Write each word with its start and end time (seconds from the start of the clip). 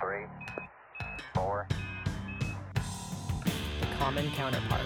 three, 0.00 0.24
four. 1.34 1.66
The 2.74 3.86
common 3.98 4.30
counterpart. 4.32 4.82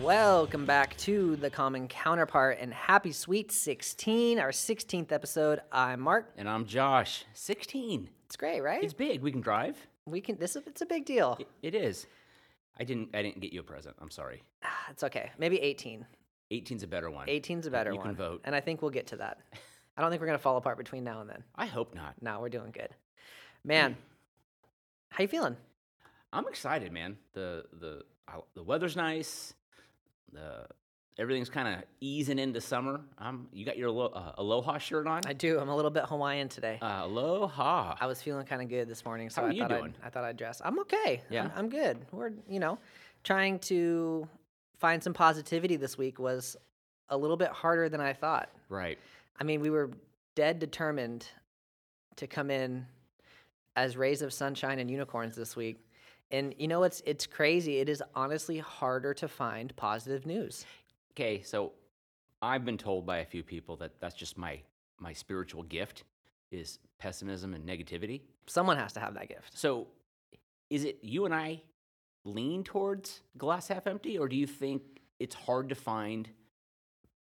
Welcome 0.00 0.64
back 0.64 0.96
to 0.98 1.36
the 1.36 1.50
common 1.50 1.86
counterpart 1.88 2.58
and 2.60 2.72
happy 2.72 3.12
sweet 3.12 3.52
16, 3.52 4.38
our 4.38 4.50
16th 4.50 5.12
episode. 5.12 5.60
I'm 5.70 6.00
Mark. 6.00 6.30
And 6.38 6.48
I'm 6.48 6.64
Josh. 6.64 7.24
16. 7.34 8.08
It's 8.26 8.36
great, 8.36 8.60
right? 8.62 8.82
It's 8.82 8.94
big. 8.94 9.20
We 9.20 9.30
can 9.32 9.40
drive. 9.40 9.76
we 10.06 10.20
can. 10.20 10.36
This 10.38 10.56
is 10.56 10.62
it's 10.66 10.80
a 10.80 10.86
big 10.86 11.04
deal. 11.04 11.36
It- 11.38 11.48
it 11.62 11.74
is. 11.74 12.06
I 12.80 12.84
didn't. 12.84 13.10
I 13.14 13.20
didn't 13.22 13.40
get 13.40 13.52
you 13.52 13.60
a 13.60 13.62
present. 13.62 13.94
I'm 14.00 14.10
sorry. 14.10 14.42
Ah, 14.64 14.86
It's 14.90 15.04
okay. 15.04 15.30
Maybe 15.38 15.60
18. 15.60 16.06
18's 16.50 16.82
a 16.82 16.86
better 16.86 17.10
one. 17.10 17.28
18's 17.28 17.66
a 17.66 17.70
better 17.70 17.92
you 17.92 17.98
one. 17.98 18.06
You 18.08 18.14
can 18.14 18.16
vote. 18.16 18.40
And 18.44 18.56
I 18.56 18.60
think 18.60 18.80
we'll 18.82 18.90
get 18.90 19.06
to 19.08 19.16
that. 19.16 19.38
I 19.96 20.00
don't 20.00 20.10
think 20.10 20.20
we're 20.20 20.26
gonna 20.26 20.38
fall 20.38 20.56
apart 20.56 20.78
between 20.78 21.04
now 21.04 21.20
and 21.20 21.28
then. 21.28 21.44
I 21.54 21.66
hope 21.66 21.94
not. 21.94 22.14
No, 22.22 22.40
we're 22.40 22.48
doing 22.48 22.70
good. 22.72 22.88
Man, 23.64 23.96
how 25.10 25.22
you 25.22 25.28
feeling? 25.28 25.56
I'm 26.32 26.48
excited, 26.48 26.90
man. 26.90 27.18
The 27.34 27.64
the 27.78 28.02
I- 28.26 28.40
the 28.54 28.62
weather's 28.62 28.96
nice. 28.96 29.52
The 30.32 30.66
everything's 31.20 31.50
kind 31.50 31.68
of 31.68 31.84
easing 32.00 32.38
into 32.38 32.60
summer. 32.60 33.00
Um, 33.18 33.46
you 33.52 33.64
got 33.64 33.76
your 33.76 33.88
alo- 33.88 34.12
uh, 34.12 34.32
aloha 34.38 34.78
shirt 34.78 35.06
on. 35.06 35.20
I 35.26 35.32
do. 35.34 35.58
I'm 35.60 35.68
a 35.68 35.76
little 35.76 35.90
bit 35.90 36.04
Hawaiian 36.06 36.48
today. 36.48 36.78
Uh, 36.80 37.02
aloha. 37.04 37.94
I 38.00 38.06
was 38.06 38.22
feeling 38.22 38.46
kind 38.46 38.62
of 38.62 38.68
good 38.68 38.88
this 38.88 39.04
morning, 39.04 39.28
so 39.30 39.42
How 39.42 39.46
are 39.46 39.50
I 39.50 39.52
you 39.52 39.60
thought 39.62 39.68
doing? 39.68 39.94
I'd, 40.02 40.06
I 40.06 40.10
thought 40.10 40.24
I'd 40.24 40.36
dress. 40.36 40.62
I'm 40.64 40.78
okay. 40.80 41.22
Yeah? 41.30 41.44
I'm, 41.44 41.52
I'm 41.56 41.68
good. 41.68 41.98
We're 42.10 42.32
you 42.48 42.58
know 42.58 42.78
trying 43.22 43.58
to 43.60 44.26
find 44.78 45.02
some 45.02 45.12
positivity 45.12 45.76
this 45.76 45.98
week 45.98 46.18
was 46.18 46.56
a 47.10 47.16
little 47.16 47.36
bit 47.36 47.48
harder 47.50 47.88
than 47.88 48.00
I 48.00 48.12
thought. 48.14 48.48
right. 48.68 48.98
I 49.38 49.44
mean, 49.44 49.60
we 49.60 49.70
were 49.70 49.90
dead 50.34 50.58
determined 50.58 51.26
to 52.16 52.26
come 52.26 52.50
in 52.50 52.86
as 53.76 53.96
rays 53.96 54.20
of 54.22 54.32
sunshine 54.32 54.78
and 54.78 54.90
unicorns 54.90 55.34
this 55.36 55.56
week. 55.56 55.84
And 56.30 56.54
you 56.58 56.68
know 56.68 56.82
it's 56.84 57.02
it's 57.04 57.26
crazy. 57.26 57.78
It 57.78 57.88
is 57.88 58.02
honestly 58.14 58.58
harder 58.58 59.12
to 59.14 59.28
find 59.28 59.74
positive 59.76 60.24
news. 60.26 60.64
Okay. 61.12 61.42
So 61.42 61.72
I've 62.42 62.64
been 62.64 62.78
told 62.78 63.06
by 63.06 63.18
a 63.18 63.24
few 63.24 63.42
people 63.42 63.76
that 63.76 63.92
that's 64.00 64.14
just 64.14 64.38
my 64.38 64.60
my 64.98 65.12
spiritual 65.12 65.62
gift 65.62 66.04
is 66.50 66.78
pessimism 66.98 67.54
and 67.54 67.66
negativity. 67.66 68.22
Someone 68.46 68.76
has 68.76 68.92
to 68.94 69.00
have 69.00 69.14
that 69.14 69.28
gift. 69.28 69.56
So, 69.58 69.86
is 70.68 70.84
it 70.84 70.98
you 71.02 71.24
and 71.24 71.34
I 71.34 71.62
lean 72.24 72.64
towards 72.64 73.22
glass 73.38 73.68
half 73.68 73.86
empty, 73.86 74.18
or 74.18 74.28
do 74.28 74.36
you 74.36 74.46
think 74.46 74.82
it's 75.18 75.34
hard 75.34 75.68
to 75.68 75.74
find 75.74 76.28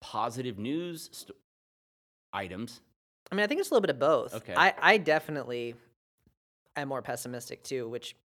positive 0.01 0.57
news 0.57 1.09
st- 1.11 1.37
items? 2.33 2.81
I 3.31 3.35
mean, 3.35 3.43
I 3.43 3.47
think 3.47 3.59
it's 3.59 3.69
a 3.69 3.73
little 3.73 3.81
bit 3.81 3.91
of 3.91 3.99
both. 3.99 4.33
Okay. 4.33 4.53
I, 4.55 4.73
I 4.81 4.97
definitely 4.97 5.75
am 6.75 6.87
more 6.87 7.01
pessimistic 7.01 7.63
too, 7.63 7.87
which 7.87 8.15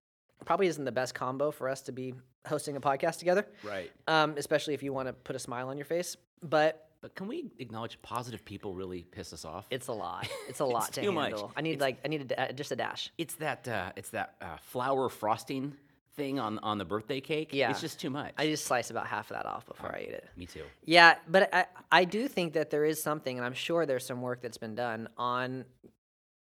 probably 0.43 0.67
isn't 0.67 0.83
the 0.85 0.91
best 0.91 1.13
combo 1.15 1.51
for 1.51 1.69
us 1.69 1.81
to 1.83 1.91
be 1.91 2.13
hosting 2.45 2.75
a 2.75 2.81
podcast 2.81 3.19
together, 3.19 3.47
Right. 3.63 3.91
um, 4.07 4.35
especially 4.37 4.73
if 4.73 4.83
you 4.83 4.91
want 4.93 5.07
to 5.07 5.13
put 5.13 5.35
a 5.35 5.39
smile 5.39 5.69
on 5.69 5.77
your 5.77 5.85
face. 5.85 6.17
But 6.43 6.81
But 7.01 7.15
can 7.15 7.27
we 7.27 7.51
acknowledge 7.59 7.99
positive 8.01 8.43
people 8.45 8.73
really 8.75 9.03
piss 9.03 9.31
us 9.33 9.45
off? 9.45 9.65
it's 9.71 9.87
a 9.87 9.93
lot. 9.93 10.27
It's 10.49 10.59
a 10.59 10.65
lot 10.65 10.91
to 10.93 11.01
too 11.01 11.11
much. 11.11 11.29
handle. 11.31 11.51
I 11.55 11.61
need 11.61 11.71
It's- 11.73 11.81
like 11.81 11.97
I 12.03 12.07
need 12.07 12.21
a, 12.21 12.25
da- 12.25 12.51
just 12.51 12.71
a 12.71 12.75
dash. 12.75 13.11
it's 13.17 13.35
that 13.35 13.67
uh, 13.67 13.91
it's 13.95 14.09
that 14.11 14.35
uh, 14.41 14.57
flour 14.61 15.09
frosting 15.09 15.75
thing 16.15 16.39
on 16.39 16.59
on 16.59 16.77
the 16.77 16.85
birthday 16.85 17.19
cake. 17.21 17.49
Yeah. 17.51 17.69
it's 17.71 17.81
just 17.81 17.99
too 17.99 18.09
much. 18.09 18.33
I 18.37 18.45
just 18.47 18.65
slice 18.65 18.89
about 18.89 19.05
half 19.07 19.29
of 19.31 19.37
that 19.37 19.45
off 19.45 19.65
before 19.65 19.93
I 19.95 20.01
eat 20.01 20.11
it. 20.13 20.25
Me 20.37 20.45
too. 20.45 20.63
Yeah, 20.85 21.15
but 21.27 21.53
I, 21.53 21.65
I 21.91 22.03
do 22.05 22.27
think 22.27 22.53
that 22.53 22.69
there 22.69 22.85
is 22.85 23.01
something, 23.03 23.37
and 23.37 23.45
I'm 23.45 23.53
sure 23.53 23.85
there's 23.85 24.05
some 24.05 24.21
work 24.21 24.41
that's 24.41 24.57
been 24.57 24.75
done 24.75 25.09
on, 25.17 25.65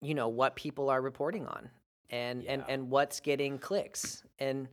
you 0.00 0.14
know, 0.14 0.28
what 0.28 0.56
people 0.56 0.88
are 0.88 1.00
reporting 1.02 1.46
on, 1.46 1.68
and 2.10 2.44
and 2.46 2.62
Yeah. 2.66 2.74
and 2.74 2.90
what's 2.90 3.20
getting 3.20 3.58
clicks. 3.58 4.24
And 4.38 4.68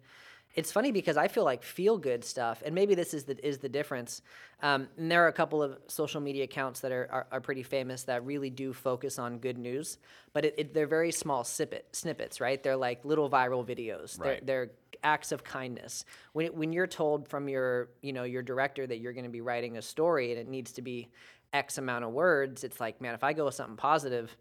it's 0.56 0.72
funny 0.72 0.92
because 0.92 1.18
I 1.18 1.28
feel 1.28 1.44
like 1.44 1.62
feel 1.62 2.00
good 2.00 2.24
stuff, 2.26 2.64
and 2.66 2.74
maybe 2.74 2.96
this 2.96 3.14
is 3.14 3.26
the 3.26 3.46
is 3.46 3.60
the 3.60 3.70
difference. 3.70 4.22
Um, 4.64 4.88
and 4.98 5.12
there 5.12 5.24
are 5.24 5.28
a 5.28 5.34
couple 5.34 5.62
of 5.62 5.78
social 5.88 6.20
media 6.20 6.46
accounts 6.46 6.80
that 6.80 6.92
are, 6.92 7.08
are, 7.12 7.28
are 7.32 7.42
pretty 7.42 7.62
famous 7.62 8.04
that 8.04 8.26
really 8.26 8.50
do 8.50 8.74
focus 8.74 9.20
on 9.20 9.38
good 9.38 9.60
news, 9.60 10.00
but 10.34 10.46
it, 10.46 10.56
it, 10.58 10.74
they're 10.74 10.88
very 10.88 11.12
small 11.12 11.44
snippet 11.44 11.86
snippets, 11.92 12.42
right? 12.42 12.64
They're 12.64 12.76
like 12.76 13.06
little 13.06 13.30
viral 13.30 13.64
videos. 13.64 14.20
Right. 14.20 14.44
They're, 14.44 14.66
they're 14.66 14.72
acts 15.04 15.32
of 15.32 15.44
kindness. 15.44 16.06
When 16.34 16.48
when 16.58 16.74
you're 16.74 16.88
told 16.88 17.28
from 17.28 17.48
your 17.48 17.90
you 18.02 18.14
know 18.14 18.24
your 18.24 18.42
director 18.42 18.88
that 18.88 18.98
you're 18.98 19.14
going 19.14 19.26
to 19.26 19.30
be 19.30 19.42
writing 19.42 19.78
a 19.78 19.82
story 19.84 20.32
and 20.32 20.40
it 20.40 20.48
needs 20.48 20.72
to 20.72 20.82
be 20.82 21.10
X 21.54 21.78
amount 21.78 22.04
of 22.04 22.14
words, 22.14 22.64
it's 22.64 22.80
like 22.80 23.00
man, 23.00 23.14
if 23.14 23.24
I 23.24 23.34
go 23.34 23.46
with 23.46 23.54
something 23.54 23.78
positive, 23.78 24.36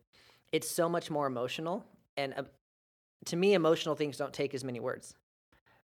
it's 0.50 0.70
so 0.70 0.88
much 0.88 1.10
more 1.10 1.26
emotional. 1.26 1.84
And 2.16 2.32
uh, 2.34 2.44
to 3.25 3.37
me, 3.37 3.54
emotional 3.54 3.94
things 3.97 4.16
don't 4.16 4.32
take 4.32 4.54
as 4.54 4.62
many 4.62 4.78
words. 4.81 5.15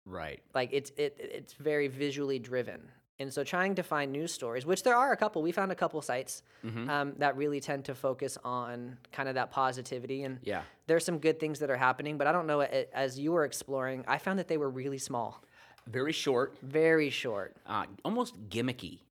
Right. 0.05 0.41
Like 0.53 0.69
it's 0.73 0.91
it 0.97 1.15
it's 1.19 1.53
very 1.53 1.87
visually 1.87 2.39
driven. 2.39 2.81
And 3.19 3.31
so 3.31 3.43
trying 3.43 3.75
to 3.75 3.83
find 3.83 4.11
news 4.11 4.33
stories, 4.33 4.65
which 4.65 4.81
there 4.81 4.95
are 4.95 5.11
a 5.11 5.15
couple, 5.17 5.43
we 5.43 5.51
found 5.51 5.71
a 5.71 5.75
couple 5.75 6.01
sites 6.01 6.41
Mm-hmm. 6.65 6.89
um, 6.89 7.13
that 7.19 7.37
really 7.37 7.59
tend 7.59 7.85
to 7.85 7.93
focus 7.95 8.37
on 8.43 8.97
kind 9.11 9.29
of 9.29 9.35
that 9.35 9.51
positivity 9.51 10.23
and 10.23 10.39
Yeah. 10.43 10.63
there's 10.87 11.05
some 11.05 11.19
good 11.19 11.39
things 11.39 11.59
that 11.59 11.69
are 11.69 11.77
happening, 11.77 12.17
but 12.17 12.25
I 12.27 12.31
don't 12.31 12.47
know. 12.47 12.61
As 12.61 13.19
you 13.19 13.31
were 13.31 13.45
exploring, 13.45 14.03
I 14.07 14.17
found 14.17 14.39
that 14.39 14.47
they 14.47 14.57
were 14.57 14.69
really 14.69 14.97
small, 14.97 15.43
Very 15.87 16.11
short. 16.13 16.57
very 16.63 17.09
short, 17.11 17.55
Uh, 17.67 17.85
almost 18.03 18.33
gimmicky. 18.49 19.01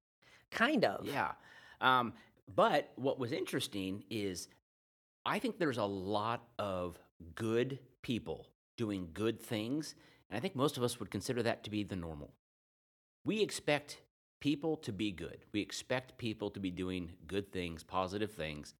kind 0.51 0.85
of. 0.85 1.07
Yeah. 1.07 1.33
Um, 1.81 2.13
but 2.55 2.91
what 2.97 3.19
was 3.21 3.31
interesting 3.33 4.03
is 4.11 4.49
I 5.25 5.39
think 5.39 5.59
there's 5.59 5.79
a 5.79 5.85
lot 5.85 6.41
of 6.59 6.99
good 7.37 7.79
people 8.03 8.49
doing 8.77 9.09
good 9.13 9.41
things. 9.41 9.95
And 10.29 10.37
I 10.37 10.41
think 10.41 10.57
most 10.57 10.77
of 10.77 10.83
us 10.83 10.99
would 10.99 11.11
consider 11.11 11.43
that 11.43 11.65
to 11.65 11.71
be 11.71 11.83
the 11.83 11.97
normal. 11.97 12.33
We 13.25 13.43
expect 13.43 13.99
people 14.41 14.77
to 14.79 14.93
be 14.93 15.13
good, 15.13 15.45
we 15.53 15.61
expect 15.61 16.17
people 16.17 16.51
to 16.51 16.61
be 16.61 16.71
doing 16.71 17.13
good 17.27 17.53
things, 17.53 17.83
positive 17.85 18.33
things. 18.33 18.75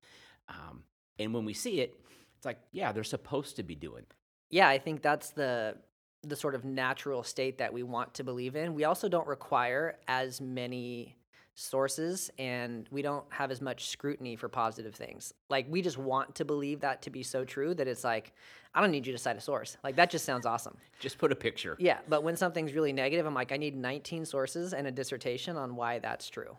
Um, 0.49 0.85
and 1.19 1.35
when 1.35 1.45
we 1.45 1.53
see 1.53 1.81
it, 1.81 2.01
it's 2.37 2.47
like, 2.47 2.59
yeah, 2.73 2.93
they're 2.93 3.05
supposed 3.05 3.57
to 3.57 3.63
be 3.63 3.75
doing. 3.75 4.05
yeah, 4.51 4.69
I 4.69 4.79
think 4.79 5.03
that's 5.03 5.31
the 5.31 5.77
the 6.23 6.37
sort 6.37 6.55
of 6.55 6.65
natural 6.65 7.23
state 7.23 7.59
that 7.59 7.73
we 7.73 7.83
want 7.83 8.13
to 8.15 8.25
believe 8.25 8.55
in. 8.55 8.75
We 8.75 8.85
also 8.85 9.09
don't 9.09 9.27
require 9.27 9.99
as 10.07 10.41
many 10.41 11.17
sources 11.61 12.31
and 12.39 12.89
we 12.91 13.03
don't 13.03 13.25
have 13.29 13.51
as 13.51 13.61
much 13.61 13.89
scrutiny 13.89 14.35
for 14.35 14.49
positive 14.49 14.95
things. 14.95 15.35
Like 15.49 15.67
we 15.69 15.83
just 15.83 15.99
want 15.99 16.35
to 16.37 16.45
believe 16.45 16.81
that 16.81 17.03
to 17.03 17.11
be 17.11 17.23
so 17.23 17.45
true 17.45 17.75
that 17.75 17.87
it's 17.87 18.03
like 18.03 18.33
I 18.75 18.81
don't 18.81 18.91
need 18.91 19.07
you 19.07 19.13
to 19.13 19.19
cite 19.19 19.37
a 19.37 19.41
source. 19.41 19.77
Like 19.85 19.97
that 19.97 20.11
just 20.11 20.25
sounds 20.25 20.47
awesome. 20.47 20.77
Just 21.01 21.19
put 21.19 21.33
a 21.33 21.37
picture. 21.37 21.77
Yeah, 21.79 21.99
but 22.09 22.23
when 22.23 22.37
something's 22.37 22.73
really 22.73 22.93
negative, 22.93 23.27
I'm 23.27 23.35
like 23.35 23.53
I 23.53 23.57
need 23.57 23.77
19 23.77 24.25
sources 24.25 24.73
and 24.73 24.87
a 24.87 24.91
dissertation 24.91 25.57
on 25.57 25.77
why 25.77 25.99
that's 25.99 26.29
true. 26.31 26.57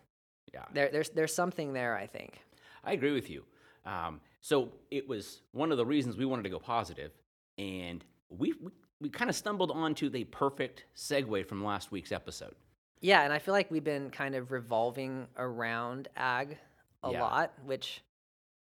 Yeah. 0.53 0.65
There 0.73 0.89
there's 0.91 1.09
there's 1.09 1.33
something 1.33 1.73
there, 1.73 1.95
I 1.95 2.05
think. 2.05 2.39
I 2.83 2.93
agree 2.93 3.13
with 3.13 3.29
you. 3.29 3.43
Um, 3.85 4.21
so 4.41 4.69
it 4.91 5.07
was 5.07 5.41
one 5.51 5.71
of 5.71 5.77
the 5.77 5.85
reasons 5.85 6.17
we 6.17 6.25
wanted 6.25 6.43
to 6.43 6.49
go 6.49 6.59
positive, 6.59 7.11
and 7.57 8.03
we 8.29 8.53
we, 8.61 8.71
we 8.99 9.09
kind 9.09 9.29
of 9.29 9.35
stumbled 9.35 9.71
onto 9.71 10.09
the 10.09 10.25
perfect 10.25 10.85
segue 10.95 11.47
from 11.47 11.63
last 11.63 11.91
week's 11.91 12.11
episode. 12.11 12.53
Yeah, 13.01 13.23
and 13.23 13.33
I 13.33 13.39
feel 13.39 13.53
like 13.53 13.69
we've 13.71 13.83
been 13.83 14.09
kind 14.11 14.35
of 14.35 14.51
revolving 14.51 15.27
around 15.37 16.07
ag 16.15 16.57
a 17.03 17.11
Yeah. 17.11 17.21
lot, 17.21 17.53
which 17.65 18.01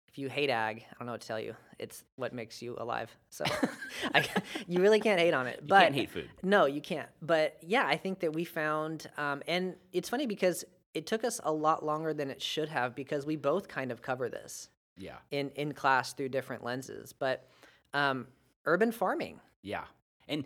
if 0.09 0.17
you 0.19 0.29
hate 0.29 0.49
ag, 0.49 0.85
I 0.91 0.95
don't 0.99 1.07
know 1.07 1.13
what 1.13 1.21
to 1.23 1.27
tell 1.29 1.41
you. 1.41 1.55
It's 1.79 2.05
what 2.17 2.33
makes 2.33 2.63
you 2.63 2.77
alive. 2.79 3.15
So 3.31 3.45
I, 4.15 4.27
you 4.67 4.81
really 4.81 5.01
can't 5.01 5.21
hate 5.21 5.35
on 5.35 5.47
it. 5.47 5.59
You 5.63 5.69
but 5.69 5.83
can't 5.83 5.95
hate 5.95 6.11
food. 6.11 6.31
No, 6.43 6.67
you 6.67 6.81
can't. 6.81 7.09
But 7.21 7.59
yeah, 7.63 7.85
I 7.87 7.97
think 7.97 8.21
that 8.21 8.33
we 8.33 8.45
found, 8.45 9.09
um, 9.17 9.43
and 9.47 9.75
it's 9.93 10.09
funny 10.09 10.27
because 10.27 10.65
it 10.95 11.07
took 11.07 11.25
us 11.25 11.41
a 11.45 11.53
lot 11.53 11.85
longer 11.85 12.15
than 12.15 12.31
it 12.31 12.41
should 12.43 12.69
have 12.69 12.95
because 12.95 13.27
we 13.27 13.37
both 13.37 13.69
kind 13.69 13.93
of 13.93 14.03
cover 14.03 14.29
this 14.29 14.69
Yeah, 14.97 15.17
in 15.31 15.51
in 15.51 15.73
class 15.75 16.13
through 16.15 16.31
different 16.31 16.65
lenses. 16.65 17.13
But 17.13 17.47
um, 17.93 18.27
urban 18.65 18.91
farming, 18.93 19.41
yeah. 19.63 19.85
And 20.29 20.45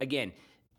again, 0.00 0.32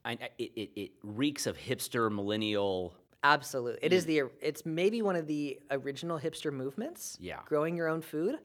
I, 0.03 0.13
it, 0.37 0.51
it 0.55 0.69
it 0.75 0.91
reeks 1.03 1.47
of 1.47 1.57
hipster 1.57 2.11
millennial. 2.11 2.93
Absolutely. 3.23 3.79
It 3.83 3.93
is 3.93 4.05
the 4.05 4.23
it's 4.41 4.65
maybe 4.65 5.01
one 5.01 5.15
of 5.15 5.27
the 5.27 5.59
original 5.69 6.19
hipster 6.19 6.51
movements. 6.51 7.17
Yeah. 7.19 7.39
Growing 7.45 7.77
your 7.77 7.87
own 7.87 8.01
food. 8.01 8.39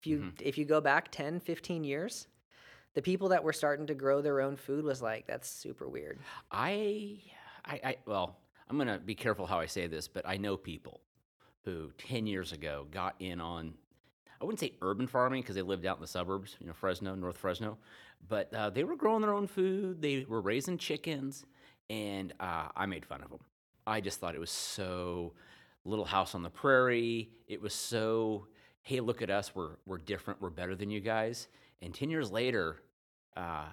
If 0.00 0.06
you 0.06 0.18
mm-hmm. 0.18 0.28
if 0.40 0.58
you 0.58 0.64
go 0.64 0.80
back 0.80 1.10
10, 1.10 1.40
15 1.40 1.84
years, 1.84 2.28
the 2.94 3.02
people 3.02 3.28
that 3.30 3.42
were 3.42 3.52
starting 3.52 3.86
to 3.86 3.94
grow 3.94 4.20
their 4.20 4.40
own 4.40 4.56
food 4.56 4.84
was 4.84 5.00
like 5.02 5.26
that's 5.26 5.48
super 5.48 5.88
weird. 5.88 6.18
I, 6.50 7.20
I, 7.64 7.80
I 7.84 7.96
well, 8.06 8.36
I'm 8.68 8.76
gonna 8.78 8.98
be 8.98 9.14
careful 9.14 9.46
how 9.46 9.58
I 9.58 9.66
say 9.66 9.86
this, 9.86 10.08
but 10.08 10.26
I 10.26 10.36
know 10.36 10.56
people 10.56 11.00
who 11.64 11.90
10 11.98 12.26
years 12.26 12.52
ago 12.52 12.86
got 12.90 13.14
in 13.18 13.40
on. 13.40 13.74
I 14.40 14.44
wouldn't 14.44 14.60
say 14.60 14.72
urban 14.82 15.08
farming 15.08 15.42
because 15.42 15.56
they 15.56 15.62
lived 15.62 15.84
out 15.84 15.96
in 15.96 16.00
the 16.00 16.06
suburbs, 16.06 16.56
you 16.60 16.68
know, 16.68 16.72
Fresno, 16.72 17.16
North 17.16 17.38
Fresno, 17.38 17.76
but 18.26 18.52
uh, 18.54 18.70
they 18.70 18.84
were 18.84 18.96
growing 18.96 19.22
their 19.22 19.34
own 19.34 19.46
food. 19.46 20.00
They 20.02 20.24
were 20.28 20.40
raising 20.40 20.78
chickens, 20.78 21.44
and 21.90 22.32
uh, 22.40 22.68
I 22.76 22.86
made 22.86 23.04
fun 23.06 23.22
of 23.22 23.30
them. 23.30 23.40
I 23.86 24.00
just 24.00 24.20
thought 24.20 24.34
it 24.34 24.40
was 24.40 24.50
so 24.50 25.34
Little 25.84 26.04
House 26.04 26.34
on 26.34 26.42
the 26.42 26.50
Prairie. 26.50 27.30
It 27.46 27.60
was 27.62 27.72
so, 27.74 28.46
hey, 28.82 29.00
look 29.00 29.22
at 29.22 29.30
us, 29.30 29.54
we're 29.54 29.76
we're 29.86 29.98
different, 29.98 30.40
we're 30.42 30.50
better 30.50 30.74
than 30.74 30.90
you 30.90 31.00
guys. 31.00 31.48
And 31.80 31.94
ten 31.94 32.10
years 32.10 32.30
later, 32.30 32.76
uh, 33.36 33.66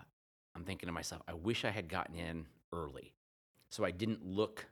I'm 0.55 0.63
thinking 0.63 0.87
to 0.87 0.93
myself, 0.93 1.21
I 1.27 1.33
wish 1.33 1.65
I 1.65 1.69
had 1.71 1.89
gotten 1.89 2.15
in 2.15 2.45
early, 2.71 3.13
so 3.69 3.83
I 3.83 3.91
didn't 3.91 4.25
look 4.25 4.65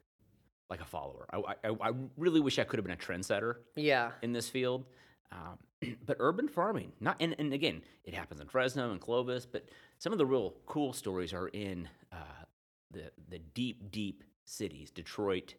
like 0.70 0.80
a 0.82 0.86
follower. 0.86 1.28
I, 1.32 1.56
I, 1.66 1.76
I 1.90 1.92
really 2.18 2.40
wish 2.40 2.58
I 2.58 2.64
could 2.64 2.78
have 2.80 2.86
been 2.86 2.94
a 2.94 2.98
trendsetter 2.98 3.56
Yeah. 3.76 4.12
in 4.22 4.32
this 4.32 4.48
field. 4.50 4.86
Um, 5.32 5.58
but 6.06 6.18
urban 6.20 6.48
farming, 6.48 6.92
not 7.00 7.18
and, 7.20 7.36
and 7.40 7.54
again, 7.54 7.82
it 8.06 8.14
happens 8.14 8.40
in 8.42 8.48
Fresno 8.48 8.92
and 8.92 9.00
Clovis, 9.00 9.46
but 9.46 9.70
some 9.98 10.12
of 10.12 10.18
the 10.18 10.26
real 10.26 10.54
cool 10.66 10.94
stories 10.94 11.34
are 11.34 11.48
in 11.50 11.88
uh, 12.12 12.46
the 12.92 13.12
the 13.30 13.40
deep, 13.40 13.92
deep 13.92 14.24
cities, 14.46 14.92
Detroit, 14.92 15.56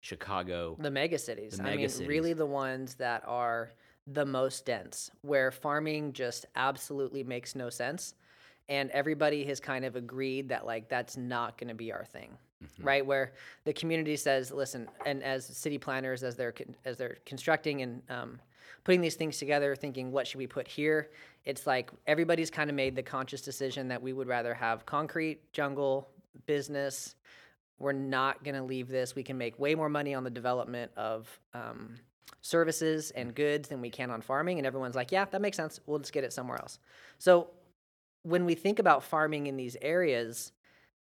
Chicago. 0.00 0.76
The 0.78 0.90
mega 0.90 1.18
cities. 1.18 1.56
The 1.56 1.62
I 1.62 1.76
mega 1.76 1.98
mean, 1.98 2.08
really 2.08 2.32
the 2.32 2.46
ones 2.46 2.94
that 2.94 3.22
are 3.26 3.72
the 4.06 4.24
most 4.24 4.64
dense, 4.64 5.10
where 5.22 5.50
farming 5.50 6.12
just 6.12 6.46
absolutely 6.56 7.24
makes 7.24 7.54
no 7.54 7.70
sense. 7.70 8.14
And 8.70 8.90
everybody 8.90 9.44
has 9.46 9.60
kind 9.60 9.84
of 9.84 9.96
agreed 9.96 10.50
that, 10.50 10.66
like, 10.66 10.90
that's 10.90 11.16
not 11.16 11.56
going 11.56 11.68
to 11.68 11.74
be 11.74 11.90
our 11.90 12.04
thing. 12.04 12.36
Mm-hmm. 12.62 12.84
Right, 12.84 13.06
where 13.06 13.34
the 13.64 13.72
community 13.72 14.16
says, 14.16 14.50
"Listen," 14.50 14.88
and 15.06 15.22
as 15.22 15.46
city 15.46 15.78
planners, 15.78 16.24
as 16.24 16.34
they're 16.34 16.50
con- 16.50 16.74
as 16.84 16.96
they're 16.96 17.18
constructing 17.24 17.82
and 17.82 18.02
um, 18.10 18.40
putting 18.88 19.02
these 19.02 19.16
things 19.16 19.36
together, 19.36 19.76
thinking, 19.76 20.10
"What 20.10 20.26
should 20.26 20.38
we 20.38 20.46
put 20.46 20.66
here?" 20.66 21.10
It's 21.44 21.66
like 21.66 21.90
everybody's 22.06 22.50
kind 22.50 22.70
of 22.70 22.76
made 22.76 22.96
the 22.96 23.02
conscious 23.02 23.42
decision 23.42 23.88
that 23.88 24.00
we 24.00 24.14
would 24.14 24.26
rather 24.26 24.54
have 24.54 24.86
concrete, 24.86 25.52
jungle, 25.52 26.08
business, 26.46 27.14
we're 27.78 27.92
not 27.92 28.42
going 28.42 28.54
to 28.54 28.62
leave 28.62 28.88
this. 28.88 29.14
We 29.14 29.22
can 29.22 29.38
make 29.38 29.58
way 29.58 29.74
more 29.74 29.88
money 29.88 30.14
on 30.14 30.24
the 30.24 30.30
development 30.30 30.90
of 30.96 31.28
um, 31.54 31.96
services 32.40 33.10
and 33.12 33.34
goods 33.34 33.68
than 33.68 33.80
we 33.80 33.90
can 33.90 34.10
on 34.10 34.20
farming. 34.20 34.58
And 34.58 34.66
everyone's 34.66 34.96
like, 34.96 35.12
yeah, 35.12 35.26
that 35.26 35.40
makes 35.40 35.56
sense. 35.56 35.78
We'll 35.86 35.98
just 35.98 36.12
get 36.12 36.24
it 36.24 36.32
somewhere 36.32 36.58
else. 36.60 36.78
So 37.18 37.50
when 38.22 38.44
we 38.44 38.54
think 38.54 38.78
about 38.78 39.04
farming 39.04 39.46
in 39.46 39.56
these 39.56 39.76
areas, 39.80 40.52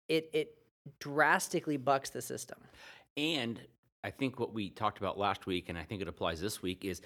it, 0.09 0.31
it 0.33 0.57
drastically 0.99 1.77
bucks 1.77 2.11
the 2.11 2.23
system. 2.23 2.59
And 3.17 3.61
I 4.03 4.11
think 4.11 4.41
what 4.41 4.53
we 4.53 4.71
talked 4.71 4.99
about 4.99 5.19
last 5.19 5.47
week, 5.47 5.69
and 5.69 5.79
I 5.79 5.85
think 5.85 6.03
it 6.03 6.09
applies 6.09 6.41
this 6.41 6.63
week, 6.63 6.85
is 6.85 7.03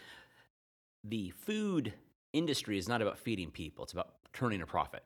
the 1.05 1.31
food 1.31 1.95
industry 2.33 2.79
is 2.79 2.89
not 2.89 3.03
about 3.03 3.19
feeding 3.19 3.51
people, 3.51 3.85
it's 3.85 3.93
about 3.93 4.15
turning 4.33 4.63
a 4.63 4.67
profit. 4.67 5.05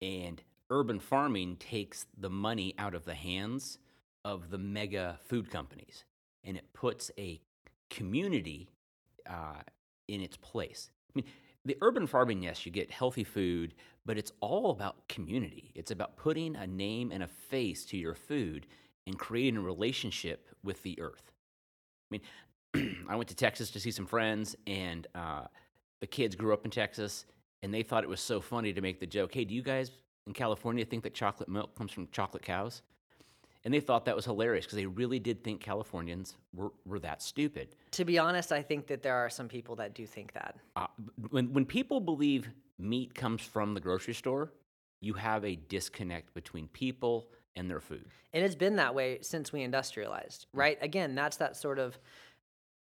And 0.00 0.42
urban 0.70 1.00
farming 1.00 1.56
takes 1.56 2.06
the 2.16 2.30
money 2.30 2.74
out 2.78 2.94
of 2.94 3.04
the 3.04 3.14
hands 3.14 3.78
of 4.24 4.50
the 4.50 4.58
mega 4.58 5.18
food 5.24 5.50
companies 5.50 6.04
and 6.44 6.56
it 6.56 6.72
puts 6.72 7.10
a 7.18 7.40
community 7.90 8.68
uh, 9.28 9.62
in 10.08 10.20
its 10.20 10.36
place. 10.36 10.90
I 11.10 11.12
mean, 11.14 11.24
the 11.64 11.76
urban 11.82 12.06
farming, 12.06 12.42
yes, 12.42 12.64
you 12.64 12.72
get 12.72 12.90
healthy 12.90 13.24
food, 13.24 13.74
but 14.06 14.16
it's 14.16 14.32
all 14.40 14.70
about 14.70 15.08
community. 15.08 15.70
It's 15.74 15.90
about 15.90 16.16
putting 16.16 16.56
a 16.56 16.66
name 16.66 17.10
and 17.12 17.22
a 17.22 17.28
face 17.28 17.84
to 17.86 17.96
your 17.96 18.14
food 18.14 18.66
and 19.06 19.18
creating 19.18 19.58
a 19.58 19.62
relationship 19.62 20.48
with 20.62 20.82
the 20.82 20.98
earth. 21.00 21.32
I 22.10 22.14
mean, 22.14 22.22
I 23.08 23.16
went 23.16 23.28
to 23.28 23.34
Texas 23.34 23.70
to 23.70 23.80
see 23.80 23.90
some 23.90 24.06
friends, 24.06 24.56
and 24.66 25.06
uh, 25.14 25.44
the 26.00 26.06
kids 26.06 26.36
grew 26.36 26.52
up 26.52 26.64
in 26.64 26.70
Texas, 26.70 27.24
and 27.62 27.72
they 27.72 27.82
thought 27.82 28.04
it 28.04 28.10
was 28.10 28.20
so 28.20 28.40
funny 28.40 28.72
to 28.72 28.80
make 28.80 29.00
the 29.00 29.06
joke, 29.06 29.32
"Hey, 29.32 29.44
do 29.44 29.54
you 29.54 29.62
guys 29.62 29.90
in 30.26 30.32
California 30.34 30.84
think 30.84 31.02
that 31.04 31.14
chocolate 31.14 31.48
milk 31.48 31.74
comes 31.76 31.92
from 31.92 32.08
chocolate 32.12 32.42
cows?" 32.42 32.82
And 33.64 33.74
they 33.74 33.80
thought 33.80 34.04
that 34.04 34.14
was 34.14 34.24
hilarious 34.24 34.64
because 34.64 34.76
they 34.76 34.86
really 34.86 35.18
did 35.18 35.42
think 35.42 35.60
Californians 35.60 36.36
were, 36.54 36.70
were 36.86 37.00
that 37.00 37.22
stupid. 37.22 37.74
To 37.92 38.04
be 38.04 38.16
honest, 38.18 38.52
I 38.52 38.62
think 38.62 38.86
that 38.86 39.02
there 39.02 39.16
are 39.16 39.28
some 39.28 39.48
people 39.48 39.74
that 39.76 39.94
do 39.94 40.06
think 40.06 40.32
that. 40.34 40.56
Uh, 40.76 40.86
when 41.30 41.52
when 41.52 41.64
people 41.64 42.00
believe 42.00 42.48
meat 42.78 43.14
comes 43.14 43.42
from 43.42 43.74
the 43.74 43.80
grocery 43.80 44.14
store, 44.14 44.52
you 45.00 45.14
have 45.14 45.44
a 45.44 45.56
disconnect 45.56 46.34
between 46.34 46.68
people 46.68 47.28
and 47.56 47.68
their 47.68 47.80
food. 47.80 48.06
And 48.32 48.44
it's 48.44 48.54
been 48.54 48.76
that 48.76 48.94
way 48.94 49.18
since 49.22 49.52
we 49.52 49.62
industrialized, 49.62 50.46
right? 50.52 50.78
Again, 50.80 51.14
that's 51.14 51.38
that 51.38 51.56
sort 51.56 51.78
of 51.78 51.98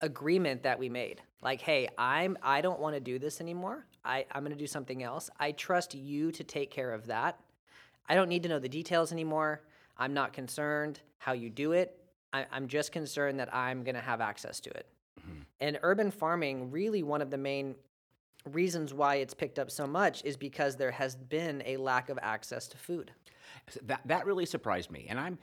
agreement 0.02 0.64
that 0.64 0.78
we 0.78 0.90
made. 0.90 1.22
Like, 1.42 1.62
hey, 1.62 1.88
I'm 1.98 2.38
I 2.42 2.62
don't 2.62 2.80
want 2.80 2.96
to 2.96 3.00
do 3.00 3.20
this 3.20 3.42
anymore. 3.42 3.86
I, 4.04 4.26
I'm 4.32 4.44
gonna 4.44 4.56
do 4.56 4.68
something 4.68 5.04
else. 5.04 5.30
I 5.40 5.52
trust 5.52 5.94
you 5.94 6.32
to 6.32 6.44
take 6.44 6.72
care 6.72 6.94
of 6.94 7.08
that. 7.08 7.40
I 8.10 8.16
don't 8.16 8.30
need 8.30 8.44
to 8.44 8.50
know 8.50 8.60
the 8.60 8.70
details 8.70 9.12
anymore. 9.12 9.62
I'm 9.98 10.14
not 10.14 10.34
concerned 10.34 11.02
how 11.18 11.34
you 11.34 11.50
do 11.50 11.74
it. 11.74 12.00
I, 12.34 12.46
I'm 12.52 12.68
just 12.68 12.92
concerned 12.92 13.40
that 13.40 13.54
I'm 13.54 13.84
gonna 13.84 14.02
have 14.02 14.22
access 14.22 14.60
to 14.62 14.70
it. 14.70 14.88
Mm-hmm. 15.20 15.42
And 15.60 15.80
urban 15.84 16.12
farming, 16.12 16.72
really 16.72 17.04
one 17.04 17.22
of 17.22 17.30
the 17.30 17.38
main 17.38 17.76
reasons 18.46 18.94
why 18.94 19.16
it's 19.16 19.34
picked 19.34 19.60
up 19.60 19.70
so 19.70 19.86
much 19.86 20.24
is 20.24 20.38
because 20.38 20.76
there 20.76 20.92
has 20.92 21.16
been 21.16 21.62
a 21.66 21.78
lack 21.78 22.10
of 22.10 22.18
access 22.22 22.68
to 22.70 22.78
food. 22.78 23.12
That 23.84 24.02
that 24.06 24.26
really 24.26 24.46
surprised 24.46 24.92
me, 24.92 25.08
and 25.10 25.20
I'm 25.20 25.38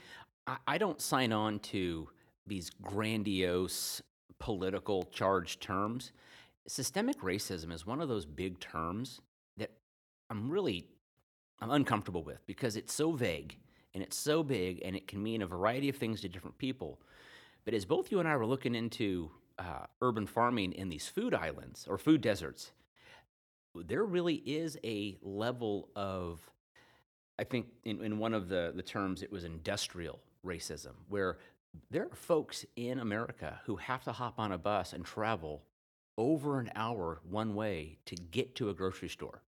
I, 0.46 0.56
I 0.66 0.78
don't 0.78 1.00
sign 1.00 1.32
on 1.32 1.58
to 1.60 2.08
these 2.46 2.70
grandiose 2.82 4.02
political 4.38 5.04
charged 5.12 5.60
terms. 5.60 6.12
Systemic 6.66 7.20
racism 7.20 7.72
is 7.72 7.86
one 7.86 8.00
of 8.00 8.08
those 8.08 8.26
big 8.26 8.58
terms 8.60 9.20
that 9.56 9.70
I'm 10.30 10.50
really 10.50 10.86
I'm 11.60 11.70
uncomfortable 11.70 12.24
with 12.24 12.44
because 12.46 12.76
it's 12.76 12.92
so 12.92 13.12
vague 13.12 13.56
and 13.94 14.02
it's 14.02 14.16
so 14.16 14.42
big 14.42 14.82
and 14.84 14.96
it 14.96 15.06
can 15.06 15.22
mean 15.22 15.42
a 15.42 15.46
variety 15.46 15.88
of 15.88 15.96
things 15.96 16.20
to 16.22 16.28
different 16.28 16.58
people. 16.58 17.00
But 17.64 17.74
as 17.74 17.84
both 17.84 18.10
you 18.10 18.18
and 18.18 18.28
I 18.28 18.36
were 18.36 18.46
looking 18.46 18.74
into 18.74 19.30
uh, 19.58 19.86
urban 20.02 20.26
farming 20.26 20.72
in 20.72 20.88
these 20.88 21.06
food 21.06 21.32
islands 21.32 21.86
or 21.88 21.96
food 21.96 22.20
deserts, 22.20 22.72
there 23.74 24.04
really 24.04 24.34
is 24.34 24.78
a 24.84 25.16
level 25.22 25.88
of 25.96 26.40
I 27.38 27.44
think 27.44 27.66
in, 27.84 28.00
in 28.02 28.18
one 28.18 28.32
of 28.32 28.48
the, 28.48 28.72
the 28.74 28.82
terms 28.82 29.22
it 29.22 29.32
was 29.32 29.44
industrial 29.44 30.20
racism, 30.44 30.92
where 31.08 31.38
there 31.90 32.04
are 32.04 32.16
folks 32.16 32.64
in 32.76 32.98
America 32.98 33.60
who 33.64 33.76
have 33.76 34.04
to 34.04 34.12
hop 34.12 34.38
on 34.38 34.52
a 34.52 34.58
bus 34.58 34.92
and 34.92 35.04
travel 35.04 35.62
over 36.16 36.60
an 36.60 36.70
hour 36.74 37.20
one 37.28 37.54
way 37.54 37.98
to 38.06 38.14
get 38.14 38.54
to 38.56 38.70
a 38.70 38.74
grocery 38.74 39.08
store. 39.08 39.42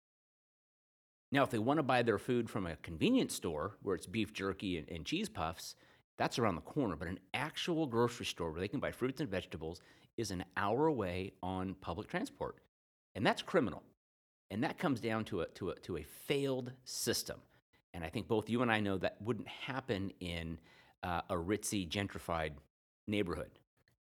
Now, 1.32 1.42
if 1.42 1.50
they 1.50 1.58
want 1.58 1.78
to 1.78 1.82
buy 1.82 2.02
their 2.02 2.18
food 2.18 2.48
from 2.48 2.66
a 2.66 2.76
convenience 2.76 3.34
store 3.34 3.76
where 3.82 3.96
it's 3.96 4.06
beef 4.06 4.32
jerky 4.32 4.78
and, 4.78 4.88
and 4.88 5.04
cheese 5.04 5.28
puffs, 5.28 5.74
that's 6.18 6.38
around 6.38 6.54
the 6.54 6.60
corner. 6.62 6.96
But 6.96 7.08
an 7.08 7.18
actual 7.34 7.86
grocery 7.86 8.26
store 8.26 8.50
where 8.50 8.60
they 8.60 8.68
can 8.68 8.80
buy 8.80 8.92
fruits 8.92 9.20
and 9.20 9.28
vegetables 9.28 9.80
is 10.16 10.30
an 10.30 10.44
hour 10.56 10.86
away 10.86 11.32
on 11.42 11.74
public 11.80 12.08
transport. 12.08 12.58
And 13.14 13.26
that's 13.26 13.42
criminal. 13.42 13.82
And 14.50 14.62
that 14.62 14.78
comes 14.78 15.00
down 15.00 15.24
to 15.26 15.42
a, 15.42 15.46
to 15.46 15.70
a, 15.70 15.74
to 15.80 15.98
a 15.98 16.02
failed 16.02 16.72
system. 16.84 17.38
And 17.92 18.04
I 18.04 18.08
think 18.08 18.28
both 18.28 18.48
you 18.48 18.62
and 18.62 18.70
I 18.70 18.80
know 18.80 18.98
that 18.98 19.20
wouldn't 19.20 19.48
happen 19.48 20.12
in 20.20 20.58
uh, 21.02 21.20
a 21.30 21.34
ritzy, 21.34 21.88
gentrified 21.88 22.52
neighborhood. 23.06 23.50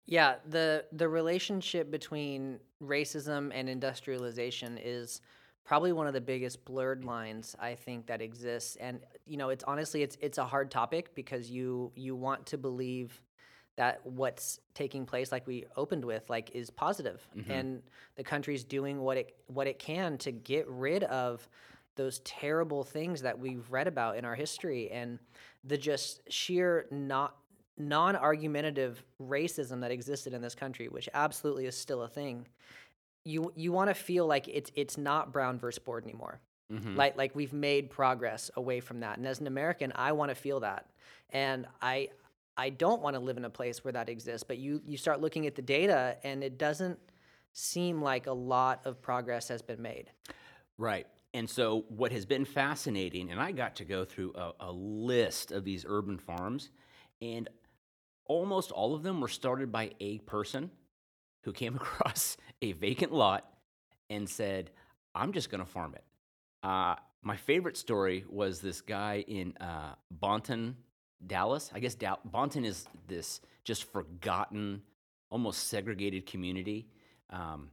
Yeah, 0.06 0.36
the 0.48 0.84
the 0.92 1.08
relationship 1.08 1.90
between 1.90 2.60
racism 2.82 3.50
and 3.54 3.68
industrialization 3.68 4.78
is 4.82 5.22
probably 5.64 5.92
one 5.92 6.06
of 6.06 6.12
the 6.12 6.20
biggest 6.20 6.64
blurred 6.64 7.04
lines 7.04 7.56
I 7.58 7.74
think 7.74 8.06
that 8.06 8.20
exists. 8.20 8.76
And 8.76 9.00
you 9.26 9.36
know, 9.36 9.48
it's 9.48 9.64
honestly 9.64 10.02
it's 10.02 10.18
it's 10.20 10.38
a 10.38 10.44
hard 10.44 10.70
topic 10.70 11.14
because 11.14 11.50
you 11.50 11.90
you 11.94 12.14
want 12.14 12.46
to 12.46 12.58
believe 12.58 13.22
that 13.76 14.04
what's 14.04 14.60
taking 14.74 15.04
place 15.04 15.32
like 15.32 15.46
we 15.46 15.64
opened 15.76 16.04
with 16.04 16.28
like 16.30 16.50
is 16.54 16.70
positive 16.70 17.26
and 17.48 17.82
the 18.16 18.22
country's 18.22 18.62
doing 18.62 19.00
what 19.00 19.16
it 19.16 19.34
what 19.46 19.66
it 19.66 19.78
can 19.78 20.16
to 20.18 20.30
get 20.30 20.68
rid 20.68 21.02
of 21.04 21.48
those 21.96 22.20
terrible 22.20 22.84
things 22.84 23.22
that 23.22 23.38
we've 23.38 23.68
read 23.70 23.86
about 23.86 24.16
in 24.16 24.24
our 24.24 24.34
history 24.34 24.90
and 24.90 25.18
the 25.64 25.78
just 25.78 26.20
sheer 26.30 26.86
not 26.90 27.36
non-argumentative 27.76 29.02
racism 29.20 29.80
that 29.80 29.90
existed 29.90 30.32
in 30.32 30.40
this 30.40 30.54
country 30.54 30.88
which 30.88 31.08
absolutely 31.12 31.66
is 31.66 31.76
still 31.76 32.02
a 32.02 32.08
thing. 32.08 32.46
You 33.24 33.52
you 33.56 33.72
want 33.72 33.90
to 33.90 33.94
feel 33.94 34.26
like 34.26 34.48
it's 34.48 34.70
it's 34.74 34.96
not 34.98 35.32
brown 35.32 35.58
versus 35.58 35.78
board 35.78 36.04
anymore. 36.04 36.40
Mm-hmm. 36.72 36.96
Like 36.96 37.16
like 37.16 37.34
we've 37.34 37.52
made 37.52 37.90
progress 37.90 38.50
away 38.56 38.80
from 38.80 39.00
that. 39.00 39.18
And 39.18 39.26
as 39.26 39.40
an 39.40 39.46
american 39.46 39.92
i 39.96 40.12
want 40.12 40.30
to 40.30 40.34
feel 40.34 40.60
that. 40.60 40.86
And 41.30 41.66
i 41.82 42.08
i 42.56 42.70
don't 42.70 43.02
want 43.02 43.14
to 43.14 43.20
live 43.20 43.36
in 43.36 43.44
a 43.44 43.50
place 43.50 43.82
where 43.82 43.92
that 43.92 44.08
exists 44.08 44.44
but 44.46 44.58
you 44.58 44.80
you 44.84 44.96
start 44.96 45.20
looking 45.20 45.46
at 45.46 45.56
the 45.56 45.62
data 45.62 46.16
and 46.22 46.44
it 46.44 46.58
doesn't 46.58 46.98
seem 47.54 48.02
like 48.02 48.26
a 48.26 48.32
lot 48.32 48.82
of 48.84 49.00
progress 49.00 49.48
has 49.48 49.62
been 49.62 49.80
made. 49.80 50.10
Right. 50.76 51.06
And 51.34 51.50
so, 51.50 51.84
what 51.88 52.12
has 52.12 52.24
been 52.24 52.44
fascinating, 52.44 53.30
and 53.30 53.40
I 53.40 53.50
got 53.50 53.74
to 53.76 53.84
go 53.84 54.04
through 54.04 54.34
a, 54.36 54.52
a 54.60 54.72
list 54.72 55.50
of 55.50 55.64
these 55.64 55.84
urban 55.86 56.16
farms, 56.16 56.70
and 57.20 57.48
almost 58.24 58.70
all 58.70 58.94
of 58.94 59.02
them 59.02 59.20
were 59.20 59.28
started 59.28 59.72
by 59.72 59.90
a 59.98 60.18
person 60.18 60.70
who 61.42 61.52
came 61.52 61.74
across 61.76 62.36
a 62.62 62.70
vacant 62.72 63.12
lot 63.12 63.50
and 64.08 64.28
said, 64.28 64.70
I'm 65.12 65.32
just 65.32 65.50
going 65.50 65.62
to 65.62 65.68
farm 65.68 65.96
it. 65.96 66.04
Uh, 66.62 66.94
my 67.22 67.36
favorite 67.36 67.76
story 67.76 68.24
was 68.28 68.60
this 68.60 68.80
guy 68.80 69.24
in 69.26 69.56
uh, 69.56 69.94
Bonton, 70.12 70.76
Dallas. 71.26 71.68
I 71.74 71.80
guess 71.80 71.96
Dal- 71.96 72.20
Bonton 72.24 72.64
is 72.64 72.86
this 73.08 73.40
just 73.64 73.90
forgotten, 73.90 74.82
almost 75.30 75.68
segregated 75.68 76.26
community. 76.26 76.86
Um, 77.30 77.70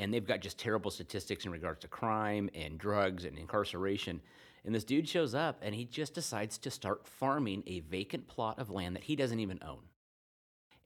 and 0.00 0.12
they've 0.12 0.26
got 0.26 0.40
just 0.40 0.58
terrible 0.58 0.90
statistics 0.90 1.44
in 1.44 1.52
regards 1.52 1.80
to 1.80 1.88
crime 1.88 2.48
and 2.54 2.78
drugs 2.78 3.26
and 3.26 3.38
incarceration. 3.38 4.20
And 4.64 4.74
this 4.74 4.82
dude 4.82 5.06
shows 5.06 5.34
up 5.34 5.60
and 5.62 5.74
he 5.74 5.84
just 5.84 6.14
decides 6.14 6.56
to 6.58 6.70
start 6.70 7.06
farming 7.06 7.62
a 7.66 7.80
vacant 7.80 8.26
plot 8.26 8.58
of 8.58 8.70
land 8.70 8.96
that 8.96 9.04
he 9.04 9.14
doesn't 9.14 9.38
even 9.38 9.60
own. 9.62 9.82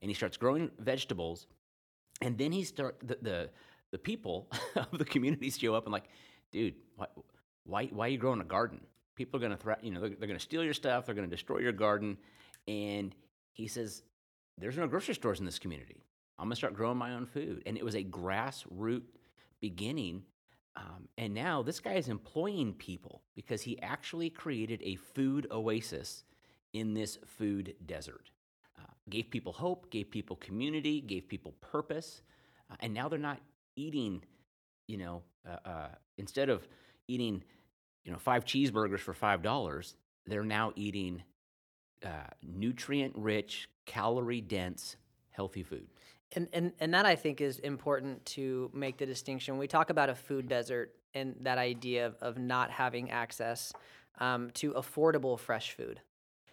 And 0.01 0.11
he 0.11 0.13
starts 0.13 0.35
growing 0.35 0.69
vegetables. 0.79 1.47
And 2.21 2.37
then 2.37 2.51
he 2.51 2.63
start 2.63 2.97
the 3.01 3.17
the, 3.21 3.49
the 3.91 3.97
people 3.97 4.49
of 4.75 4.97
the 4.97 5.05
community 5.05 5.49
show 5.49 5.75
up 5.75 5.85
and 5.85 5.93
like, 5.93 6.09
dude, 6.51 6.75
why 6.97 7.07
why, 7.63 7.85
why 7.85 8.07
are 8.07 8.09
you 8.09 8.17
growing 8.17 8.41
a 8.41 8.45
garden? 8.45 8.81
People 9.15 9.39
are 9.39 9.41
gonna 9.41 9.57
threat, 9.57 9.81
you 9.81 9.91
know, 9.91 10.01
they're, 10.01 10.09
they're 10.09 10.27
gonna 10.27 10.39
steal 10.39 10.63
your 10.63 10.73
stuff. 10.73 11.05
They're 11.05 11.15
gonna 11.15 11.27
destroy 11.27 11.59
your 11.59 11.71
garden. 11.71 12.17
And 12.67 13.15
he 13.53 13.67
says, 13.67 14.03
there's 14.57 14.77
no 14.77 14.87
grocery 14.87 15.15
stores 15.15 15.39
in 15.39 15.45
this 15.45 15.57
community. 15.57 16.04
I'm 16.37 16.45
gonna 16.45 16.55
start 16.55 16.73
growing 16.73 16.97
my 16.97 17.13
own 17.13 17.25
food. 17.25 17.63
And 17.65 17.77
it 17.77 17.85
was 17.85 17.95
a 17.95 18.03
grassroots 18.03 19.03
beginning. 19.61 20.23
Um, 20.75 21.07
and 21.17 21.33
now 21.33 21.61
this 21.61 21.79
guy 21.79 21.93
is 21.93 22.09
employing 22.09 22.73
people 22.73 23.21
because 23.35 23.61
he 23.61 23.81
actually 23.81 24.29
created 24.29 24.81
a 24.83 24.95
food 24.95 25.47
oasis 25.51 26.23
in 26.73 26.93
this 26.93 27.17
food 27.25 27.73
desert. 27.85 28.29
Uh, 28.77 28.91
gave 29.09 29.29
people 29.29 29.53
hope, 29.53 29.89
gave 29.89 30.11
people 30.11 30.35
community, 30.35 30.99
gave 30.99 31.27
people 31.29 31.53
purpose. 31.61 32.21
Uh, 32.69 32.75
and 32.81 32.93
now 32.93 33.07
they're 33.07 33.17
not 33.17 33.39
eating, 33.77 34.21
you 34.87 34.97
know, 34.97 35.23
uh, 35.49 35.67
uh, 35.67 35.87
instead 36.17 36.49
of 36.49 36.67
eating, 37.07 37.41
you 38.03 38.11
know, 38.11 38.17
five 38.17 38.43
cheeseburgers 38.43 38.99
for 38.99 39.13
$5, 39.13 39.93
they're 40.25 40.43
now 40.43 40.73
eating 40.75 41.23
uh, 42.03 42.27
nutrient 42.43 43.13
rich, 43.15 43.69
calorie 43.85 44.41
dense, 44.41 44.97
healthy 45.29 45.63
food. 45.63 45.87
And, 46.31 46.47
and 46.53 46.73
and 46.79 46.93
that 46.93 47.05
I 47.05 47.15
think 47.15 47.39
is 47.39 47.59
important 47.59 48.25
to 48.25 48.69
make 48.73 48.97
the 48.97 49.05
distinction. 49.05 49.57
We 49.57 49.67
talk 49.67 49.89
about 49.89 50.09
a 50.09 50.15
food 50.15 50.49
desert 50.49 50.93
and 51.13 51.35
that 51.41 51.57
idea 51.57 52.07
of, 52.07 52.15
of 52.21 52.37
not 52.37 52.71
having 52.71 53.11
access 53.11 53.71
um, 54.19 54.51
to 54.55 54.73
affordable 54.73 55.39
fresh 55.39 55.75
food 55.77 56.01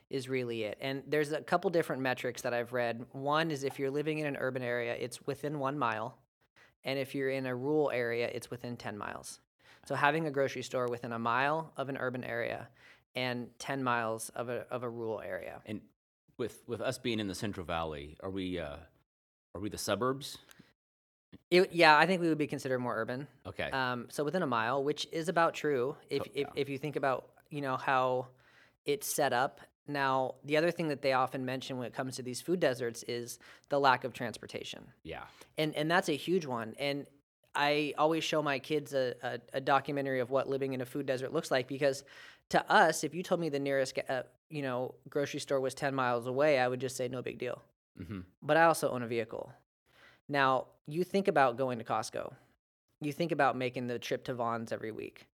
is 0.09 0.29
really 0.29 0.65
it. 0.65 0.79
And 0.81 1.03
there's 1.07 1.33
a 1.33 1.41
couple 1.41 1.71
different 1.71 2.03
metrics 2.03 2.43
that 2.43 2.53
I've 2.53 2.73
read. 2.73 3.05
One 3.13 3.51
is 3.51 3.65
if 3.65 3.79
you're 3.79 3.91
living 3.91 4.19
in 4.19 4.27
an 4.27 4.37
urban 4.37 4.63
area, 4.63 4.95
it's 4.95 5.27
within 5.27 5.59
one 5.59 5.79
mile, 5.79 6.19
and 6.85 6.99
if 6.99 7.15
you're 7.15 7.31
in 7.31 7.47
a 7.47 7.57
rural 7.57 7.91
area, 7.91 8.29
it's 8.33 8.51
within 8.51 8.77
ten 8.77 8.97
miles. 8.99 9.41
So 9.87 9.95
having 9.95 10.27
a 10.27 10.31
grocery 10.31 10.63
store 10.63 10.87
within 10.87 11.13
a 11.13 11.19
mile 11.19 11.73
of 11.77 11.89
an 11.89 11.97
urban 11.97 12.25
area 12.25 12.69
and 13.17 13.49
ten 13.59 13.83
miles 13.83 14.29
of 14.37 14.49
a 14.49 14.67
of 14.71 14.83
a 14.83 14.89
rural 14.89 15.21
area. 15.21 15.61
And 15.67 15.81
with 16.37 16.63
with 16.69 16.81
us 16.81 16.99
being 16.99 17.19
in 17.19 17.27
the 17.27 17.35
Central 17.35 17.67
Valley, 17.67 18.17
are 18.23 18.31
we 18.31 18.61
uh, 18.61 18.77
are 19.55 19.61
we 19.61 19.69
the 19.69 19.79
suburbs? 19.79 20.39
It, 21.51 21.73
yeah, 21.73 21.97
I 21.97 22.07
think 22.07 22.21
we 22.21 22.29
would 22.29 22.39
be 22.39 22.47
considered 22.47 22.79
more 22.79 22.97
urban. 22.97 23.27
Okay. 23.47 23.71
Um, 23.71 24.07
so 24.11 24.25
within 24.25 24.43
a 24.43 24.47
mile, 24.47 24.83
which 24.83 25.07
is 25.13 25.29
about 25.29 25.55
true 25.55 25.97
if, 26.09 26.23
So- 26.23 26.31
if, 26.35 26.47
yeah. 26.47 26.61
if 26.63 26.69
you 26.69 26.79
think 26.79 26.97
about 26.97 27.29
you 27.51 27.61
know 27.61 27.77
how 27.77 28.29
it's 28.87 29.07
set 29.07 29.33
up. 29.33 29.61
Now, 29.87 30.37
the 30.45 30.57
other 30.57 30.71
thing 30.71 30.89
that 30.89 31.03
they 31.03 31.13
often 31.13 31.45
mention 31.45 31.77
when 31.77 31.87
it 31.87 31.93
comes 31.93 32.17
to 32.17 32.23
these 32.23 32.41
food 32.41 32.61
deserts 32.61 33.03
is 33.09 33.39
the 33.69 33.79
lack 33.79 34.05
of 34.05 34.13
transportation, 34.13 34.87
yeah. 35.03 35.25
and 35.59 35.75
and 35.75 35.91
that's 35.91 36.09
a 36.09 36.17
huge 36.17 36.47
one. 36.47 36.75
And 36.79 37.07
I 37.55 37.93
always 37.99 38.25
show 38.25 38.43
my 38.43 38.59
kids 38.59 38.95
a, 38.95 39.15
a, 39.23 39.39
a 39.55 39.61
documentary 39.61 40.21
of 40.21 40.31
what 40.31 40.49
living 40.49 40.73
in 40.73 40.81
a 40.81 40.87
food 40.87 41.05
desert 41.05 41.33
looks 41.33 41.51
like 41.51 41.69
because 41.69 42.05
to 42.51 42.73
us, 42.73 43.05
if 43.05 43.15
you 43.15 43.23
told 43.23 43.41
me 43.41 43.49
the 43.51 43.59
nearest 43.59 43.99
uh, 44.09 44.23
you 44.49 44.63
know 44.63 44.95
grocery 45.11 45.41
store 45.41 45.61
was 45.61 45.75
ten 45.75 45.95
miles 45.95 46.27
away, 46.27 46.59
I 46.59 46.69
would 46.69 46.81
just 46.81 46.97
say 46.97 47.09
no 47.09 47.21
big 47.21 47.39
deal 47.39 47.61
hmm 47.97 48.21
but 48.43 48.57
I 48.57 48.65
also 48.65 48.91
own 48.91 49.03
a 49.03 49.07
vehicle. 49.07 49.53
Now, 50.29 50.67
you 50.87 51.05
think 51.05 51.29
about 51.29 51.57
going 51.57 51.79
to 51.79 51.85
Costco. 51.85 52.33
You 53.01 53.13
think 53.13 53.33
about 53.33 53.57
making 53.57 53.87
the 53.87 53.99
trip 53.99 54.25
to 54.25 54.35
Vons 54.35 54.73
every 54.73 54.91
week. 54.91 55.27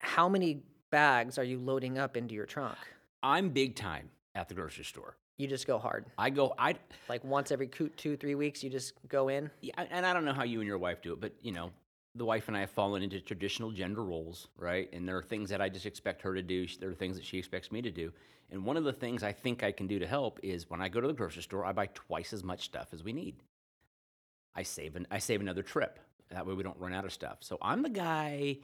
How 0.00 0.28
many 0.28 0.62
bags 0.90 1.38
are 1.38 1.44
you 1.44 1.58
loading 1.58 1.98
up 1.98 2.16
into 2.16 2.34
your 2.34 2.46
trunk? 2.46 2.76
I'm 3.22 3.50
big 3.50 3.76
time 3.76 4.10
at 4.34 4.48
the 4.48 4.54
grocery 4.54 4.84
store. 4.84 5.16
You 5.36 5.46
just 5.46 5.66
go 5.66 5.78
hard. 5.78 6.06
I 6.18 6.30
go. 6.30 6.54
I 6.58 6.74
Like 7.08 7.24
once 7.24 7.50
every 7.50 7.68
two, 7.68 8.16
three 8.16 8.34
weeks, 8.34 8.62
you 8.62 8.70
just 8.70 8.94
go 9.08 9.28
in. 9.28 9.50
yeah, 9.60 9.72
and 9.90 10.04
I 10.04 10.12
don't 10.12 10.24
know 10.24 10.32
how 10.32 10.44
you 10.44 10.60
and 10.60 10.66
your 10.66 10.78
wife 10.78 11.00
do 11.02 11.12
it, 11.12 11.20
but 11.20 11.32
you 11.42 11.52
know, 11.52 11.70
the 12.14 12.24
wife 12.24 12.48
and 12.48 12.56
I 12.56 12.60
have 12.60 12.70
fallen 12.70 13.02
into 13.02 13.20
traditional 13.20 13.70
gender 13.70 14.02
roles, 14.02 14.48
right? 14.56 14.88
And 14.92 15.08
there 15.08 15.16
are 15.16 15.22
things 15.22 15.50
that 15.50 15.60
I 15.60 15.68
just 15.68 15.86
expect 15.86 16.22
her 16.22 16.34
to 16.34 16.42
do. 16.42 16.66
There 16.78 16.90
are 16.90 16.94
things 16.94 17.16
that 17.16 17.24
she 17.24 17.38
expects 17.38 17.70
me 17.70 17.82
to 17.82 17.90
do. 17.90 18.12
And 18.50 18.64
one 18.64 18.76
of 18.76 18.84
the 18.84 18.92
things 18.92 19.22
I 19.22 19.32
think 19.32 19.62
I 19.62 19.70
can 19.70 19.86
do 19.86 19.98
to 20.00 20.06
help 20.06 20.40
is 20.42 20.68
when 20.68 20.80
I 20.80 20.88
go 20.88 21.00
to 21.00 21.06
the 21.06 21.12
grocery 21.12 21.42
store, 21.42 21.64
I 21.64 21.72
buy 21.72 21.86
twice 21.94 22.32
as 22.32 22.42
much 22.42 22.64
stuff 22.64 22.88
as 22.92 23.04
we 23.04 23.12
need. 23.12 23.36
I 24.54 24.64
save 24.64 24.96
an 24.96 25.06
I 25.10 25.18
save 25.18 25.40
another 25.40 25.62
trip. 25.62 26.00
That 26.30 26.46
way 26.46 26.54
we 26.54 26.64
don't 26.64 26.78
run 26.78 26.92
out 26.92 27.04
of 27.04 27.12
stuff. 27.12 27.38
So 27.40 27.58
I'm 27.62 27.82
the 27.82 27.90
guy, 27.90 28.58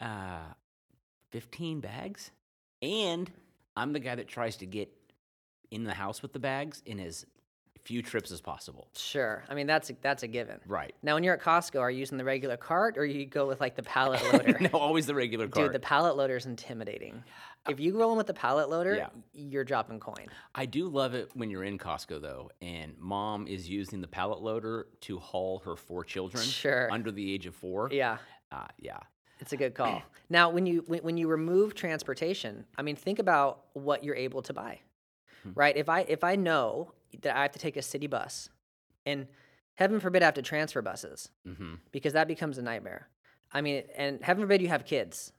uh, 0.00 0.52
15 1.32 1.80
bags, 1.80 2.30
and 2.80 3.30
I'm 3.76 3.92
the 3.92 4.00
guy 4.00 4.14
that 4.14 4.28
tries 4.28 4.56
to 4.56 4.66
get 4.66 4.90
in 5.70 5.84
the 5.84 5.94
house 5.94 6.22
with 6.22 6.32
the 6.32 6.38
bags 6.38 6.82
in 6.86 6.98
as 6.98 7.26
few 7.84 8.02
trips 8.02 8.30
as 8.30 8.40
possible. 8.40 8.88
Sure. 8.96 9.44
I 9.48 9.54
mean, 9.54 9.66
that's 9.66 9.90
a, 9.90 9.94
that's 10.00 10.22
a 10.22 10.28
given. 10.28 10.60
Right. 10.66 10.94
Now, 11.02 11.14
when 11.14 11.24
you're 11.24 11.34
at 11.34 11.42
Costco, 11.42 11.80
are 11.80 11.90
you 11.90 11.98
using 12.00 12.18
the 12.18 12.24
regular 12.24 12.56
cart 12.56 12.98
or 12.98 13.04
you 13.04 13.26
go 13.26 13.46
with 13.46 13.60
like 13.60 13.74
the 13.76 13.82
pallet 13.82 14.20
loader? 14.32 14.58
no, 14.60 14.70
always 14.78 15.06
the 15.06 15.14
regular 15.14 15.48
cart. 15.48 15.66
Dude, 15.66 15.74
the 15.74 15.80
pallet 15.80 16.16
loader 16.16 16.36
is 16.36 16.46
intimidating. 16.46 17.22
If 17.68 17.80
you 17.80 17.98
roll 17.98 18.12
in 18.12 18.18
with 18.18 18.26
the 18.26 18.34
pallet 18.34 18.70
loader, 18.70 18.94
Yeah. 18.94 19.08
you're 19.32 19.64
dropping 19.64 20.00
coin. 20.00 20.26
I 20.54 20.64
do 20.66 20.88
love 20.88 21.14
it 21.14 21.30
when 21.34 21.50
you're 21.50 21.64
in 21.64 21.76
Costco 21.78 22.22
though, 22.22 22.50
and 22.62 22.94
mom 22.98 23.46
is 23.46 23.68
using 23.68 24.00
the 24.00 24.08
pallet 24.08 24.40
loader 24.40 24.86
to 25.02 25.18
haul 25.18 25.58
her 25.64 25.76
four 25.76 26.04
children 26.04 26.42
Sure. 26.44 26.90
under 26.90 27.10
the 27.10 27.32
age 27.34 27.46
of 27.46 27.54
four. 27.54 27.88
Yeah. 27.92 28.18
Uh, 28.50 28.66
yeah. 28.78 28.98
It's 29.40 29.52
a 29.52 29.56
good 29.56 29.74
call. 29.74 30.02
now, 30.30 30.50
when 30.50 30.66
you 30.66 30.82
when, 30.86 31.00
when 31.00 31.16
you 31.16 31.28
remove 31.28 31.74
transportation, 31.74 32.64
I 32.76 32.82
mean, 32.82 32.96
think 32.96 33.18
about 33.18 33.64
what 33.74 34.02
you're 34.02 34.16
able 34.16 34.42
to 34.42 34.52
buy, 34.52 34.80
right? 35.54 35.76
If 35.76 35.88
I 35.88 36.00
if 36.00 36.24
I 36.24 36.34
know 36.36 36.92
that 37.22 37.36
I 37.36 37.42
have 37.42 37.52
to 37.52 37.58
take 37.58 37.76
a 37.76 37.82
city 37.82 38.06
bus, 38.06 38.48
and 39.06 39.26
heaven 39.74 40.00
forbid 40.00 40.22
I 40.22 40.26
have 40.26 40.34
to 40.34 40.42
transfer 40.42 40.82
buses 40.82 41.30
hmm 41.44 41.74
because 41.92 42.12
that 42.12 42.28
becomes 42.28 42.58
a 42.58 42.62
nightmare. 42.62 43.08
I 43.52 43.60
mean, 43.62 43.84
and 43.96 44.22
heaven 44.22 44.42
forbid 44.42 44.60
you 44.60 44.68
have 44.68 44.84
kids, 44.84 45.32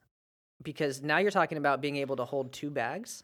because 0.63 1.01
now 1.01 1.19
you're 1.19 1.31
talking 1.31 1.57
about 1.57 1.79
being 1.81 1.95
able 1.97 2.15
to 2.17 2.25
hold 2.25 2.51
two 2.51 2.69
bags. 2.69 3.23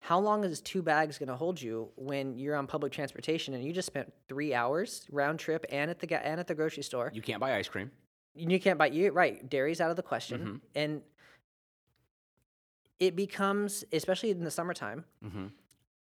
How 0.00 0.18
long 0.20 0.44
is 0.44 0.60
two 0.60 0.82
bags 0.82 1.18
going 1.18 1.28
to 1.28 1.36
hold 1.36 1.60
you 1.60 1.88
when 1.96 2.36
you're 2.36 2.54
on 2.56 2.66
public 2.68 2.92
transportation 2.92 3.54
and 3.54 3.64
you 3.64 3.72
just 3.72 3.86
spent 3.86 4.12
three 4.28 4.54
hours 4.54 5.06
round 5.10 5.38
trip 5.40 5.66
and 5.70 5.90
at 5.90 5.98
the 5.98 6.26
and 6.26 6.38
at 6.38 6.46
the 6.46 6.54
grocery 6.54 6.82
store? 6.84 7.10
You 7.12 7.22
can't 7.22 7.40
buy 7.40 7.56
ice 7.56 7.68
cream. 7.68 7.90
You 8.34 8.60
can't 8.60 8.78
buy 8.78 8.86
you 8.86 9.10
right 9.10 9.48
dairy's 9.50 9.80
out 9.80 9.90
of 9.90 9.96
the 9.96 10.02
question 10.02 10.40
Mhm. 10.40 10.80
and 10.80 11.02
it 13.00 13.16
becomes 13.16 13.84
especially 13.92 14.30
in 14.30 14.44
the 14.44 14.50
summertime 14.50 15.04
hmm 15.22 15.46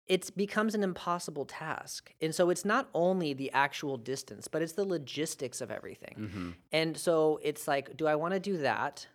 it 0.07 0.31
becomes 0.37 0.75
an 0.75 0.83
impossible 0.83 1.45
task 1.47 2.13
and 2.21 2.35
so 2.35 2.51
it's 2.51 2.65
not 2.65 2.89
only 2.95 3.33
the 3.33 3.51
actual 3.53 3.97
distance 3.97 4.49
but 4.49 4.61
it's 4.63 4.73
the 4.73 4.85
logistics 4.85 5.61
of 5.61 5.71
everything 5.71 6.15
hmm 6.33 6.51
and 6.73 6.97
so 6.97 7.39
it's 7.43 7.67
like 7.67 7.97
do 7.97 8.07
i 8.07 8.15
want 8.15 8.35
to 8.35 8.41
do 8.41 8.59
that 8.59 9.07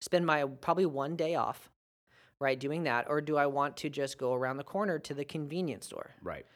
spend 0.00 0.24
my 0.24 0.44
probably 0.60 0.86
one 0.86 1.16
day 1.16 1.34
off 1.34 1.70
right 2.38 2.60
doing 2.60 2.84
that 2.84 3.06
or 3.08 3.20
do 3.20 3.36
i 3.36 3.46
want 3.46 3.76
to 3.76 3.88
just 3.90 4.18
go 4.18 4.34
around 4.34 4.56
the 4.56 4.64
corner 4.64 4.98
to 4.98 5.14
the 5.14 5.24
convenience 5.24 5.86
store 5.86 6.14
Right. 6.22 6.46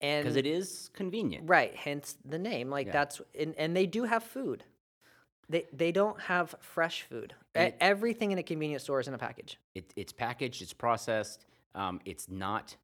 and 0.00 0.24
Because 0.24 0.36
it 0.36 0.46
is 0.46 0.90
convenient. 0.92 1.48
Right, 1.48 1.74
hence 1.74 2.16
the 2.24 2.38
name. 2.38 2.68
Like 2.70 2.86
Yeah. 2.88 2.92
that's 2.92 3.20
and, 3.38 3.54
and 3.56 3.74
they 3.76 3.86
do 3.86 4.04
have 4.04 4.22
food. 4.24 4.64
They 5.48 5.64
they 5.72 5.92
don't 5.92 6.20
have 6.20 6.54
fresh 6.60 7.02
food. 7.02 7.34
It- 7.54 7.76
Everything 7.80 8.32
in 8.32 8.38
a 8.38 8.42
convenience 8.42 8.82
store 8.82 9.00
is 9.00 9.08
in 9.08 9.14
a 9.14 9.18
package. 9.18 9.58
It, 9.74 9.92
it's 9.96 10.12
packaged. 10.12 10.60
It's 10.62 10.72
processed. 10.74 11.46
Um, 11.74 12.00
it's 12.04 12.28
not. 12.28 12.76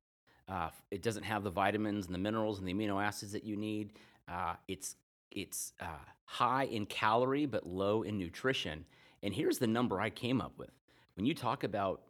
Uh, 0.49 0.71
it 0.91 1.03
doesn't 1.03 1.23
have 1.23 1.45
the 1.45 1.51
vitamins 1.51 2.07
and 2.07 2.15
the 2.15 2.19
minerals 2.19 2.59
and 2.59 2.67
the 2.67 2.75
amino 2.75 3.03
acids 3.03 3.33
that 3.33 3.45
you 3.45 3.57
need. 3.57 3.93
Uh, 4.29 4.55
it's 4.69 4.97
it's 5.31 5.73
uh, 5.81 5.87
high 6.25 6.65
in 6.65 6.87
calorie 6.87 7.47
but 7.47 7.67
low 7.67 8.03
in 8.03 8.19
nutrition. 8.19 8.85
And 9.23 9.33
here's 9.33 9.59
the 9.59 9.67
number 9.67 10.01
I 10.01 10.11
came 10.11 10.41
up 10.41 10.59
with. 10.59 10.71
When 11.15 11.27
you 11.27 11.35
talk 11.35 11.65
about 11.65 12.03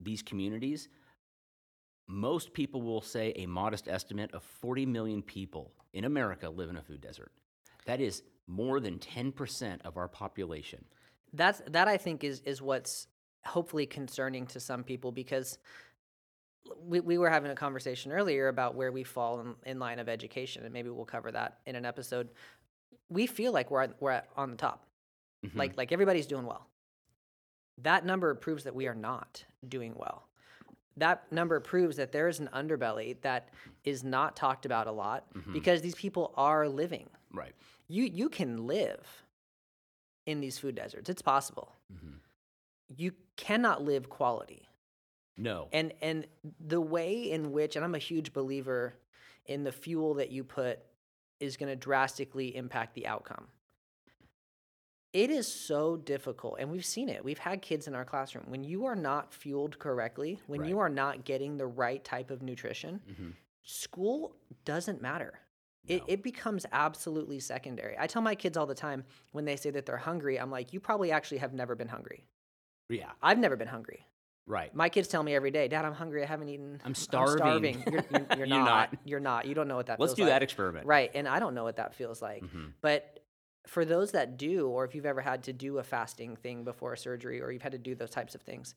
these 0.00 0.22
communities, 0.22 0.88
most 2.06 2.52
people 2.52 2.82
will 2.82 3.02
say 3.02 3.32
a 3.36 3.46
modest 3.46 3.86
estimate 3.88 4.32
of 4.32 4.42
40 4.42 4.86
million 4.86 5.22
people 5.22 5.72
in 5.92 6.04
America 6.04 6.48
live 6.48 6.70
in 6.70 6.76
a 6.76 6.82
food 6.82 7.00
desert. 7.00 7.30
That 7.86 8.00
is 8.00 8.22
more 8.46 8.80
than 8.80 8.98
10% 8.98 9.80
of 9.84 9.96
our 9.96 10.08
population. 10.08 10.84
That's 11.32 11.60
that 11.68 11.88
I 11.88 11.98
think 11.98 12.24
is 12.24 12.40
is 12.46 12.62
what's 12.62 13.06
hopefully 13.44 13.86
concerning 13.86 14.46
to 14.46 14.60
some 14.60 14.82
people 14.82 15.12
because 15.12 15.58
we, 16.80 17.00
we 17.00 17.18
were 17.18 17.30
having 17.30 17.50
a 17.50 17.54
conversation 17.54 18.12
earlier 18.12 18.48
about 18.48 18.74
where 18.74 18.92
we 18.92 19.04
fall 19.04 19.40
in, 19.40 19.54
in 19.64 19.78
line 19.78 19.98
of 19.98 20.08
education 20.08 20.64
and 20.64 20.72
maybe 20.72 20.90
we'll 20.90 21.04
cover 21.04 21.30
that 21.32 21.58
in 21.66 21.76
an 21.76 21.84
episode. 21.84 22.28
We 23.08 23.26
feel 23.26 23.52
like 23.52 23.70
we're 23.70 23.82
at, 23.82 23.94
we're 24.00 24.10
at, 24.12 24.28
on 24.36 24.50
the 24.50 24.56
top. 24.56 24.84
Mhm. 25.46 25.56
Like 25.56 25.76
like 25.76 25.92
everybody's 25.92 26.26
doing 26.26 26.44
well. 26.46 26.66
That 27.82 28.04
number 28.04 28.34
proves 28.34 28.64
that 28.64 28.74
we 28.74 28.86
are 28.88 28.94
not 28.94 29.44
doing 29.68 29.94
well. 29.96 30.24
that 30.96 31.30
number 31.30 31.60
proves 31.60 31.96
that 31.96 32.10
there 32.10 32.26
is 32.28 32.40
an 32.40 32.48
underbelly 32.52 33.16
that 33.22 33.50
is 33.84 34.02
not 34.02 34.34
talked 34.34 34.66
about 34.66 34.88
a 34.88 34.92
lot 34.92 35.24
because 35.52 35.80
these 35.80 35.94
people 35.94 36.32
are 36.36 36.68
living. 36.68 37.08
Right. 37.32 37.54
You 37.86 38.04
you 38.04 38.28
can 38.28 38.66
live 38.66 39.06
in 40.26 40.40
these 40.40 40.58
food 40.58 40.74
deserts. 40.74 41.08
It's 41.08 41.22
possible. 41.22 41.72
You 42.96 43.12
cannot 43.36 43.82
live 43.84 44.08
quality. 44.08 44.67
No. 45.38 45.68
And 45.72 45.94
and 46.02 46.26
the 46.60 46.80
way 46.80 47.30
in 47.30 47.52
which 47.52 47.76
and 47.76 47.84
I'm 47.84 47.94
a 47.94 47.98
huge 47.98 48.32
believer 48.32 48.94
in 49.46 49.62
the 49.64 49.72
fuel 49.72 50.14
that 50.14 50.30
you 50.30 50.44
put 50.44 50.80
is 51.40 51.56
going 51.56 51.70
to 51.70 51.76
drastically 51.76 52.54
impact 52.56 52.94
the 52.94 53.06
outcome. 53.06 53.46
It 55.14 55.30
is 55.30 55.46
so 55.50 55.96
difficult 55.96 56.56
and 56.58 56.70
we've 56.70 56.84
seen 56.84 57.08
it. 57.08 57.24
We've 57.24 57.38
had 57.38 57.62
kids 57.62 57.86
in 57.88 57.94
our 57.94 58.04
classroom 58.04 58.44
when 58.48 58.62
you 58.64 58.84
are 58.84 58.96
not 58.96 59.32
fueled 59.32 59.78
correctly, 59.78 60.38
when 60.46 60.64
you 60.64 60.78
are 60.80 60.90
not 60.90 61.24
getting 61.24 61.56
the 61.56 61.66
right 61.66 62.02
type 62.04 62.30
of 62.30 62.42
nutrition, 62.42 63.00
Mhm. 63.10 63.32
school 63.62 64.36
doesn't 64.64 65.00
matter. 65.00 65.40
It, 65.86 66.02
it 66.06 66.22
becomes 66.22 66.66
absolutely 66.72 67.40
secondary. 67.40 67.96
I 67.98 68.06
tell 68.06 68.20
my 68.20 68.34
kids 68.34 68.58
all 68.58 68.66
the 68.66 68.74
time 68.74 69.04
when 69.32 69.46
they 69.46 69.56
say 69.56 69.70
that 69.70 69.86
they're 69.86 69.96
hungry, 69.96 70.38
I'm 70.38 70.50
like, 70.50 70.74
you 70.74 70.80
probably 70.80 71.10
actually 71.10 71.38
have 71.38 71.54
never 71.54 71.74
been 71.74 71.88
hungry. 71.88 72.26
Yeah. 72.90 73.12
I've 73.22 73.38
never 73.38 73.56
been 73.56 73.68
hungry. 73.68 74.04
Right. 74.48 74.74
My 74.74 74.88
kids 74.88 75.06
tell 75.08 75.22
me 75.22 75.34
every 75.34 75.50
day, 75.50 75.68
Dad, 75.68 75.84
I'm 75.84 75.92
hungry. 75.92 76.22
I 76.22 76.26
haven't 76.26 76.48
eaten. 76.48 76.80
I'm 76.84 76.94
starving." 76.94 77.82
You're, 77.92 78.04
you're, 78.10 78.26
you're 78.30 78.38
You're 78.38 78.46
not. 78.46 78.64
not. 78.92 78.94
You're 79.04 79.20
not. 79.20 79.46
You 79.46 79.54
don't 79.54 79.68
know 79.68 79.76
what 79.76 79.86
that 79.86 80.00
Let's 80.00 80.14
do 80.14 80.22
like. 80.22 80.30
that 80.32 80.42
experiment. 80.42 80.86
Right. 80.86 81.10
And 81.14 81.28
I 81.28 81.38
don't 81.38 81.54
know 81.54 81.64
what 81.64 81.76
that 81.76 81.94
feels 81.94 82.20
like. 82.22 82.42
Mhm. 82.42 82.72
But 82.80 83.20
for 83.66 83.84
those 83.84 84.12
that 84.12 84.38
do, 84.38 84.66
or 84.68 84.84
if 84.86 84.94
you've 84.94 85.04
ever 85.06 85.20
had 85.20 85.44
to 85.44 85.52
do 85.52 85.76
a 85.78 85.82
fasting 85.82 86.34
thing 86.36 86.64
before 86.64 86.94
a 86.94 86.98
surgery, 86.98 87.40
or 87.42 87.50
you've 87.52 87.60
had 87.62 87.72
to 87.72 87.78
do 87.78 87.94
those 87.94 88.08
types 88.10 88.34
of 88.34 88.40
things, 88.40 88.74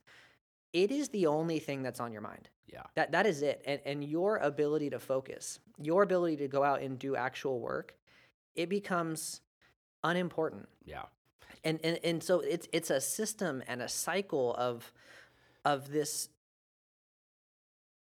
it 0.74 0.92
is 0.92 1.08
the 1.10 1.28
only 1.28 1.60
thing 1.60 1.82
that's 1.82 2.02
on 2.02 2.12
your 2.12 2.22
mind. 2.22 2.50
Yeah. 2.68 2.84
That 2.96 3.14
that 3.14 3.26
is 3.26 3.42
it. 3.42 3.62
And 3.66 3.80
and 3.86 4.04
your 4.04 4.38
ability 4.38 4.90
to 4.90 5.00
focus, 5.00 5.60
your 5.78 6.04
ability 6.04 6.36
to 6.38 6.48
go 6.50 6.64
out 6.64 6.82
and 6.82 7.00
do 7.00 7.16
actual 7.16 7.60
work, 7.62 7.96
it 8.56 8.68
becomes 8.68 9.40
unimportant. 10.04 10.68
Yeah. 10.86 11.04
And 11.64 11.80
and, 11.84 12.00
and 12.04 12.24
so 12.24 12.40
it's 12.42 12.68
it's 12.74 12.90
a 12.90 13.00
system 13.00 13.64
and 13.68 13.82
a 13.82 13.88
cycle 13.88 14.54
of 14.56 14.92
of 15.66 15.92
this 15.92 16.30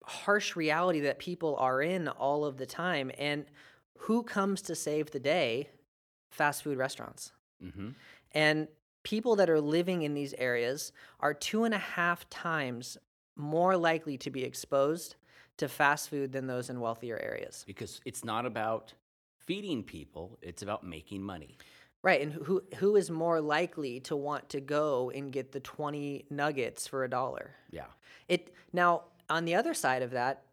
harsh 0.05 0.55
reality 0.57 1.01
that 1.01 1.19
people 1.19 1.57
are 1.57 1.83
in 1.83 2.09
all 2.09 2.45
of 2.45 2.57
the 2.57 2.67
time. 2.67 3.11
And 3.19 3.45
who 3.99 4.23
comes 4.23 4.63
to 4.63 4.75
save 4.75 5.11
the 5.11 5.21
day? 5.21 5.71
Fast 6.31 6.63
food 6.63 6.79
restaurants. 6.79 7.33
Mm-hmm. 7.65 7.91
And 8.33 8.69
people 9.03 9.37
that 9.37 9.49
are 9.49 9.61
living 9.61 10.03
in 10.03 10.15
these 10.15 10.35
areas 10.35 10.93
are 11.21 11.33
two 11.33 11.65
and 11.65 11.75
a 11.75 11.79
half 11.79 12.29
times 12.29 12.99
more 13.37 13.77
likely 13.77 14.19
to 14.19 14.31
be 14.31 14.45
exposed 14.45 15.17
to 15.59 15.69
fast 15.69 16.11
food 16.11 16.33
than 16.33 16.47
those 16.47 16.71
in 16.71 16.81
wealthier 16.81 17.19
areas. 17.19 17.65
Because 17.67 18.01
it's 18.05 18.25
not 18.25 18.47
about 18.47 18.93
feeding 19.39 19.83
people; 19.83 20.39
it's 20.43 20.63
about 20.63 20.85
making 20.85 21.23
money. 21.23 21.57
Right, 22.07 22.21
and 22.21 22.33
who 22.33 22.63
who 22.77 22.95
is 22.95 23.11
more 23.11 23.41
likely 23.41 23.99
to 24.03 24.15
want 24.15 24.49
to 24.51 24.61
go 24.61 25.11
and 25.13 25.33
get 25.33 25.51
the 25.51 25.59
20 25.59 26.27
nuggets 26.31 26.87
for 26.87 27.03
a 27.03 27.11
dollar? 27.11 27.51
Yeah. 27.73 27.87
It 28.29 28.55
now 28.73 29.03
on 29.29 29.45
the 29.45 29.57
other 29.57 29.75
side 29.75 30.03
of 30.03 30.13
that, 30.13 30.45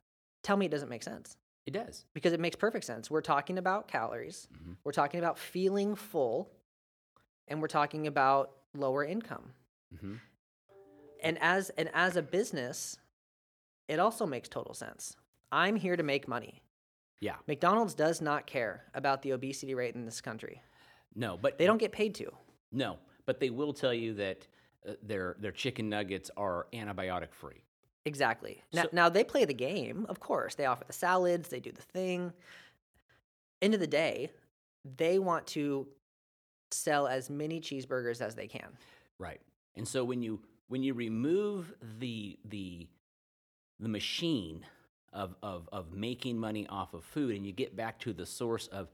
tell 0.42 0.58
me 0.58 0.66
it 0.66 0.72
doesn't 0.72 0.90
make 0.90 1.04
sense. 1.04 1.38
It 1.68 1.72
does. 1.74 2.06
Because 2.16 2.34
it 2.34 2.40
makes 2.40 2.56
perfect 2.56 2.86
sense. 2.86 3.12
We're 3.12 3.22
talking 3.22 3.60
about 3.60 3.88
calories. 3.88 4.48
Mhm. 4.52 4.78
We're 4.84 4.94
talking 4.94 5.20
about 5.20 5.38
feeling 5.38 5.94
full 5.96 6.50
and 7.48 7.62
we're 7.62 7.68
talking 7.68 8.08
about 8.08 8.52
lower 8.74 9.06
income. 9.06 9.54
Mm-hmm. 9.94 10.16
and 11.22 11.38
as 11.40 11.70
and 11.78 11.88
as 11.94 12.16
a 12.16 12.24
business 12.24 12.98
it 13.88 14.00
also 14.00 14.26
makes 14.26 14.50
total 14.50 14.74
sense 14.74 15.16
i'm 15.52 15.76
here 15.76 15.96
to 15.96 16.02
make 16.02 16.28
money 16.28 16.64
Yeah. 17.20 17.36
mcdonald's 17.48 17.94
does 17.94 18.22
not 18.22 18.48
care 18.48 18.86
about 18.96 19.22
the 19.22 19.34
obesity 19.34 19.76
rate 19.76 19.94
in 19.94 20.06
this 20.06 20.20
country 20.20 20.64
No, 21.16 21.38
but 21.42 21.58
they 21.58 21.66
don't 21.66 21.78
get 21.78 21.92
paid 21.92 22.16
to. 22.16 22.32
No, 22.72 22.98
but 23.26 23.40
they 23.40 23.50
will 23.50 23.74
tell 23.74 23.94
you 23.94 24.14
that 24.16 24.48
uh, 24.88 24.94
their 25.02 25.36
their 25.40 25.52
chicken 25.52 25.90
nuggets 25.90 26.30
are 26.38 26.68
antibiotic 26.74 27.34
free. 27.34 27.62
exactly. 28.06 28.62
Now, 28.74 28.84
So- 28.84 28.90
now 28.92 29.10
they 29.10 29.24
play 29.24 29.46
the 29.46 29.54
game 29.54 30.06
of 30.10 30.20
course. 30.20 30.56
They 30.56 30.66
offer 30.66 30.84
the 30.86 30.94
salads 30.94 31.50
they 31.50 31.60
do 31.60 31.72
the 31.72 31.82
thing. 31.82 32.34
End 33.62 33.74
of 33.74 33.80
the 33.80 33.88
day 33.88 34.30
they 34.98 35.18
want 35.20 35.48
to 35.48 35.88
sell 36.72 37.08
as 37.08 37.30
many 37.30 37.62
cheeseburgers 37.62 38.20
as 38.20 38.36
they 38.36 38.48
can. 38.48 38.68
Right. 39.20 39.40
And 39.76 39.88
so 39.88 40.04
when 40.04 40.22
you 40.22 40.42
when 40.68 40.84
you 40.84 40.94
remove 40.94 41.74
the 42.00 42.38
the 42.46 42.88
the 43.80 43.88
machine 43.90 44.66
of 45.14 45.36
of 45.44 45.70
of 45.72 45.94
making 45.94 46.38
money 46.38 46.66
off 46.68 46.94
of 46.94 47.04
food 47.06 47.36
and 47.36 47.46
you 47.46 47.54
get 47.54 47.76
back 47.76 48.00
to 48.00 48.12
the 48.14 48.26
source 48.26 48.68
of 48.68 48.90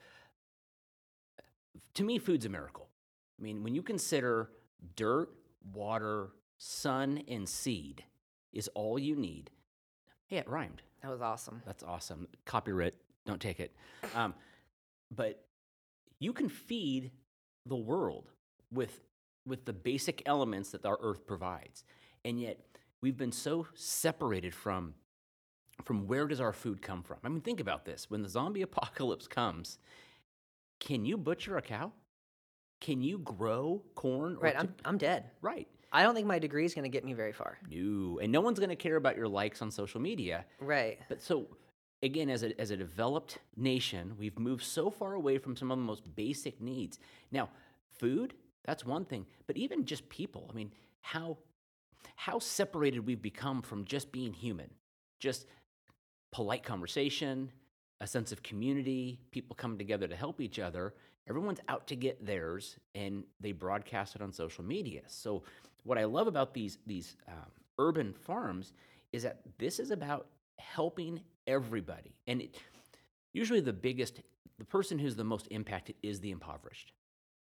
to 1.96 2.04
me 2.04 2.20
food's 2.20 2.46
a 2.46 2.50
miracle. 2.50 2.89
I 3.39 3.44
mean, 3.44 3.63
when 3.63 3.76
you 3.76 3.82
consider 3.82 4.50
dirt, 4.96 5.30
water, 5.74 6.30
sun 6.58 7.24
and 7.28 7.48
seed 7.48 8.04
is 8.52 8.68
all 8.70 9.00
you 9.00 9.15
need. 9.15 9.50
Hey, 10.28 10.38
it 10.38 10.50
rhymed. 10.50 10.82
that 11.02 11.10
was 11.10 11.22
awesome 11.22 11.62
That's 11.65 11.84
awesome. 11.84 12.28
Copyright, 12.46 12.94
don't 13.26 13.42
take 13.42 13.60
it. 13.60 13.74
Um, 14.15 14.34
but 15.10 15.46
you 16.20 16.34
can 16.34 16.50
feed 16.50 17.12
the 17.65 17.76
world 17.76 18.30
with 18.72 19.02
with 19.46 19.65
the 19.65 19.74
basic 19.74 20.22
elements 20.28 20.72
that 20.72 20.86
our 20.86 21.00
earth 21.02 21.26
provides, 21.26 21.84
and 22.24 22.39
yet 22.39 22.60
we've 23.02 23.18
been 23.18 23.32
so 23.32 23.65
separated 23.74 24.54
from 24.54 24.94
from 25.86 26.08
where 26.08 26.28
does 26.28 26.42
our 26.42 26.54
food 26.54 26.82
come 26.82 27.02
from? 27.02 27.18
I 27.24 27.30
mean, 27.30 27.42
think 27.42 27.60
about 27.60 27.86
this: 27.86 28.10
when 28.10 28.22
the 28.22 28.30
zombie 28.30 28.62
apocalypse 28.70 29.28
comes, 29.28 29.80
can 30.80 31.06
you 31.06 31.18
butcher 31.18 31.58
a 31.58 31.62
cow? 31.62 31.92
Can 32.82 33.02
you 33.02 33.18
grow 33.20 33.82
corn? 33.96 34.36
or 34.38 34.39
right 34.39 34.56
I'm, 34.58 34.74
I'm 34.86 34.98
dead 34.98 35.26
right. 35.42 35.68
i 35.92 36.02
don't 36.04 36.15
think 36.15 36.28
my 36.28 36.39
degree 36.39 36.63
is 36.65 36.74
going 36.74 36.84
to 36.84 36.89
get 36.89 37.04
me 37.04 37.13
very 37.13 37.34
far 37.34 37.58
No, 37.70 38.20
and 38.20 38.32
no 38.32 38.42
one's 38.42 38.60
going 38.60 38.70
to 38.70 38.76
care 38.78 38.96
about 38.96 39.18
your 39.18 39.28
likes 39.28 39.62
on 39.62 39.70
social 39.72 40.00
media. 40.00 40.46
right 40.60 40.98
But 41.10 41.22
so 41.22 41.48
again, 42.02 42.30
as 42.30 42.44
a 42.44 42.58
as 42.62 42.72
a 42.72 42.78
developed 42.78 43.39
nation, 43.58 44.13
we've 44.18 44.39
moved 44.39 44.63
so 44.63 44.89
far 44.89 45.13
away 45.15 45.38
from 45.38 45.56
some 45.58 45.70
of 45.72 45.78
the 45.78 45.84
most 45.84 46.15
basic 46.15 46.62
needs. 46.62 46.98
Now, 47.32 47.50
food, 48.00 48.34
that's 48.63 48.86
one 48.86 49.04
thing, 49.04 49.26
but 49.48 49.58
even 49.58 49.84
just 49.86 50.08
people. 50.08 50.48
I 50.50 50.54
mean, 50.54 50.72
how 51.02 51.38
how 52.15 52.39
separated 52.39 53.06
we've 53.06 53.22
become 53.22 53.62
from 53.62 53.84
just 53.84 54.12
being 54.13 54.32
human. 54.32 54.70
Just 55.20 55.46
polite 56.32 56.63
conversation, 56.63 57.52
a 58.01 58.07
sense 58.07 58.31
of 58.31 58.41
community, 58.43 59.19
people 59.31 59.55
come 59.55 59.77
together 59.77 60.07
to 60.07 60.15
help 60.15 60.39
each 60.41 60.59
other. 60.59 60.93
Everyone's 61.27 61.59
out 61.67 61.88
to 61.88 61.95
get 61.95 62.25
theirs, 62.25 62.77
and 62.95 63.23
they 63.39 63.51
broadcast 63.51 64.15
it 64.15 64.21
on 64.21 64.31
social 64.31 64.63
media. 64.63 65.01
So, 65.07 65.43
what 65.83 65.97
I 65.97 66.05
love 66.05 66.27
about 66.27 66.53
these 66.53 66.77
these 66.88 67.15
um, 67.27 67.51
urban 67.77 68.13
farms 68.13 68.73
is 69.12 69.23
that 69.23 69.41
this 69.57 69.79
is 69.79 69.91
about 69.91 70.27
helping 70.57 71.21
everybody, 71.45 72.15
and 72.27 72.41
it, 72.41 72.57
usually 73.33 73.59
the 73.59 73.73
biggest, 73.73 74.21
the 74.57 74.65
person 74.65 74.97
who's 74.97 75.15
the 75.15 75.23
most 75.23 75.47
impacted 75.51 75.95
is 76.01 76.19
the 76.19 76.31
impoverished. 76.31 76.93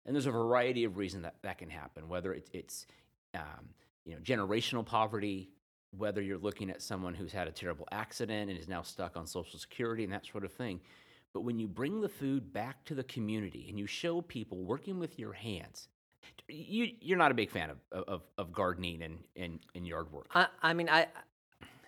And 0.05 0.15
there's 0.15 0.27
a 0.27 0.33
variety 0.33 0.85
of 0.85 0.97
reasons 0.97 1.23
that 1.25 1.37
that 1.43 1.59
can 1.59 1.71
happen, 1.71 2.09
whether 2.09 2.33
it's, 2.33 2.51
it's 2.53 2.87
um, 3.35 3.69
you 4.05 4.15
know 4.15 4.21
generational 4.21 4.85
poverty, 4.85 5.51
whether 5.97 6.23
you're 6.23 6.39
looking 6.39 6.71
at 6.71 6.81
someone 6.83 7.15
who's 7.15 7.33
had 7.33 7.47
a 7.49 7.51
terrible 7.51 7.87
accident 7.93 8.51
and 8.51 8.59
is 8.59 8.69
now 8.69 8.83
stuck 8.83 9.17
on 9.17 9.27
Social 9.27 9.59
Security 9.59 10.05
and 10.05 10.13
that 10.13 10.27
sort 10.27 10.45
of 10.45 10.53
thing. 10.53 10.81
But 11.35 11.43
when 11.43 11.59
you 11.59 11.69
bring 11.69 12.01
the 12.01 12.09
food 12.09 12.53
back 12.53 12.85
to 12.87 12.95
the 12.95 13.05
community 13.05 13.67
and 13.69 13.79
you 13.79 13.87
show 13.87 14.21
people 14.21 14.65
working 14.65 14.99
with 14.99 15.19
your 15.19 15.33
hands, 15.33 15.89
you, 16.49 16.89
you're 17.01 17.19
not 17.19 17.31
a 17.31 17.35
big 17.35 17.51
fan 17.51 17.71
of, 17.71 17.79
of, 18.09 18.23
of 18.39 18.53
gardening 18.53 19.03
and, 19.03 19.19
and, 19.37 19.61
and 19.75 19.87
yard 19.87 20.11
work. 20.13 20.27
I, 20.35 20.47
I 20.63 20.73
mean, 20.75 20.89
I 20.89 21.07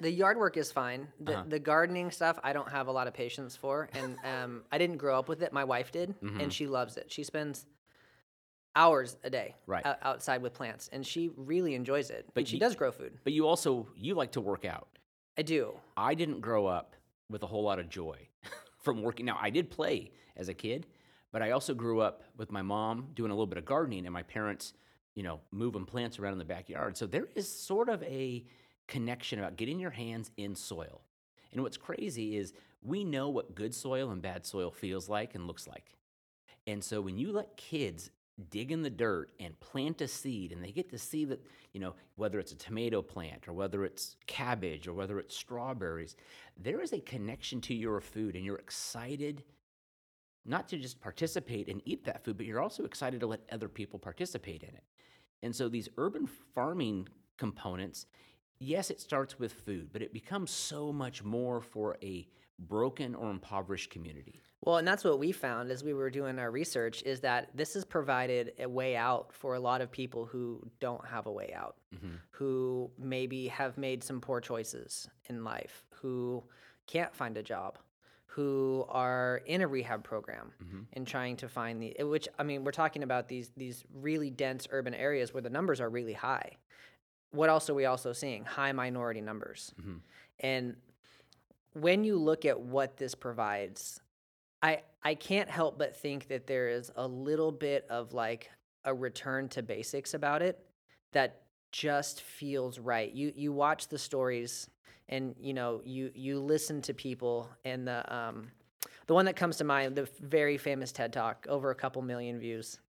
the 0.01 0.11
yard 0.11 0.37
work 0.39 0.57
is 0.57 0.73
fine. 0.73 1.07
The 1.21 1.35
Uh-huh. 1.35 1.45
the 1.49 1.59
gardening 1.59 2.11
stuff, 2.11 2.39
I 2.43 2.53
don't 2.53 2.69
have 2.69 2.89
a 2.89 2.93
lot 2.93 3.07
of 3.07 3.15
patience 3.15 3.55
for, 3.57 3.89
and 3.93 4.17
um, 4.25 4.63
I 4.73 4.77
didn't 4.79 4.97
grow 4.97 5.19
up 5.19 5.29
with 5.29 5.41
it. 5.43 5.53
My 5.53 5.63
wife 5.65 5.93
did, 5.93 6.21
Mhm. 6.21 6.43
and 6.43 6.53
she 6.53 6.67
loves 6.67 6.97
it. 6.97 7.11
She 7.13 7.23
spends 7.23 7.65
hours 8.77 9.17
a 9.25 9.31
day 9.31 9.55
Right. 9.67 9.85
ou- 9.87 9.95
outside 10.03 10.43
with 10.43 10.53
plants, 10.55 10.89
and 10.93 11.07
she 11.07 11.31
really 11.37 11.75
enjoys 11.75 12.11
it. 12.11 12.25
But 12.29 12.35
But 12.35 12.49
she 12.49 12.57
you- 12.57 12.61
does 12.61 12.75
grow 12.77 12.91
food. 12.93 13.19
But 13.25 13.33
you 13.33 13.47
also 13.47 13.89
you 13.97 14.15
like 14.15 14.33
to 14.33 14.41
work 14.41 14.65
out. 14.65 14.89
I 15.39 15.43
do. 15.43 15.79
I 15.97 16.15
didn't 16.15 16.41
grow 16.41 16.67
up 16.67 16.95
with 17.29 17.43
a 17.43 17.47
whole 17.47 17.63
lot 17.63 17.79
of 17.79 17.89
joy 17.89 18.29
from 18.79 19.03
working. 19.03 19.27
Now, 19.27 19.39
I 19.41 19.51
did 19.51 19.71
play 19.71 20.13
as 20.37 20.49
a 20.49 20.55
kid, 20.55 20.87
but 21.33 21.43
I 21.43 21.51
also 21.53 21.75
grew 21.75 22.01
up 22.01 22.23
with 22.37 22.53
my 22.53 22.63
mom 22.63 23.11
doing 23.15 23.31
a 23.31 23.35
little 23.35 23.47
bit 23.47 23.59
of 23.59 23.65
gardening 23.65 24.07
and 24.07 24.13
my 24.13 24.23
parents, 24.23 24.75
you 25.15 25.23
know, 25.23 25.41
moving 25.51 25.87
plants 25.87 26.19
around 26.19 26.33
in 26.35 26.39
the 26.39 26.45
backyard. 26.45 26.97
So 26.97 27.07
there 27.07 27.29
is 27.35 27.49
sort 27.53 27.89
of 27.89 28.03
a 28.05 28.45
connection 28.87 29.39
about 29.39 29.57
getting 29.57 29.81
your 29.81 29.91
hands 29.91 30.31
in 30.37 30.55
soil. 30.55 31.01
And 31.53 31.63
what's 31.63 31.77
crazy 31.77 32.37
is 32.37 32.53
we 32.83 33.03
know 33.05 33.29
what 33.31 33.55
good 33.55 33.75
soil 33.75 34.11
and 34.11 34.21
bad 34.21 34.45
soil 34.45 34.71
feels 34.71 35.09
like 35.09 35.35
and 35.35 35.47
looks 35.47 35.67
like. 35.67 35.95
And 36.67 36.83
so 36.85 37.01
when 37.01 37.17
you 37.17 37.33
let 37.33 37.57
kids 37.57 38.11
dig 38.51 38.73
in 38.73 38.83
the 38.83 38.91
dirt 38.91 39.31
and 39.39 39.59
plant 39.61 40.01
a 40.01 40.09
seed 40.09 40.51
and 40.51 40.63
they 40.63 40.73
get 40.73 40.91
to 40.91 40.99
see 40.99 41.25
that 41.25 41.41
you 41.73 41.81
know 41.81 41.95
whether 42.17 42.41
it's 42.41 42.53
a 42.53 42.57
tomato 42.57 43.01
plant 43.01 43.47
or 43.47 43.53
whether 43.53 43.85
it's 43.85 44.17
cabbage 44.27 44.89
or 44.89 44.93
whether 44.93 45.21
it's 45.21 45.37
strawberries 45.37 46.17
there 46.57 46.81
is 46.81 46.93
a 46.93 47.01
connection 47.01 47.61
to 47.61 47.75
your 47.75 48.01
food 48.01 48.35
and 48.35 48.45
you're 48.45 48.57
excited 48.57 49.45
not 50.45 50.69
to 50.69 50.77
just 50.77 51.01
participate 51.01 51.69
and 51.69 51.81
eat 51.85 52.05
that 52.05 52.25
food 52.25 52.37
but 52.37 52.47
you're 52.47 52.61
also 52.61 52.85
excited 52.85 53.21
to 53.21 53.27
let 53.27 53.41
other 53.51 53.69
people 53.69 53.99
participate 53.99 54.63
in 54.63 54.71
it. 54.71 54.85
And 55.43 55.55
so 55.55 55.69
these 55.69 55.89
urban 55.97 56.27
farming 56.27 57.09
components 57.39 58.07
yes 58.59 58.91
it 58.91 59.01
starts 59.01 59.39
with 59.39 59.53
food 59.53 59.91
but 59.93 60.03
it 60.03 60.13
becomes 60.13 60.51
so 60.51 60.93
much 60.93 61.23
more 61.23 61.61
for 61.61 61.97
a 62.03 62.27
broken 62.59 63.15
or 63.15 63.31
impoverished 63.31 63.91
community 63.91 64.41
Well, 64.65 64.79
and 64.79 64.89
that's 64.89 65.05
what 65.05 65.19
we 65.19 65.31
found 65.31 65.71
as 65.71 65.85
we 65.85 65.93
were 65.93 66.09
doing 66.09 66.39
our 66.39 66.51
research 66.51 67.03
is 67.03 67.21
that 67.21 67.51
this 67.55 67.75
has 67.75 67.85
provided 67.85 68.53
a 68.59 68.67
way 68.67 68.97
out 68.97 69.33
for 69.33 69.55
a 69.55 69.61
lot 69.61 69.83
of 69.83 69.93
people 69.93 70.25
who 70.25 70.67
don't 70.81 71.07
have 71.07 71.27
a 71.27 71.33
way 71.33 71.53
out, 71.55 71.77
mm-hmm. 71.95 72.15
who 72.31 72.91
maybe 72.99 73.49
have 73.49 73.77
made 73.77 74.03
some 74.03 74.23
poor 74.23 74.41
choices 74.41 75.07
in 75.29 75.45
life, 75.45 75.85
who 75.91 76.43
can't 76.87 77.15
find 77.15 77.37
a 77.37 77.43
job, 77.43 77.79
who 78.25 78.87
are 78.89 79.43
in 79.45 79.61
a 79.61 79.69
rehab 79.69 80.03
program 80.03 80.51
mm-hmm. 80.65 80.81
and 80.95 81.07
trying 81.07 81.37
to 81.37 81.49
find 81.49 81.81
the 81.81 81.99
eh, 82.01 82.03
which 82.03 82.27
I 82.39 82.43
mean, 82.43 82.65
we're 82.65 82.73
talking 82.73 83.03
about 83.03 83.29
these 83.29 83.51
these 83.57 83.85
really 83.95 84.31
dense 84.31 84.67
urban 84.71 84.95
areas 84.95 85.35
where 85.35 85.43
the 85.43 85.51
numbers 85.51 85.81
are 85.81 85.91
really 85.91 86.15
high. 86.15 86.53
What 87.33 87.51
else 87.51 87.69
are 87.69 87.75
we 87.75 87.85
also 87.85 88.15
seeing? 88.15 88.45
High 88.45 88.73
minority 88.73 89.21
numbers. 89.21 89.75
Mm-hmm. 89.79 89.97
And 90.41 90.77
when 91.75 92.03
you 92.03 92.17
look 92.17 92.45
at 92.45 92.59
what 92.59 92.97
this 92.97 93.15
provides, 93.15 94.01
I 94.65 94.81
I 95.03 95.15
can't 95.15 95.51
help 95.51 95.79
but 95.79 95.95
think 95.95 96.29
that 96.29 96.47
there 96.47 96.69
is 96.69 96.91
a 96.97 97.07
little 97.07 97.53
bit 97.53 97.87
of 97.91 98.15
like 98.15 98.51
a 98.85 98.95
return 98.95 99.49
to 99.51 99.63
basics 99.63 100.15
about 100.15 100.41
it 100.41 100.59
that 101.13 101.43
just 101.71 102.23
feels 102.23 102.79
right. 102.79 103.13
You 103.13 103.33
you 103.37 103.53
watch 103.53 103.89
the 103.89 103.99
stories 103.99 104.69
and 105.11 105.35
you 105.39 105.53
know 105.53 105.83
you 105.85 106.11
you 106.15 106.41
listen 106.41 106.81
to 106.83 106.95
people 106.95 107.51
and 107.67 107.87
the 107.87 108.15
um 108.15 108.51
the 109.07 109.13
one 109.13 109.27
that 109.27 109.37
comes 109.37 109.57
to 109.59 109.65
mind 109.65 109.95
the 109.95 110.09
very 110.21 110.57
famous 110.57 110.91
TED 110.91 111.13
talk 111.13 111.47
over 111.49 111.71
a 111.71 111.75
couple 111.75 112.01
million 112.01 112.39
views. 112.39 112.81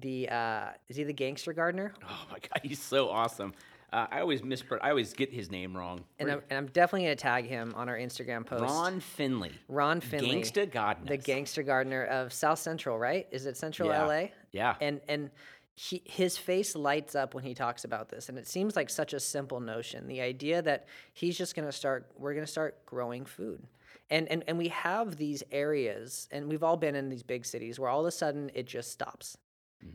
The 0.00 0.28
uh 0.28 0.66
is 0.88 0.96
he 0.96 1.04
the 1.04 1.12
gangster 1.14 1.54
gardener? 1.54 1.94
oh 2.04 2.26
my 2.30 2.38
god 2.38 2.60
he's 2.62 2.82
so 2.82 3.08
awesome 3.08 3.54
uh, 3.94 4.06
i 4.10 4.20
always 4.20 4.42
mispron 4.42 4.78
i 4.82 4.90
always 4.90 5.12
get 5.14 5.32
his 5.32 5.50
name 5.50 5.76
wrong 5.76 6.04
And 6.18 6.30
I'm, 6.30 6.42
and 6.50 6.58
I'm 6.58 6.66
definitely 6.66 7.04
gonna 7.06 7.16
tag 7.16 7.46
him 7.46 7.72
on 7.76 7.88
our 7.88 7.96
Instagram 7.96 8.44
post. 8.44 8.62
ron 8.62 9.00
finley 9.00 9.52
Ron 9.68 10.00
Finley, 10.00 10.42
gangsta 10.42 10.70
godness 10.70 11.08
the 11.08 11.16
gangster 11.16 11.62
gardener 11.62 12.04
of 12.04 12.32
South 12.32 12.58
Central, 12.58 12.98
right? 12.98 13.26
Is 13.30 13.46
it 13.46 13.56
Central 13.56 13.88
Yeah. 13.88 14.04
LA? 14.06 14.22
yeah 14.52 14.74
And 14.80 15.00
and 15.08 15.30
he, 15.76 16.02
his 16.04 16.38
face 16.38 16.76
lights 16.76 17.14
up 17.16 17.34
when 17.34 17.42
he 17.42 17.52
talks 17.52 17.84
about 17.84 18.08
this, 18.08 18.28
and 18.28 18.38
it 18.38 18.46
seems 18.46 18.76
like 18.76 18.88
such 18.88 19.12
a 19.12 19.18
simple 19.18 19.58
notion. 19.58 20.06
The 20.06 20.20
idea 20.20 20.62
that 20.62 20.86
he's 21.14 21.36
just 21.36 21.56
going 21.56 21.66
to 21.66 21.72
start, 21.72 22.12
we're 22.16 22.32
going 22.32 22.46
to 22.46 22.52
start 22.58 22.86
growing 22.86 23.24
food, 23.24 23.60
and 24.08 24.28
and 24.28 24.44
and 24.46 24.56
we 24.56 24.68
have 24.68 25.16
these 25.16 25.42
areas, 25.50 26.28
and 26.30 26.48
we've 26.48 26.62
all 26.62 26.76
been 26.76 26.94
in 26.94 27.08
these 27.08 27.24
big 27.24 27.44
cities 27.44 27.80
where 27.80 27.90
all 27.90 27.98
of 28.02 28.06
a 28.06 28.12
sudden 28.12 28.52
it 28.54 28.66
just 28.68 28.92
stops. 28.92 29.36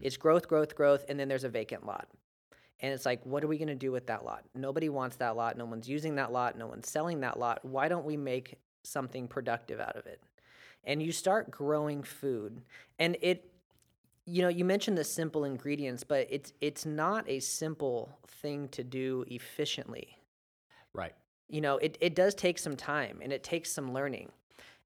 It's 0.02 0.18
growth, 0.18 0.48
growth, 0.50 0.76
growth, 0.76 1.06
and 1.08 1.18
then 1.18 1.30
there's 1.30 1.46
a 1.46 1.50
vacant 1.50 1.86
lot. 1.86 2.10
And 2.82 2.94
it's 2.94 3.06
like, 3.06 3.26
what 3.26 3.44
are 3.44 3.48
we 3.48 3.58
going 3.58 3.68
to 3.68 3.76
do 3.76 3.92
with 3.92 4.08
that 4.08 4.24
lot? 4.24 4.44
Nobody 4.56 4.90
wants 4.90 5.18
that 5.18 5.36
lot. 5.36 5.58
No 5.58 5.66
one's 5.66 5.90
using 5.90 6.16
that 6.16 6.32
lot. 6.32 6.58
No 6.58 6.68
one's 6.68 6.90
selling 6.90 7.20
that 7.22 7.38
lot. 7.38 7.64
Why 7.66 7.88
don't 7.90 8.06
we 8.06 8.16
make 8.16 8.58
something 8.84 9.28
productive 9.28 9.80
out 9.80 9.96
of 9.98 10.06
it? 10.06 10.22
And 10.86 11.04
you 11.04 11.12
start 11.12 11.52
growing 11.52 12.04
food. 12.04 12.62
And 12.98 13.18
it, 13.22 13.52
you 14.26 14.42
know, 14.42 14.48
you 14.48 14.64
mentioned 14.64 14.98
the 14.98 15.04
simple 15.04 15.44
ingredients, 15.44 16.04
but 16.04 16.28
it's 16.30 16.54
it's 16.62 16.86
not 16.86 17.28
a 17.28 17.40
simple 17.40 18.18
thing 18.28 18.70
to 18.70 18.84
do 18.84 19.26
efficiently. 19.28 20.18
right 20.94 21.14
You 21.50 21.62
know, 21.62 21.78
it, 21.78 21.98
it 22.00 22.16
does 22.16 22.34
take 22.34 22.58
some 22.58 22.78
time 22.78 23.20
and 23.22 23.34
it 23.34 23.44
takes 23.44 23.72
some 23.72 23.94
learning. 23.94 24.32